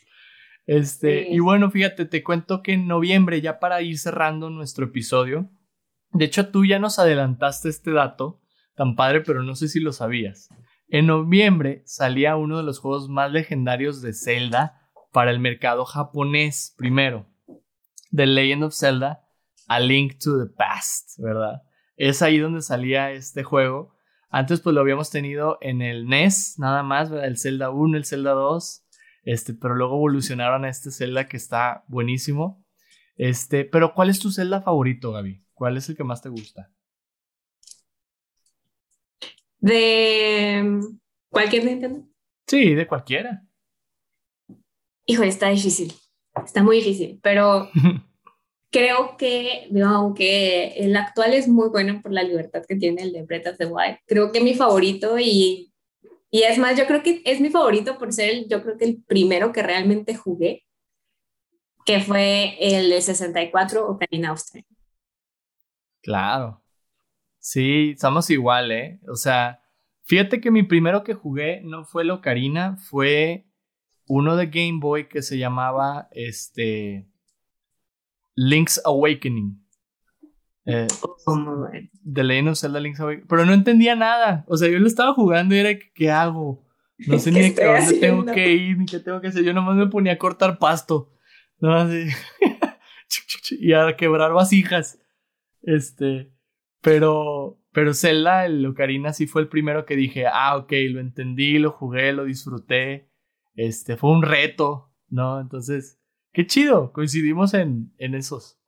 Este, 0.67 1.29
y 1.29 1.41
bueno, 1.41 1.71
fíjate, 1.71 2.07
te 2.07 2.23
cuento 2.23 2.63
que 2.63 2.73
en 2.73 2.87
noviembre, 2.87 3.41
ya 3.41 3.59
para 3.59 3.83
ir 3.83 3.99
cerrando 3.99 4.51
nuestro 4.51 4.87
episodio, 4.87 5.51
de 6.13 6.25
hecho 6.27 6.49
tú 6.51 6.65
ya 6.65 6.79
nos 6.79 6.99
adelantaste 6.99 7.69
este 7.69 7.91
dato, 7.91 8.41
tan 8.75 8.97
padre, 8.97 9.21
pero 9.21 9.43
no 9.43 9.55
sé 9.55 9.69
si 9.69 9.81
lo 9.81 9.93
sabías. 9.93 10.49
En 10.89 11.07
noviembre 11.07 11.83
salía 11.87 12.37
uno 12.37 12.59
de 12.59 12.63
los 12.63 12.79
juegos 12.79 13.09
más 13.09 13.33
legendarios 13.33 14.03
de 14.03 14.13
Zelda 14.13 14.81
para 15.13 15.31
el 15.31 15.41
mercado 15.41 15.85
japonés 15.85 16.75
primero. 16.77 17.27
The 18.15 18.27
Legend 18.27 18.65
of 18.65 18.75
Zelda, 18.75 19.25
A 19.67 19.81
Link 19.81 20.19
to 20.23 20.39
the 20.39 20.53
Past, 20.57 21.19
¿verdad? 21.19 21.63
Es 21.97 22.23
ahí 22.23 22.39
donde 22.39 22.63
salía 22.63 23.13
este 23.13 23.43
juego. 23.43 23.95
Antes 24.29 24.61
pues 24.61 24.75
lo 24.75 24.81
habíamos 24.81 25.11
tenido 25.11 25.59
en 25.61 25.83
el 25.83 26.07
NES, 26.07 26.59
nada 26.59 26.83
más, 26.83 27.11
¿verdad? 27.11 27.29
El 27.29 27.39
Zelda 27.39 27.71
1, 27.71 27.97
el 27.97 28.05
Zelda 28.05 28.33
2, 28.33 28.85
este, 29.23 29.55
pero 29.55 29.75
luego 29.75 29.95
evolucionaron 29.97 30.65
a 30.65 30.69
este 30.69 30.91
Zelda 30.91 31.29
que 31.29 31.37
está 31.37 31.85
buenísimo. 31.89 32.65
Este, 33.17 33.65
pero 33.65 33.95
¿cuál 33.95 34.11
es 34.11 34.19
tu 34.19 34.31
Zelda 34.31 34.61
favorito, 34.61 35.13
Gaby? 35.13 35.45
¿Cuál 35.55 35.77
es 35.77 35.89
el 35.89 35.97
que 35.97 36.05
más 36.05 36.21
te 36.21 36.29
gusta? 36.29 36.74
¿De 39.65 40.79
cualquier 41.31 41.65
Nintendo? 41.65 42.07
Sí, 42.47 42.75
de 42.75 42.87
cualquiera. 42.87 43.43
Hijo, 45.07 45.23
está 45.23 45.49
difícil. 45.49 45.95
Está 46.45 46.63
muy 46.63 46.77
difícil, 46.77 47.19
pero 47.23 47.71
creo 48.71 49.17
que, 49.17 49.71
aunque 49.83 50.75
el 50.77 50.95
actual 50.97 51.33
es 51.33 51.49
muy 51.49 51.71
bueno 51.71 52.03
por 52.03 52.13
la 52.13 52.23
libertad 52.23 52.63
que 52.69 52.77
tiene 52.77 53.03
el 53.03 53.13
de 53.13 53.23
Breath 53.23 53.47
of 53.47 53.57
the 53.57 53.65
Wild, 53.65 53.97
creo 54.05 54.33
que 54.33 54.43
mi 54.43 54.55
favorito 54.55 55.19
y, 55.19 55.73
y 56.31 56.43
es 56.43 56.59
más, 56.59 56.77
yo 56.77 56.87
creo 56.87 57.03
que 57.03 57.23
es 57.25 57.41
mi 57.41 57.49
favorito 57.49 57.97
por 57.97 58.13
ser, 58.13 58.47
yo 58.49 58.63
creo 58.63 58.77
que 58.77 58.85
el 58.85 59.03
primero 59.03 59.51
que 59.51 59.63
realmente 59.63 60.15
jugué, 60.15 60.67
que 61.87 62.01
fue 62.01 62.57
el 62.61 62.91
de 62.91 63.01
64 63.01 63.89
Ocarina 63.89 64.33
of 64.33 64.43
Time. 64.45 64.67
Claro. 66.03 66.64
Sí, 67.45 67.91
estamos 67.91 68.31
igual, 68.31 68.73
¿eh? 68.73 69.01
O 69.07 69.17
sea, 69.17 69.61
fíjate 70.05 70.41
que 70.41 70.51
mi 70.51 70.63
primero 70.63 71.05
que 71.05 71.13
jugué 71.13 71.61
no 71.63 71.85
fue 71.85 72.03
el 72.03 72.11
Ocarina, 72.11 72.79
fue 72.79 73.45
uno 74.07 74.35
de 74.37 74.47
Game 74.47 74.79
Boy 74.81 75.11
que 75.11 75.21
se 75.21 75.37
llamaba 75.37 76.09
este 76.13 77.07
Link's 78.35 78.81
Awakening. 78.87 79.63
Eh, 80.65 80.87
oh, 81.27 81.69
The 82.11 82.25
Legend 82.25 82.49
of 82.49 82.59
Zelda 82.59 82.81
Link's 82.81 83.01
Awakening. 83.01 83.27
Pero 83.29 83.45
no 83.45 83.53
entendía 83.53 83.95
nada. 83.95 84.47
O 84.49 84.57
sea, 84.57 84.71
yo 84.71 84.79
lo 84.79 84.87
estaba 84.87 85.13
jugando 85.13 85.55
y 85.55 85.59
era, 85.59 85.79
¿qué 85.95 86.11
hago? 86.11 86.65
No 86.97 87.19
sé 87.19 87.31
ni 87.31 87.41
a 87.41 87.79
dónde 87.79 87.99
tengo 88.01 88.25
que 88.25 88.53
ir, 88.55 88.79
ni 88.79 88.87
qué 88.87 89.01
tengo 89.01 89.21
que 89.21 89.29
hacer. 89.29 89.45
Yo 89.45 89.53
nomás 89.53 89.77
me 89.77 89.89
ponía 89.89 90.15
a 90.15 90.19
cortar 90.19 90.59
pasto. 90.59 91.13
No, 91.59 91.75
así. 91.75 92.07
y 93.51 93.75
a 93.75 93.95
quebrar 93.99 94.33
vasijas. 94.33 94.99
Este. 95.61 96.34
Pero, 96.85 97.59
pero 97.73 97.95
Zelda, 97.95 98.45
el 98.45 98.65
Ocarina 98.67 99.15
sí 99.15 99.27
fue 99.27 99.41
el 99.41 99.49
primero 99.49 99.87
que 99.87 99.97
dije, 99.97 100.27
ah, 100.27 100.55
ok, 100.59 100.71
lo 100.91 101.01
entendí, 101.01 101.59
lo 101.59 101.71
jugué, 101.71 102.13
lo 102.13 102.25
disfruté. 102.25 103.09
Este, 103.55 103.97
fue 103.97 104.11
un 104.11 104.23
reto, 104.23 104.93
¿no? 105.09 105.41
Entonces, 105.41 105.99
qué 106.35 106.47
chido, 106.47 106.93
coincidimos 106.93 107.55
en, 107.55 107.95
en 107.97 108.15
esos. 108.15 108.61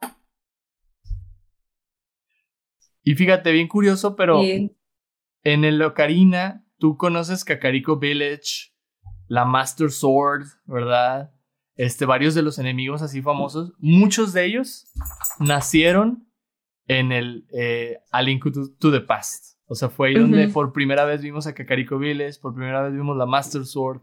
Y 3.02 3.16
fíjate, 3.16 3.52
bien 3.52 3.68
curioso, 3.68 4.16
pero 4.16 4.40
en 4.40 5.64
el 5.64 5.82
Ocarina, 5.82 6.66
tú 6.78 6.96
conoces 6.96 7.44
Kakariko 7.44 7.98
Village, 7.98 8.72
la 9.28 9.44
Master 9.44 9.90
Sword, 9.90 10.46
¿verdad? 10.64 11.34
Este, 11.74 12.06
varios 12.06 12.34
de 12.34 12.40
los 12.40 12.58
enemigos 12.58 13.02
así 13.02 13.20
famosos, 13.20 13.74
muchos 13.78 14.32
de 14.32 14.46
ellos 14.46 14.90
nacieron 15.38 16.26
en 16.86 17.12
el 17.12 17.46
eh, 17.52 17.98
A 18.10 18.22
Link 18.22 18.44
to, 18.78 18.90
the 18.90 19.00
Past. 19.00 19.56
O 19.66 19.74
sea, 19.74 19.88
fue 19.88 20.08
ahí 20.08 20.14
donde 20.14 20.48
por 20.48 20.72
primera 20.72 21.04
vez 21.04 21.22
vimos 21.22 21.46
a 21.46 21.54
Kakariko 21.54 21.98
Village, 21.98 22.38
por 22.40 22.54
primera 22.54 22.82
vez 22.82 22.92
vimos 22.92 23.16
la 23.16 23.26
Master 23.26 23.64
Sword. 23.64 24.02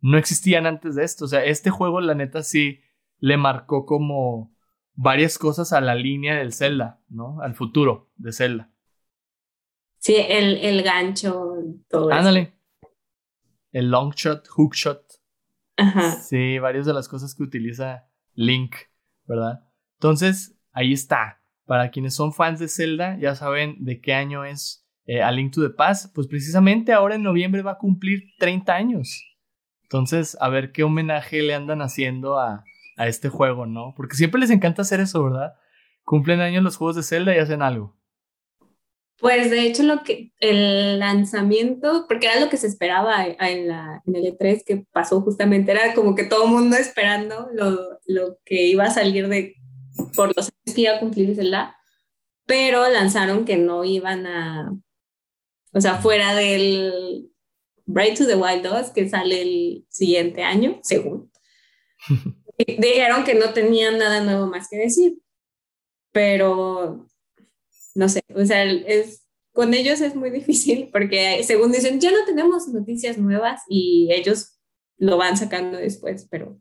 No 0.00 0.16
existían 0.18 0.66
antes 0.66 0.94
de 0.94 1.04
esto. 1.04 1.26
O 1.26 1.28
sea, 1.28 1.44
este 1.44 1.70
juego, 1.70 2.00
la 2.00 2.14
neta, 2.14 2.42
sí 2.42 2.80
le 3.18 3.36
marcó 3.36 3.86
como 3.86 4.54
varias 4.94 5.38
cosas 5.38 5.72
a 5.72 5.80
la 5.80 5.94
línea 5.94 6.36
del 6.36 6.52
Zelda, 6.52 7.00
¿no? 7.08 7.40
Al 7.40 7.54
futuro 7.54 8.10
de 8.16 8.32
Zelda. 8.32 8.70
Sí, 9.98 10.16
el, 10.16 10.58
el 10.58 10.82
gancho, 10.82 11.54
todo 11.88 12.12
Ándale. 12.12 12.54
El 13.72 13.90
long 13.90 14.12
shot, 14.14 14.46
hook 14.48 14.74
shot. 14.74 15.02
Ajá. 15.76 16.12
Sí, 16.12 16.58
varias 16.58 16.86
de 16.86 16.92
las 16.92 17.08
cosas 17.08 17.34
que 17.34 17.42
utiliza 17.42 18.06
Link, 18.34 18.76
¿verdad? 19.24 19.68
Entonces, 19.94 20.56
ahí 20.72 20.92
está. 20.92 21.42
Para 21.66 21.90
quienes 21.90 22.14
son 22.14 22.32
fans 22.32 22.58
de 22.58 22.68
Zelda, 22.68 23.18
ya 23.18 23.34
saben 23.34 23.76
de 23.84 24.00
qué 24.00 24.14
año 24.14 24.44
es 24.44 24.86
eh, 25.06 25.22
A 25.22 25.30
Link 25.32 25.52
to 25.52 25.62
the 25.62 25.74
Past. 25.74 26.14
Pues 26.14 26.26
precisamente 26.26 26.92
ahora 26.92 27.14
en 27.14 27.22
noviembre 27.22 27.62
va 27.62 27.72
a 27.72 27.78
cumplir 27.78 28.32
30 28.38 28.74
años. 28.74 29.24
Entonces, 29.82 30.36
a 30.40 30.48
ver 30.48 30.72
qué 30.72 30.82
homenaje 30.82 31.42
le 31.42 31.54
andan 31.54 31.80
haciendo 31.80 32.38
a, 32.38 32.64
a 32.96 33.08
este 33.08 33.28
juego, 33.28 33.66
¿no? 33.66 33.94
Porque 33.96 34.16
siempre 34.16 34.40
les 34.40 34.50
encanta 34.50 34.82
hacer 34.82 35.00
eso, 35.00 35.22
¿verdad? 35.24 35.54
Cumplen 36.04 36.40
años 36.40 36.62
los 36.62 36.76
juegos 36.76 36.96
de 36.96 37.02
Zelda 37.02 37.34
y 37.34 37.38
hacen 37.38 37.62
algo. 37.62 37.96
Pues 39.18 39.50
de 39.50 39.60
hecho 39.60 39.84
lo 39.84 40.02
que 40.02 40.32
el 40.40 40.98
lanzamiento, 40.98 42.06
porque 42.08 42.26
era 42.26 42.40
lo 42.40 42.50
que 42.50 42.56
se 42.56 42.66
esperaba 42.66 43.24
en, 43.24 43.68
la, 43.68 44.02
en 44.06 44.16
el 44.16 44.24
E3 44.24 44.64
que 44.66 44.84
pasó 44.92 45.20
justamente, 45.20 45.70
era 45.72 45.94
como 45.94 46.14
que 46.14 46.24
todo 46.24 46.44
el 46.44 46.50
mundo 46.50 46.76
esperando 46.76 47.48
lo, 47.54 48.00
lo, 48.06 48.38
que 48.44 48.66
iba 48.66 48.84
a 48.84 48.90
salir 48.90 49.28
de 49.28 49.54
por 50.14 50.36
los 50.36 50.48
años 50.48 50.74
que 50.74 50.80
iba 50.80 50.96
a 50.96 51.00
cumplir 51.00 51.34
Zelda, 51.34 51.76
pero 52.46 52.88
lanzaron 52.88 53.44
que 53.44 53.56
no 53.56 53.84
iban 53.84 54.26
a, 54.26 54.72
o 55.72 55.80
sea, 55.80 55.96
fuera 55.96 56.34
del 56.34 57.30
Bright 57.86 58.18
to 58.18 58.26
the 58.26 58.36
Wild 58.36 58.62
2 58.62 58.90
que 58.90 59.08
sale 59.08 59.42
el 59.42 59.86
siguiente 59.88 60.42
año, 60.42 60.78
según. 60.82 61.30
Dijeron 62.58 63.24
que 63.24 63.34
no 63.34 63.52
tenían 63.52 63.98
nada 63.98 64.22
nuevo 64.22 64.46
más 64.46 64.68
que 64.68 64.76
decir, 64.76 65.18
pero 66.12 67.08
no 67.94 68.08
sé, 68.08 68.22
o 68.34 68.44
sea, 68.44 68.64
es, 68.64 69.26
con 69.52 69.74
ellos 69.74 70.00
es 70.00 70.14
muy 70.14 70.30
difícil 70.38 70.90
porque 70.92 71.42
según 71.44 71.72
dicen, 71.72 72.00
ya 72.00 72.10
no 72.10 72.24
tenemos 72.24 72.68
noticias 72.68 73.18
nuevas 73.18 73.62
y 73.68 74.08
ellos 74.12 74.58
lo 74.96 75.16
van 75.16 75.36
sacando 75.36 75.78
después, 75.78 76.26
pero... 76.30 76.60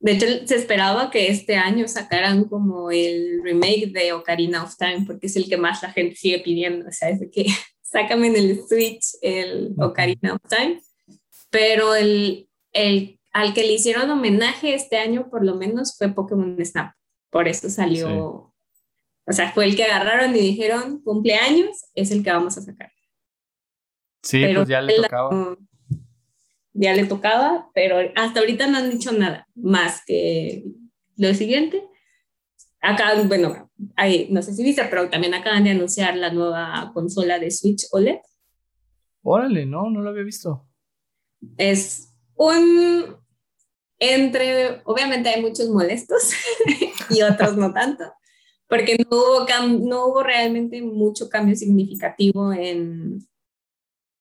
De 0.00 0.12
hecho, 0.12 0.26
se 0.46 0.54
esperaba 0.54 1.10
que 1.10 1.28
este 1.28 1.56
año 1.56 1.88
sacaran 1.88 2.44
como 2.44 2.90
el 2.90 3.40
remake 3.42 3.90
de 3.92 4.12
Ocarina 4.12 4.62
of 4.62 4.76
Time, 4.76 5.04
porque 5.06 5.26
es 5.26 5.36
el 5.36 5.48
que 5.48 5.56
más 5.56 5.82
la 5.82 5.92
gente 5.92 6.16
sigue 6.16 6.38
pidiendo, 6.38 6.88
o 6.88 6.92
sea, 6.92 7.10
es 7.10 7.20
de 7.20 7.30
que 7.30 7.46
sácame 7.82 8.28
en 8.28 8.36
el 8.36 8.60
Switch 8.66 9.04
el 9.22 9.74
Ocarina 9.78 10.34
of 10.34 10.42
Time, 10.48 10.80
pero 11.50 11.94
el, 11.94 12.48
el, 12.72 13.18
al 13.32 13.54
que 13.54 13.62
le 13.62 13.72
hicieron 13.72 14.10
homenaje 14.10 14.74
este 14.74 14.98
año 14.98 15.28
por 15.30 15.44
lo 15.44 15.56
menos 15.56 15.96
fue 15.96 16.08
Pokémon 16.08 16.64
Snap, 16.64 16.92
por 17.30 17.48
eso 17.48 17.68
salió 17.68 18.48
o 19.28 19.32
sea, 19.32 19.52
fue 19.52 19.66
el 19.66 19.76
que 19.76 19.84
agarraron 19.84 20.34
y 20.34 20.38
dijeron, 20.38 21.02
cumpleaños, 21.02 21.84
es 21.94 22.10
el 22.10 22.24
que 22.24 22.30
vamos 22.30 22.56
a 22.56 22.62
sacar. 22.62 22.90
Sí, 24.22 24.42
pues 24.54 24.68
ya 24.68 24.80
le 24.80 24.96
tocaba. 24.96 25.54
Ya 26.78 26.94
le 26.94 27.06
tocaba, 27.06 27.70
pero 27.74 27.96
hasta 28.14 28.40
ahorita 28.40 28.68
no 28.68 28.78
han 28.78 28.90
dicho 28.90 29.10
nada 29.12 29.48
más 29.56 30.02
que 30.06 30.64
lo 31.16 31.34
siguiente. 31.34 31.82
Acá, 32.80 33.20
bueno, 33.24 33.70
hay, 33.96 34.28
no 34.30 34.40
sé 34.42 34.54
si 34.54 34.62
viste, 34.62 34.84
pero 34.84 35.10
también 35.10 35.34
acaban 35.34 35.64
de 35.64 35.70
anunciar 35.70 36.16
la 36.16 36.32
nueva 36.32 36.92
consola 36.94 37.40
de 37.40 37.50
Switch 37.50 37.86
OLED. 37.90 38.18
Órale, 39.22 39.66
no, 39.66 39.90
no 39.90 40.00
lo 40.00 40.10
había 40.10 40.22
visto. 40.22 40.64
Es 41.56 42.14
un 42.36 43.16
entre, 43.98 44.80
obviamente 44.84 45.28
hay 45.28 45.42
muchos 45.42 45.68
molestos 45.70 46.32
y 47.10 47.22
otros 47.22 47.56
no 47.56 47.72
tanto, 47.72 48.04
porque 48.68 48.96
no 48.96 49.16
hubo, 49.16 49.46
no 49.80 50.06
hubo 50.06 50.22
realmente 50.22 50.80
mucho 50.80 51.28
cambio 51.28 51.56
significativo 51.56 52.52
en, 52.52 53.18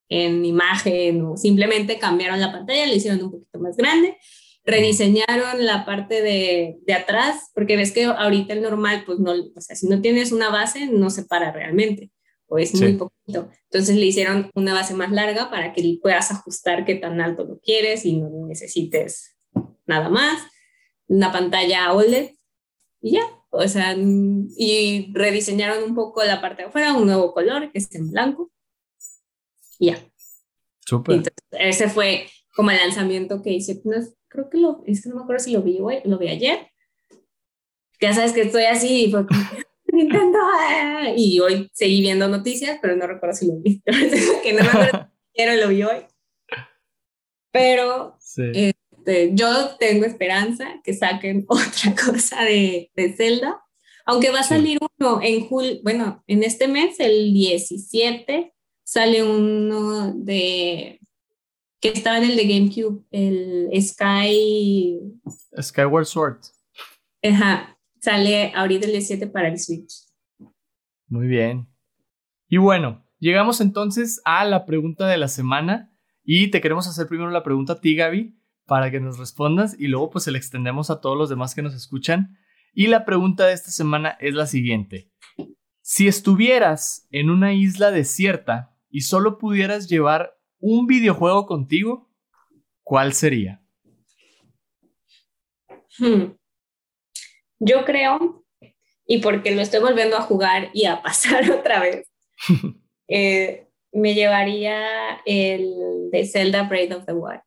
en 0.10 0.46
imagen 0.46 1.22
o 1.26 1.38
simplemente 1.38 2.00
cambiaron 2.00 2.40
la 2.40 2.52
pantalla, 2.52 2.86
la 2.86 2.94
hicieron 2.94 3.24
un 3.24 3.32
poquito 3.32 3.60
más 3.60 3.76
grande, 3.76 4.18
rediseñaron 4.64 5.66
la 5.66 5.86
parte 5.86 6.22
de, 6.22 6.78
de, 6.86 6.94
atrás, 6.94 7.52
porque 7.54 7.78
ves 7.78 7.92
que 7.92 8.06
ahorita 8.06 8.54
el 8.54 8.62
normal, 8.62 9.04
pues 9.06 9.20
no, 9.20 9.32
o 9.32 9.62
sea, 9.62 9.76
si 9.76 9.88
no 9.88 10.02
tienes 10.02 10.32
una 10.32 10.50
base, 10.50 10.88
no 10.88 11.10
se 11.10 11.24
para 11.24 11.52
realmente, 11.52 12.12
o 12.48 12.58
es 12.58 12.74
muy 12.76 12.94
poquito. 12.94 13.50
Entonces 13.72 13.96
le 13.96 14.06
hicieron 14.06 14.50
una 14.56 14.74
base 14.74 14.94
más 14.94 15.12
larga 15.12 15.50
para 15.50 15.74
que 15.74 16.00
puedas 16.02 16.32
ajustar 16.32 16.86
qué 16.86 16.96
tan 16.96 17.22
alto 17.22 17.46
lo 17.46 17.60
quieres 17.60 18.06
y 18.06 18.18
no 18.18 18.30
necesites 18.48 19.38
nada 19.86 20.10
más. 20.10 20.42
Una 21.08 21.32
pantalla 21.32 21.94
OLED 21.94 22.32
y 23.02 23.12
ya, 23.12 23.24
o 23.50 23.68
sea, 23.68 23.96
y 23.98 25.12
rediseñaron 25.14 25.84
un 25.84 25.96
poco 25.96 26.24
la 26.24 26.42
parte 26.42 26.64
de 26.64 26.68
afuera, 26.70 26.94
un 26.94 27.06
nuevo 27.06 27.34
color 27.34 27.72
que 27.72 27.80
es 27.80 27.94
en 27.96 28.12
blanco. 28.12 28.52
Y 29.80 29.88
ya. 29.88 30.00
Súper. 30.80 31.22
ese 31.52 31.90
fue 31.90 32.28
como 32.56 32.72
el 32.72 32.78
lanzamiento 32.78 33.42
que 33.42 33.52
hice. 33.52 33.82
creo 34.28 34.50
que 34.50 34.58
lo, 34.58 34.84
es 34.88 35.04
que 35.04 35.10
no 35.10 35.16
me 35.16 35.22
acuerdo 35.24 35.44
si 35.44 35.52
lo 35.52 35.62
vi 35.62 35.80
hoy, 35.80 36.00
lo 36.06 36.18
vi 36.18 36.30
ayer. 36.30 36.72
Ya 38.00 38.14
sabes 38.14 38.32
que 38.32 38.42
estoy 38.42 38.64
así 38.64 39.06
y 39.06 39.12
fue 39.12 39.28
como, 39.28 39.40
Nintendo. 39.92 40.40
Ah", 40.42 41.12
y 41.16 41.40
hoy 41.40 41.70
seguí 41.74 42.02
viendo 42.02 42.28
noticias, 42.28 42.80
pero 42.82 42.96
no 42.96 43.08
recuerdo 43.08 43.36
si 43.36 43.48
lo 43.48 43.60
vi. 43.60 43.82
que 44.44 44.54
no 44.54 44.64
me 44.64 44.70
acuerdo 44.70 45.12
si 45.36 45.46
lo 45.46 45.68
vi 45.70 45.84
hoy. 45.84 46.06
Pero 47.52 48.18
sí. 48.20 48.44
Este, 48.54 49.32
yo 49.34 49.78
tengo 49.80 50.06
esperanza 50.06 50.82
que 50.84 50.94
saquen 50.94 51.46
otra 51.48 51.96
cosa 51.96 52.44
de, 52.44 52.92
de 52.96 53.14
Zelda, 53.14 53.64
aunque 54.06 54.32
va 54.32 54.40
a 54.40 54.44
salir 54.44 54.80
uno 55.00 55.20
en 55.22 55.48
julio, 55.48 55.80
bueno, 55.84 56.24
en 56.28 56.44
este 56.44 56.68
mes, 56.68 57.00
el 57.00 57.34
17, 57.34 58.54
sale 58.88 59.22
uno 59.22 60.14
de 60.14 61.02
que 61.82 61.90
estaba 61.90 62.20
en 62.20 62.24
el 62.24 62.38
de 62.38 62.48
GameCube, 62.48 63.06
el 63.12 63.70
Sky. 63.82 64.98
Skyward 65.62 66.06
Sword. 66.06 66.38
Ajá, 67.22 67.78
sale 68.00 68.54
ahorita 68.56 68.86
el 68.86 68.94
17 68.94 69.28
para 69.28 69.50
el 69.50 69.60
Switch. 69.60 70.06
Muy 71.08 71.28
bien. 71.28 71.68
Y 72.48 72.58
bueno, 72.58 73.06
llegamos 73.20 73.60
entonces 73.60 74.22
a 74.24 74.46
la 74.46 74.66
pregunta 74.66 75.06
de 75.08 75.18
la 75.18 75.28
semana. 75.28 75.94
Y 76.24 76.50
te 76.52 76.62
queremos 76.62 76.88
hacer 76.88 77.08
primero 77.08 77.30
la 77.30 77.44
pregunta 77.44 77.74
a 77.74 77.82
ti, 77.82 77.96
Gaby 77.96 78.38
para 78.68 78.92
que 78.92 79.00
nos 79.00 79.18
respondas 79.18 79.76
y 79.80 79.88
luego 79.88 80.12
pues 80.12 80.26
se 80.26 80.32
le 80.32 80.38
extendemos 80.38 80.90
a 80.90 81.00
todos 81.00 81.18
los 81.18 81.30
demás 81.30 81.56
que 81.56 81.62
nos 81.62 81.74
escuchan. 81.74 82.38
Y 82.74 82.88
la 82.88 83.06
pregunta 83.06 83.48
de 83.48 83.54
esta 83.54 83.72
semana 83.72 84.18
es 84.20 84.36
la 84.36 84.46
siguiente. 84.46 85.10
Si 85.82 86.08
estuvieras 86.08 87.08
en 87.10 87.30
una 87.30 87.54
isla 87.54 87.92
desierta 87.92 88.77
y 88.98 89.02
solo 89.02 89.38
pudieras 89.38 89.88
llevar 89.88 90.36
un 90.60 90.88
videojuego 90.88 91.46
contigo, 91.46 92.10
¿cuál 92.82 93.14
sería? 93.14 93.62
Hmm. 96.00 96.32
Yo 97.60 97.86
creo, 97.86 98.44
y 99.06 99.20
porque 99.20 99.54
lo 99.54 99.62
estoy 99.62 99.82
volviendo 99.82 100.18
a 100.18 100.22
jugar 100.22 100.72
y 100.74 100.86
a 100.86 101.04
pasar 101.04 101.52
otra 101.52 101.80
vez, 101.80 102.12
eh, 103.08 103.68
me 103.92 104.16
llevaría 104.16 105.22
el 105.28 106.10
de 106.12 106.26
Zelda 106.26 106.64
Breath 106.64 106.94
of 106.94 107.06
the 107.06 107.14
Wild. 107.14 107.42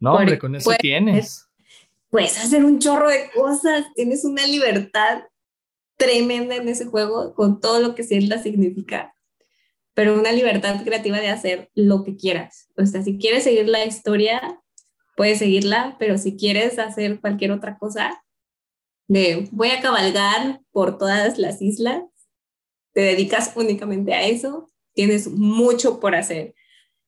No, 0.00 0.14
hombre, 0.14 0.38
con 0.38 0.54
eso 0.54 0.70
tienes. 0.80 1.46
Puedes 2.08 2.42
hacer 2.42 2.64
un 2.64 2.78
chorro 2.78 3.10
de 3.10 3.30
cosas, 3.34 3.84
tienes 3.94 4.24
una 4.24 4.46
libertad 4.46 5.24
tremenda 5.98 6.56
en 6.56 6.70
ese 6.70 6.86
juego 6.86 7.34
con 7.34 7.60
todo 7.60 7.80
lo 7.80 7.94
que 7.94 8.02
Zelda 8.02 8.42
significa, 8.42 9.14
pero 9.98 10.14
una 10.14 10.30
libertad 10.30 10.84
creativa 10.84 11.18
de 11.18 11.26
hacer 11.26 11.72
lo 11.74 12.04
que 12.04 12.14
quieras. 12.14 12.68
O 12.76 12.86
sea, 12.86 13.02
si 13.02 13.18
quieres 13.18 13.42
seguir 13.42 13.68
la 13.68 13.84
historia, 13.84 14.62
puedes 15.16 15.40
seguirla, 15.40 15.96
pero 15.98 16.18
si 16.18 16.36
quieres 16.36 16.78
hacer 16.78 17.20
cualquier 17.20 17.50
otra 17.50 17.78
cosa, 17.78 18.22
de 19.08 19.48
voy 19.50 19.70
a 19.70 19.80
cabalgar 19.80 20.60
por 20.70 20.98
todas 20.98 21.36
las 21.40 21.60
islas, 21.60 22.04
te 22.92 23.00
dedicas 23.00 23.52
únicamente 23.56 24.14
a 24.14 24.22
eso, 24.22 24.70
tienes 24.94 25.26
mucho 25.32 25.98
por 25.98 26.14
hacer. 26.14 26.54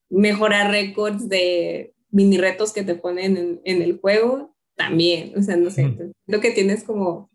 Mejorar 0.09 0.69
récords 0.69 1.29
de 1.29 1.95
mini 2.09 2.37
retos 2.37 2.73
que 2.73 2.83
te 2.83 2.95
ponen 2.95 3.61
en, 3.63 3.81
el 3.81 4.01
juego, 4.01 4.53
también, 4.75 5.31
o 5.37 5.41
sea, 5.41 5.55
no 5.55 5.71
sé, 5.71 5.95
creo 6.27 6.41
que 6.41 6.51
tienes 6.51 6.83
como 6.83 7.31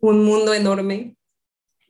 un 0.00 0.24
mundo 0.24 0.54
enorme 0.54 1.18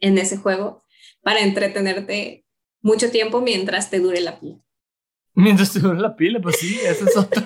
en 0.00 0.18
ese 0.18 0.38
juego 0.38 0.82
para 1.22 1.42
entretenerte 1.42 2.45
mucho 2.86 3.10
tiempo 3.10 3.40
mientras 3.40 3.90
te 3.90 3.98
dure 3.98 4.20
la 4.20 4.38
pila. 4.38 4.58
Mientras 5.34 5.72
te 5.72 5.80
dure 5.80 6.00
la 6.00 6.14
pila, 6.14 6.40
pues 6.40 6.56
sí, 6.60 6.78
eso 6.84 7.04
es 7.06 7.16
otro. 7.16 7.42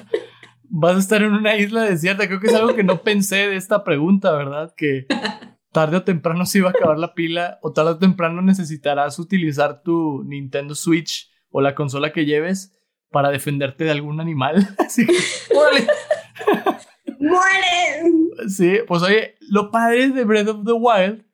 Vas 0.64 0.96
a 0.96 1.00
estar 1.00 1.22
en 1.22 1.32
una 1.32 1.56
isla 1.56 1.82
desierta, 1.82 2.26
creo 2.26 2.40
que 2.40 2.48
es 2.48 2.54
algo 2.54 2.76
que 2.76 2.84
no 2.84 3.02
pensé 3.02 3.48
de 3.48 3.56
esta 3.56 3.82
pregunta, 3.82 4.32
¿verdad? 4.32 4.74
Que 4.76 5.06
tarde 5.72 5.96
o 5.96 6.04
temprano 6.04 6.44
se 6.44 6.58
iba 6.58 6.68
a 6.68 6.72
acabar 6.72 6.98
la 6.98 7.14
pila 7.14 7.58
o 7.62 7.72
tarde 7.72 7.92
o 7.92 7.98
temprano 7.98 8.42
necesitarás 8.42 9.18
utilizar 9.18 9.82
tu 9.82 10.22
Nintendo 10.24 10.74
Switch 10.74 11.30
o 11.48 11.62
la 11.62 11.74
consola 11.74 12.12
que 12.12 12.26
lleves 12.26 12.78
para 13.10 13.30
defenderte 13.30 13.84
de 13.84 13.92
algún 13.92 14.20
animal. 14.20 14.68
Así 14.78 15.06
que, 15.06 15.14
¡Muere! 17.18 18.12
Sí, 18.46 18.78
pues 18.86 19.02
oye, 19.02 19.36
lo 19.40 19.70
padre 19.70 20.10
de 20.10 20.24
Breath 20.24 20.48
of 20.48 20.66
the 20.66 20.72
Wild 20.72 21.24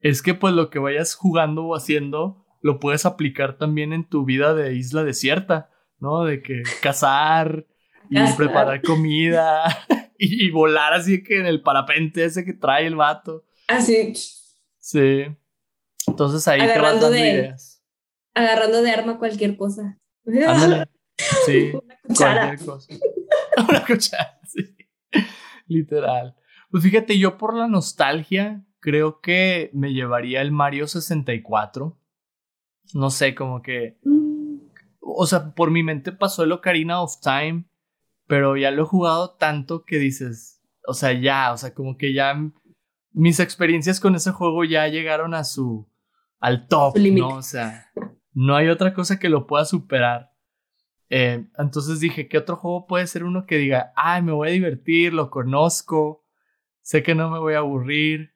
es 0.00 0.22
que 0.22 0.34
pues 0.34 0.54
lo 0.54 0.70
que 0.70 0.78
vayas 0.78 1.16
jugando 1.16 1.64
o 1.64 1.74
haciendo 1.74 2.47
lo 2.60 2.80
puedes 2.80 3.06
aplicar 3.06 3.56
también 3.56 3.92
en 3.92 4.04
tu 4.04 4.24
vida 4.24 4.54
de 4.54 4.74
isla 4.74 5.04
desierta, 5.04 5.70
¿no? 5.98 6.24
De 6.24 6.42
que 6.42 6.62
cazar 6.82 7.66
y 8.10 8.18
preparar 8.36 8.82
comida 8.82 9.64
y, 10.18 10.50
volar 10.50 10.94
así 10.94 11.22
que 11.22 11.38
en 11.38 11.46
el 11.46 11.62
parapente 11.62 12.24
ese 12.24 12.44
que 12.44 12.54
trae 12.54 12.86
el 12.86 12.96
vato. 12.96 13.44
Así. 13.66 14.12
Sí. 14.78 15.26
Entonces 16.06 16.48
ahí 16.48 16.60
te 16.60 16.78
vas 16.78 17.00
dando 17.00 17.16
ideas. 17.16 17.84
Agarrando 18.34 18.82
de 18.82 18.90
arma 18.90 19.18
cualquier 19.18 19.56
cosa. 19.56 19.98
Sí, 21.46 21.72
cualquier 22.16 22.64
cosa. 22.64 22.94
Una 23.68 23.84
cuchara, 23.84 24.38
sí. 24.44 24.76
Literal. 25.66 26.36
Pues 26.70 26.84
fíjate, 26.84 27.18
yo 27.18 27.36
por 27.36 27.56
la 27.56 27.66
nostalgia, 27.66 28.64
creo 28.78 29.20
que 29.20 29.70
me 29.72 29.92
llevaría 29.92 30.42
el 30.42 30.52
Mario 30.52 30.86
64. 30.86 31.97
No 32.94 33.10
sé, 33.10 33.34
como 33.34 33.62
que... 33.62 33.98
Mm. 34.04 34.38
O 35.00 35.26
sea, 35.26 35.54
por 35.54 35.70
mi 35.70 35.82
mente 35.82 36.12
pasó 36.12 36.44
el 36.44 36.52
Ocarina 36.52 37.00
of 37.00 37.20
Time, 37.20 37.64
pero 38.26 38.56
ya 38.56 38.70
lo 38.70 38.82
he 38.82 38.86
jugado 38.86 39.36
tanto 39.36 39.84
que 39.84 39.96
dices, 39.96 40.62
o 40.86 40.94
sea, 40.94 41.12
ya, 41.12 41.52
o 41.52 41.56
sea, 41.56 41.74
como 41.74 41.96
que 41.96 42.12
ya 42.12 42.34
mis 43.12 43.40
experiencias 43.40 44.00
con 44.00 44.14
ese 44.14 44.30
juego 44.32 44.64
ya 44.64 44.86
llegaron 44.88 45.34
a 45.34 45.44
su, 45.44 45.88
al 46.38 46.68
top, 46.68 46.96
¿no? 46.98 47.28
O 47.28 47.42
sea, 47.42 47.90
no 48.32 48.54
hay 48.54 48.68
otra 48.68 48.94
cosa 48.94 49.18
que 49.18 49.28
lo 49.28 49.46
pueda 49.46 49.64
superar. 49.64 50.30
Eh, 51.10 51.48
entonces 51.56 52.00
dije, 52.00 52.28
¿qué 52.28 52.38
otro 52.38 52.56
juego 52.56 52.86
puede 52.86 53.06
ser 53.06 53.24
uno 53.24 53.46
que 53.46 53.56
diga, 53.56 53.92
ay, 53.96 54.22
me 54.22 54.32
voy 54.32 54.48
a 54.48 54.52
divertir, 54.52 55.14
lo 55.14 55.30
conozco, 55.30 56.24
sé 56.82 57.02
que 57.02 57.14
no 57.14 57.30
me 57.30 57.38
voy 57.38 57.54
a 57.54 57.58
aburrir? 57.58 58.34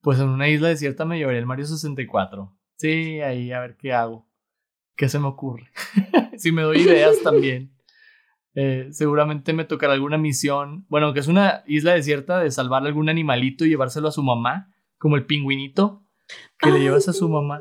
Pues 0.00 0.18
en 0.18 0.28
una 0.28 0.48
isla 0.48 0.68
desierta 0.68 1.04
me 1.04 1.18
llevaría 1.18 1.40
el 1.40 1.46
Mario 1.46 1.66
64. 1.66 2.54
Sí, 2.76 3.20
ahí 3.20 3.52
a 3.52 3.60
ver 3.60 3.76
qué 3.76 3.92
hago. 3.92 4.28
¿Qué 4.96 5.08
se 5.08 5.18
me 5.18 5.26
ocurre? 5.26 5.70
si 6.36 6.52
me 6.52 6.62
doy 6.62 6.78
ideas 6.80 7.22
también. 7.22 7.70
Eh, 8.56 8.90
seguramente 8.92 9.52
me 9.52 9.64
tocará 9.64 9.94
alguna 9.94 10.16
misión. 10.16 10.86
Bueno, 10.88 11.12
que 11.12 11.18
es 11.18 11.26
una 11.26 11.64
isla 11.66 11.94
desierta 11.94 12.38
de 12.38 12.52
salvar 12.52 12.86
algún 12.86 13.08
animalito 13.08 13.64
y 13.64 13.70
llevárselo 13.70 14.06
a 14.06 14.12
su 14.12 14.22
mamá, 14.22 14.72
como 14.96 15.16
el 15.16 15.26
pingüinito 15.26 16.04
que 16.58 16.70
le 16.70 16.78
llevas 16.78 17.08
a 17.08 17.12
su 17.12 17.28
mamá. 17.28 17.60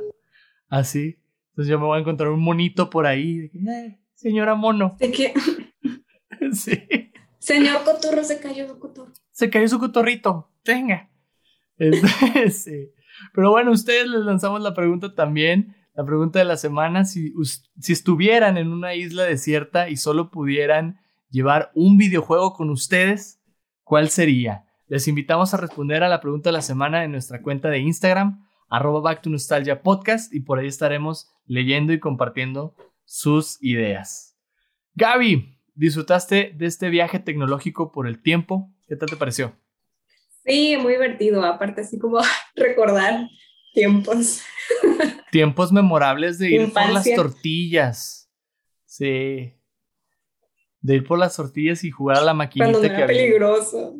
Así. 0.69 1.17
Entonces 1.49 1.71
yo 1.71 1.79
me 1.79 1.85
voy 1.85 1.97
a 1.97 2.01
encontrar 2.01 2.29
un 2.29 2.41
monito 2.41 2.89
por 2.89 3.05
ahí. 3.05 3.51
Eh, 3.53 3.99
señora 4.13 4.55
mono. 4.55 4.95
¿De 4.99 5.11
qué? 5.11 5.33
sí. 6.53 7.11
Señor 7.39 7.83
cotorro, 7.83 8.23
se 8.23 8.39
cayó 8.39 8.67
su 8.67 8.79
cotorro. 8.79 9.11
Se 9.31 9.49
cayó 9.49 9.67
su 9.67 9.79
cotorrito. 9.79 10.49
Venga. 10.63 11.09
Este, 11.77 12.49
sí. 12.49 12.91
Pero 13.33 13.51
bueno, 13.51 13.71
ustedes 13.71 14.07
les 14.07 14.21
lanzamos 14.21 14.61
la 14.61 14.73
pregunta 14.73 15.13
también. 15.13 15.75
La 15.95 16.05
pregunta 16.05 16.39
de 16.39 16.45
la 16.45 16.57
semana, 16.57 17.05
si, 17.05 17.33
si 17.79 17.93
estuvieran 17.93 18.57
en 18.57 18.69
una 18.69 18.95
isla 18.95 19.23
desierta 19.23 19.89
y 19.89 19.97
solo 19.97 20.31
pudieran 20.31 20.99
llevar 21.29 21.71
un 21.75 21.97
videojuego 21.97 22.53
con 22.53 22.69
ustedes, 22.69 23.41
¿cuál 23.83 24.09
sería? 24.09 24.65
Les 24.87 25.07
invitamos 25.07 25.53
a 25.53 25.57
responder 25.57 26.03
a 26.03 26.09
la 26.09 26.21
pregunta 26.21 26.49
de 26.49 26.53
la 26.53 26.61
semana 26.61 27.03
en 27.03 27.11
nuestra 27.11 27.41
cuenta 27.41 27.69
de 27.69 27.79
Instagram, 27.79 28.47
arroba 28.69 29.01
Back 29.01 29.21
to 29.21 29.29
Nostalgia 29.29 29.81
Podcast, 29.81 30.33
y 30.33 30.41
por 30.41 30.59
ahí 30.59 30.67
estaremos 30.67 31.31
leyendo 31.45 31.93
y 31.93 31.99
compartiendo 31.99 32.75
sus 33.03 33.57
ideas. 33.61 34.37
Gaby, 34.95 35.59
¿disfrutaste 35.73 36.53
de 36.55 36.65
este 36.65 36.89
viaje 36.89 37.19
tecnológico 37.19 37.91
por 37.91 38.07
el 38.07 38.21
tiempo? 38.21 38.71
¿Qué 38.87 38.95
tal 38.95 39.09
te 39.09 39.15
pareció? 39.15 39.62
Sí, 40.45 40.77
muy 40.77 40.93
divertido, 40.93 41.43
aparte 41.43 41.81
así 41.81 41.97
como 41.97 42.19
recordar 42.55 43.27
tiempos. 43.73 44.41
Tiempos 45.31 45.71
memorables 45.71 46.37
de 46.39 46.51
ir 46.51 46.73
por 46.73 46.89
las 46.89 47.09
tortillas. 47.15 48.29
Sí. 48.85 49.53
De 50.81 50.95
ir 50.95 51.03
por 51.05 51.17
las 51.17 51.35
tortillas 51.35 51.83
y 51.83 51.91
jugar 51.91 52.17
a 52.17 52.21
la 52.21 52.33
maquinita 52.33 52.71
Cuando 52.71 52.87
no 52.87 52.93
era 52.93 53.07
peligroso. 53.07 53.95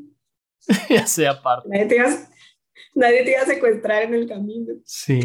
ya 0.90 1.08
sea 1.08 1.32
aparte. 1.32 1.70
Nadie 1.70 1.86
te, 1.86 1.96
iba, 1.96 2.10
nadie 2.96 3.24
te 3.24 3.32
iba 3.32 3.42
a 3.42 3.46
secuestrar 3.46 4.04
en 4.04 4.14
el 4.14 4.28
camino. 4.28 4.74
Sí. 4.86 5.22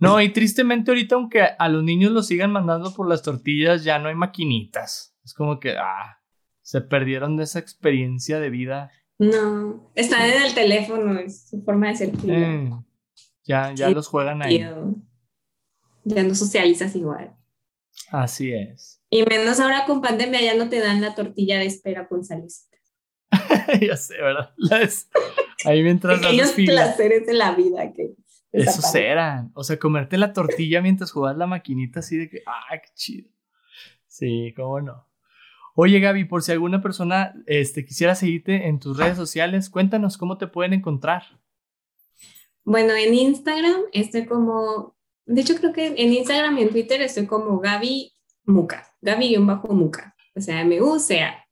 No, 0.00 0.20
y 0.20 0.32
tristemente 0.32 0.90
ahorita, 0.90 1.16
aunque 1.16 1.42
a 1.42 1.68
los 1.68 1.82
niños 1.82 2.12
los 2.12 2.26
sigan 2.26 2.52
mandando 2.52 2.94
por 2.94 3.08
las 3.08 3.22
tortillas, 3.22 3.84
ya 3.84 3.98
no 3.98 4.08
hay 4.08 4.14
maquinitas. 4.14 5.16
Es 5.24 5.34
como 5.34 5.60
que, 5.60 5.76
ah, 5.76 6.20
se 6.62 6.80
perdieron 6.80 7.36
de 7.36 7.44
esa 7.44 7.58
experiencia 7.58 8.40
de 8.40 8.50
vida. 8.50 8.90
No, 9.22 9.88
están 9.94 10.28
en 10.28 10.42
el 10.42 10.52
teléfono, 10.52 11.16
es 11.16 11.48
su 11.48 11.62
forma 11.62 11.86
de 11.86 11.94
ser. 11.94 12.12
Eh. 12.26 12.70
Ya, 13.44 13.72
ya 13.72 13.88
los 13.90 14.08
juegan 14.08 14.42
ahí. 14.42 14.66
Ya 16.02 16.22
no 16.24 16.34
socializas 16.34 16.96
igual. 16.96 17.32
Así 18.10 18.52
es. 18.52 18.98
Y 19.14 19.24
menos 19.24 19.60
ahora 19.60 19.84
con 19.84 20.00
pandemia 20.00 20.40
ya 20.40 20.54
no 20.54 20.70
te 20.70 20.80
dan 20.80 21.02
la 21.02 21.14
tortilla 21.14 21.58
de 21.58 21.66
espera 21.66 22.08
con 22.08 22.24
salecita. 22.24 22.78
ya 23.80 23.94
sé, 23.94 24.14
¿verdad? 24.16 24.54
Ahí 25.66 25.82
mientras 25.82 26.18
Pequeños 26.18 26.52
placeres 26.52 27.26
de 27.26 27.34
la 27.34 27.54
vida 27.54 27.92
que... 27.92 28.14
Esos 28.52 28.94
eran. 28.94 29.52
O 29.54 29.64
sea, 29.64 29.78
comerte 29.78 30.16
la 30.16 30.32
tortilla 30.32 30.80
mientras 30.80 31.12
jugabas 31.12 31.36
la 31.36 31.46
maquinita 31.46 32.00
así 32.00 32.16
de 32.16 32.30
que, 32.30 32.42
ah, 32.46 32.74
qué 32.82 32.88
chido. 32.94 33.30
Sí, 34.06 34.54
cómo 34.56 34.80
no. 34.80 35.11
Oye, 35.74 36.00
Gaby, 36.00 36.24
por 36.26 36.42
si 36.42 36.52
alguna 36.52 36.82
persona 36.82 37.34
este, 37.46 37.84
quisiera 37.84 38.14
seguirte 38.14 38.68
en 38.68 38.78
tus 38.78 38.96
redes 38.96 39.16
sociales, 39.16 39.70
cuéntanos 39.70 40.18
cómo 40.18 40.36
te 40.38 40.46
pueden 40.46 40.74
encontrar. 40.74 41.22
Bueno, 42.64 42.94
en 42.94 43.14
Instagram 43.14 43.82
estoy 43.92 44.26
como, 44.26 44.94
de 45.26 45.40
hecho 45.40 45.56
creo 45.56 45.72
que 45.72 45.86
en 45.86 46.12
Instagram 46.12 46.58
y 46.58 46.62
en 46.62 46.70
Twitter 46.70 47.00
estoy 47.00 47.26
como 47.26 47.58
Gaby 47.58 48.12
Muca, 48.44 48.86
Gaby-Muca, 49.00 50.14
o 50.34 50.40
sea, 50.40 50.60
M-U-C-A. 50.60 51.42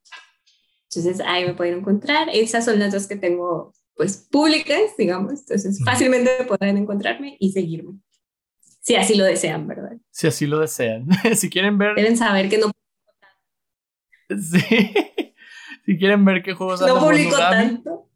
Entonces 0.85 1.21
ahí 1.25 1.47
me 1.47 1.55
pueden 1.55 1.79
encontrar. 1.79 2.29
Esas 2.33 2.65
son 2.65 2.79
las 2.79 2.93
dos 2.93 3.07
que 3.07 3.17
tengo 3.17 3.73
pues 3.95 4.29
públicas, 4.31 4.97
digamos, 4.97 5.41
entonces 5.41 5.79
fácilmente 5.85 6.31
podrán 6.49 6.77
encontrarme 6.77 7.37
y 7.39 7.53
seguirme. 7.53 7.99
Si 8.81 8.97
así 8.97 9.15
lo 9.15 9.25
desean, 9.25 9.67
¿verdad? 9.69 9.99
Si 10.11 10.27
así 10.27 10.47
lo 10.47 10.59
desean. 10.59 11.07
si 11.37 11.51
quieren 11.51 11.77
ver... 11.77 11.95
Deben 11.95 12.17
saber 12.17 12.49
que 12.49 12.59
no... 12.59 12.71
Sí. 14.39 14.61
si 15.87 15.99
quieren 15.99 16.25
ver 16.25 16.43
qué 16.43 16.55
juegos... 16.55 16.81
No 16.81 17.01
publico 17.01 17.37
tanto. 17.37 18.09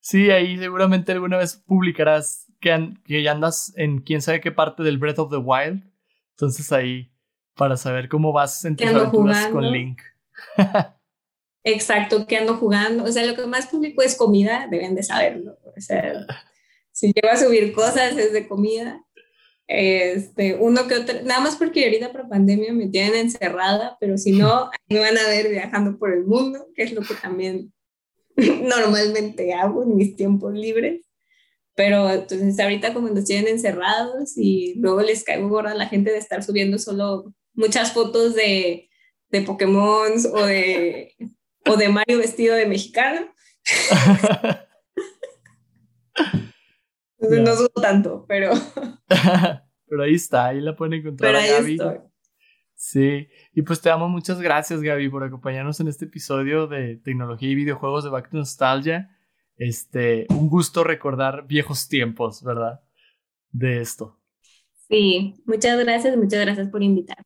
Sí, 0.00 0.30
ahí 0.30 0.58
seguramente 0.58 1.12
alguna 1.12 1.38
vez 1.38 1.56
publicarás 1.56 2.46
que, 2.60 2.94
que 3.04 3.22
ya 3.22 3.32
andas 3.32 3.72
en 3.76 4.00
quién 4.00 4.20
sabe 4.20 4.40
qué 4.40 4.50
parte 4.50 4.82
del 4.82 4.98
Breath 4.98 5.18
of 5.18 5.30
the 5.30 5.36
Wild. 5.36 5.82
Entonces 6.30 6.72
ahí, 6.72 7.12
para 7.54 7.76
saber 7.76 8.08
cómo 8.08 8.32
vas 8.32 8.64
en 8.64 8.76
tus 8.76 8.86
aventuras 8.88 9.46
con 9.48 9.70
Link. 9.70 10.00
Exacto, 11.64 12.26
que 12.26 12.36
ando 12.36 12.56
jugando. 12.56 13.04
O 13.04 13.12
sea, 13.12 13.24
lo 13.24 13.36
que 13.36 13.46
más 13.46 13.68
publico 13.68 14.02
es 14.02 14.16
comida, 14.16 14.66
deben 14.68 14.94
de 14.94 15.02
saberlo. 15.02 15.58
O 15.64 15.80
sea, 15.80 16.26
si 16.90 17.12
llego 17.12 17.28
a 17.30 17.36
subir 17.36 17.72
cosas 17.72 18.16
es 18.16 18.32
de 18.32 18.48
comida. 18.48 19.04
Este, 19.74 20.54
uno 20.56 20.86
que 20.86 20.96
otro, 20.96 21.22
nada 21.24 21.40
más 21.40 21.56
porque 21.56 21.84
ahorita 21.84 22.12
por 22.12 22.28
pandemia 22.28 22.74
me 22.74 22.88
tienen 22.88 23.14
encerrada, 23.14 23.96
pero 23.98 24.18
si 24.18 24.32
no, 24.32 24.70
me 24.90 24.98
van 24.98 25.16
a 25.16 25.26
ver 25.28 25.48
viajando 25.48 25.98
por 25.98 26.12
el 26.12 26.26
mundo, 26.26 26.66
que 26.74 26.82
es 26.82 26.92
lo 26.92 27.00
que 27.00 27.14
también 27.14 27.72
normalmente 28.36 29.54
hago 29.54 29.82
en 29.84 29.96
mis 29.96 30.14
tiempos 30.14 30.52
libres. 30.52 31.06
Pero 31.74 32.10
entonces 32.10 32.60
ahorita 32.60 32.92
como 32.92 33.08
nos 33.08 33.24
tienen 33.24 33.48
encerrados 33.48 34.36
y 34.36 34.74
luego 34.76 35.00
les 35.00 35.24
caigo 35.24 35.48
gorda 35.48 35.70
a 35.70 35.74
la 35.74 35.88
gente 35.88 36.10
de 36.10 36.18
estar 36.18 36.42
subiendo 36.42 36.78
solo 36.78 37.32
muchas 37.54 37.92
fotos 37.94 38.34
de, 38.34 38.90
de 39.30 39.40
Pokémon 39.40 40.12
o 40.34 40.42
de, 40.44 41.14
o 41.64 41.76
de 41.78 41.88
Mario 41.88 42.18
vestido 42.18 42.54
de 42.56 42.66
mexicano. 42.66 43.26
entonces 47.22 47.40
no 47.40 47.54
subo 47.54 47.80
tanto, 47.80 48.24
pero... 48.26 48.50
pero 49.86 50.02
ahí 50.02 50.14
está, 50.14 50.46
ahí 50.46 50.60
la 50.60 50.74
pueden 50.74 50.94
encontrar. 50.94 51.32
Pero 51.32 51.38
ahí 51.38 51.72
estoy. 51.72 51.98
Sí, 52.74 53.28
y 53.54 53.62
pues 53.62 53.80
te 53.80 53.90
damos 53.90 54.10
muchas 54.10 54.40
gracias 54.40 54.82
Gaby 54.82 55.08
por 55.08 55.22
acompañarnos 55.22 55.78
en 55.78 55.86
este 55.86 56.06
episodio 56.06 56.66
de 56.66 56.96
tecnología 56.96 57.48
y 57.48 57.54
videojuegos 57.54 58.02
de 58.02 58.10
Back 58.10 58.30
to 58.30 58.38
Nostalgia. 58.38 59.16
Este, 59.56 60.26
un 60.30 60.48
gusto 60.48 60.82
recordar 60.82 61.46
viejos 61.46 61.88
tiempos, 61.88 62.42
¿verdad? 62.42 62.80
De 63.52 63.80
esto. 63.80 64.18
Sí, 64.88 65.34
muchas 65.46 65.78
gracias, 65.78 66.16
muchas 66.16 66.40
gracias 66.40 66.68
por 66.70 66.82
invitar. 66.82 67.18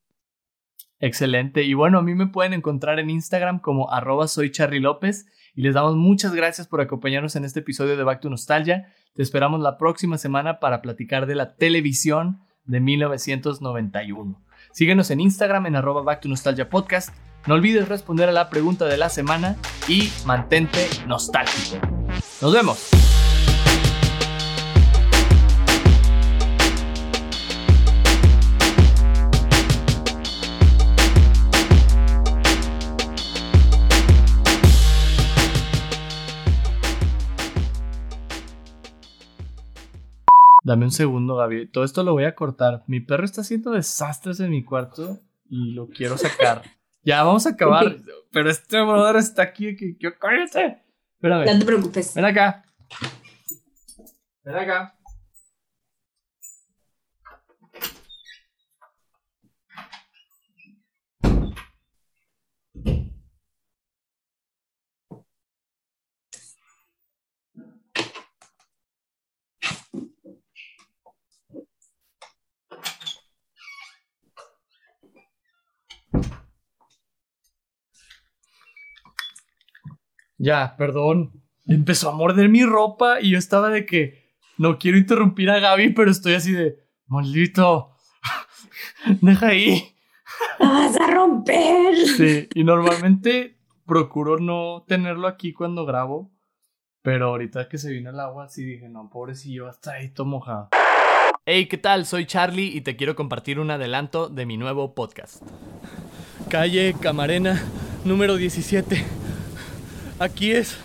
Excelente. 0.98 1.62
Y 1.62 1.72
bueno, 1.72 1.98
a 1.98 2.02
mí 2.02 2.14
me 2.14 2.26
pueden 2.26 2.52
encontrar 2.52 2.98
en 2.98 3.08
Instagram 3.08 3.60
como 3.60 3.90
arroba 3.90 4.28
soy 4.28 4.50
Charlie 4.50 4.80
López 4.80 5.26
y 5.54 5.62
les 5.62 5.72
damos 5.72 5.96
muchas 5.96 6.34
gracias 6.34 6.68
por 6.68 6.82
acompañarnos 6.82 7.34
en 7.34 7.44
este 7.44 7.60
episodio 7.60 7.96
de 7.96 8.04
Back 8.04 8.20
to 8.20 8.28
Nostalgia. 8.28 8.92
Te 9.16 9.22
esperamos 9.22 9.60
la 9.60 9.78
próxima 9.78 10.18
semana 10.18 10.60
para 10.60 10.82
platicar 10.82 11.24
de 11.24 11.34
la 11.34 11.54
televisión 11.54 12.42
de 12.66 12.80
1991. 12.80 14.42
Síguenos 14.72 15.10
en 15.10 15.20
Instagram 15.20 15.64
en 15.64 15.76
arroba 15.76 16.02
back 16.02 16.20
to 16.20 16.28
nostalgia 16.28 16.68
podcast. 16.68 17.16
No 17.46 17.54
olvides 17.54 17.88
responder 17.88 18.28
a 18.28 18.32
la 18.32 18.50
pregunta 18.50 18.84
de 18.84 18.98
la 18.98 19.08
semana 19.08 19.56
y 19.88 20.10
mantente 20.26 20.86
nostálgico. 21.06 21.78
Nos 22.42 22.52
vemos. 22.52 22.90
Dame 40.66 40.84
un 40.84 40.90
segundo, 40.90 41.36
Gaby. 41.36 41.68
Todo 41.68 41.84
esto 41.84 42.02
lo 42.02 42.10
voy 42.10 42.24
a 42.24 42.34
cortar. 42.34 42.82
Mi 42.88 42.98
perro 42.98 43.24
está 43.24 43.42
haciendo 43.42 43.70
desastres 43.70 44.40
en 44.40 44.50
mi 44.50 44.64
cuarto 44.64 45.20
y 45.48 45.70
lo 45.74 45.88
quiero 45.88 46.18
sacar. 46.18 46.62
ya, 47.04 47.22
vamos 47.22 47.46
a 47.46 47.50
acabar. 47.50 47.98
Pero 48.32 48.50
este 48.50 48.82
brother 48.82 49.14
está 49.14 49.42
aquí. 49.42 49.76
Que, 49.76 49.96
que 49.96 50.12
cállate. 50.18 50.82
Espérame. 51.14 51.46
No 51.46 51.58
te 51.60 51.64
preocupes. 51.64 52.14
Ven 52.16 52.24
acá. 52.24 52.64
Ven 54.42 54.56
acá. 54.56 54.98
Ya, 80.38 80.74
perdón. 80.76 81.42
Empezó 81.66 82.10
a 82.10 82.12
morder 82.12 82.48
mi 82.48 82.64
ropa 82.64 83.20
y 83.20 83.30
yo 83.30 83.38
estaba 83.38 83.70
de 83.70 83.86
que 83.86 84.26
no 84.58 84.78
quiero 84.78 84.98
interrumpir 84.98 85.50
a 85.50 85.58
Gaby, 85.58 85.90
pero 85.90 86.10
estoy 86.10 86.34
así 86.34 86.52
de, 86.52 86.78
maldito, 87.06 87.96
deja 89.20 89.48
ahí. 89.48 89.94
vas 90.60 90.98
a 91.00 91.06
romper! 91.08 91.96
Sí, 91.96 92.48
y 92.54 92.64
normalmente 92.64 93.58
procuro 93.84 94.38
no 94.38 94.84
tenerlo 94.86 95.26
aquí 95.28 95.52
cuando 95.52 95.84
grabo, 95.84 96.32
pero 97.02 97.26
ahorita 97.28 97.68
que 97.68 97.78
se 97.78 97.90
vino 97.90 98.10
el 98.10 98.20
agua, 98.20 98.48
sí 98.48 98.64
dije, 98.64 98.88
no, 98.88 99.10
pobrecillo, 99.10 99.68
hasta 99.68 99.92
ahí 99.92 100.10
todo 100.10 100.26
mojado. 100.26 100.68
Hey, 101.44 101.66
¿qué 101.66 101.78
tal? 101.78 102.06
Soy 102.06 102.26
Charlie 102.26 102.76
y 102.76 102.80
te 102.80 102.96
quiero 102.96 103.14
compartir 103.14 103.60
un 103.60 103.70
adelanto 103.70 104.28
de 104.28 104.46
mi 104.46 104.56
nuevo 104.56 104.94
podcast. 104.94 105.42
Calle 106.48 106.94
Camarena, 107.00 107.62
número 108.04 108.36
17. 108.36 109.25
Aquí 110.18 110.52
es. 110.52 110.76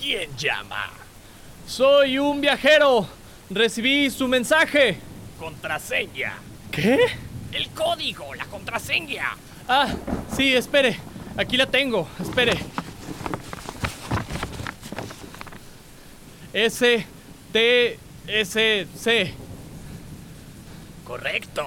¿Quién 0.00 0.34
llama? 0.36 0.90
Soy 1.66 2.18
un 2.18 2.40
viajero. 2.40 3.06
Recibí 3.50 4.08
su 4.10 4.26
mensaje. 4.28 4.98
Contraseña. 5.38 6.38
¿Qué? 6.70 6.98
El 7.52 7.68
código, 7.70 8.34
la 8.34 8.46
contraseña. 8.46 9.36
Ah, 9.68 9.94
sí, 10.34 10.54
espere. 10.54 10.98
Aquí 11.36 11.58
la 11.58 11.66
tengo. 11.66 12.08
Espere. 12.18 12.54
S 16.54 17.06
T 17.52 17.98
S 18.26 18.86
C. 18.96 19.34
Correcto. 21.06 21.62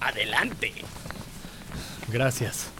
Adelante. 0.00 0.72
Gracias. 2.12 2.70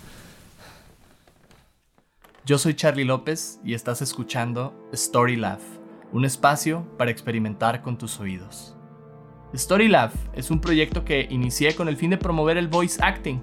Yo 2.44 2.58
soy 2.58 2.74
Charlie 2.74 3.04
López 3.04 3.58
y 3.64 3.74
estás 3.74 4.00
escuchando 4.00 4.88
Story 4.92 5.34
Lab, 5.34 5.58
un 6.12 6.24
espacio 6.24 6.86
para 6.96 7.10
experimentar 7.10 7.82
con 7.82 7.98
tus 7.98 8.20
oídos. 8.20 8.76
Story 9.54 9.88
Lab 9.88 10.12
es 10.34 10.50
un 10.50 10.60
proyecto 10.60 11.04
que 11.04 11.26
inicié 11.30 11.74
con 11.74 11.88
el 11.88 11.96
fin 11.96 12.10
de 12.10 12.18
promover 12.18 12.58
el 12.58 12.68
voice 12.68 13.02
acting. 13.02 13.42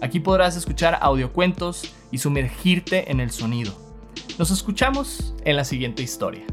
Aquí 0.00 0.20
podrás 0.20 0.56
escuchar 0.56 0.98
audiocuentos 1.00 1.94
y 2.12 2.18
sumergirte 2.18 3.10
en 3.10 3.18
el 3.18 3.32
sonido. 3.32 3.74
Nos 4.38 4.52
escuchamos 4.52 5.34
en 5.44 5.56
la 5.56 5.64
siguiente 5.64 6.02
historia. 6.02 6.44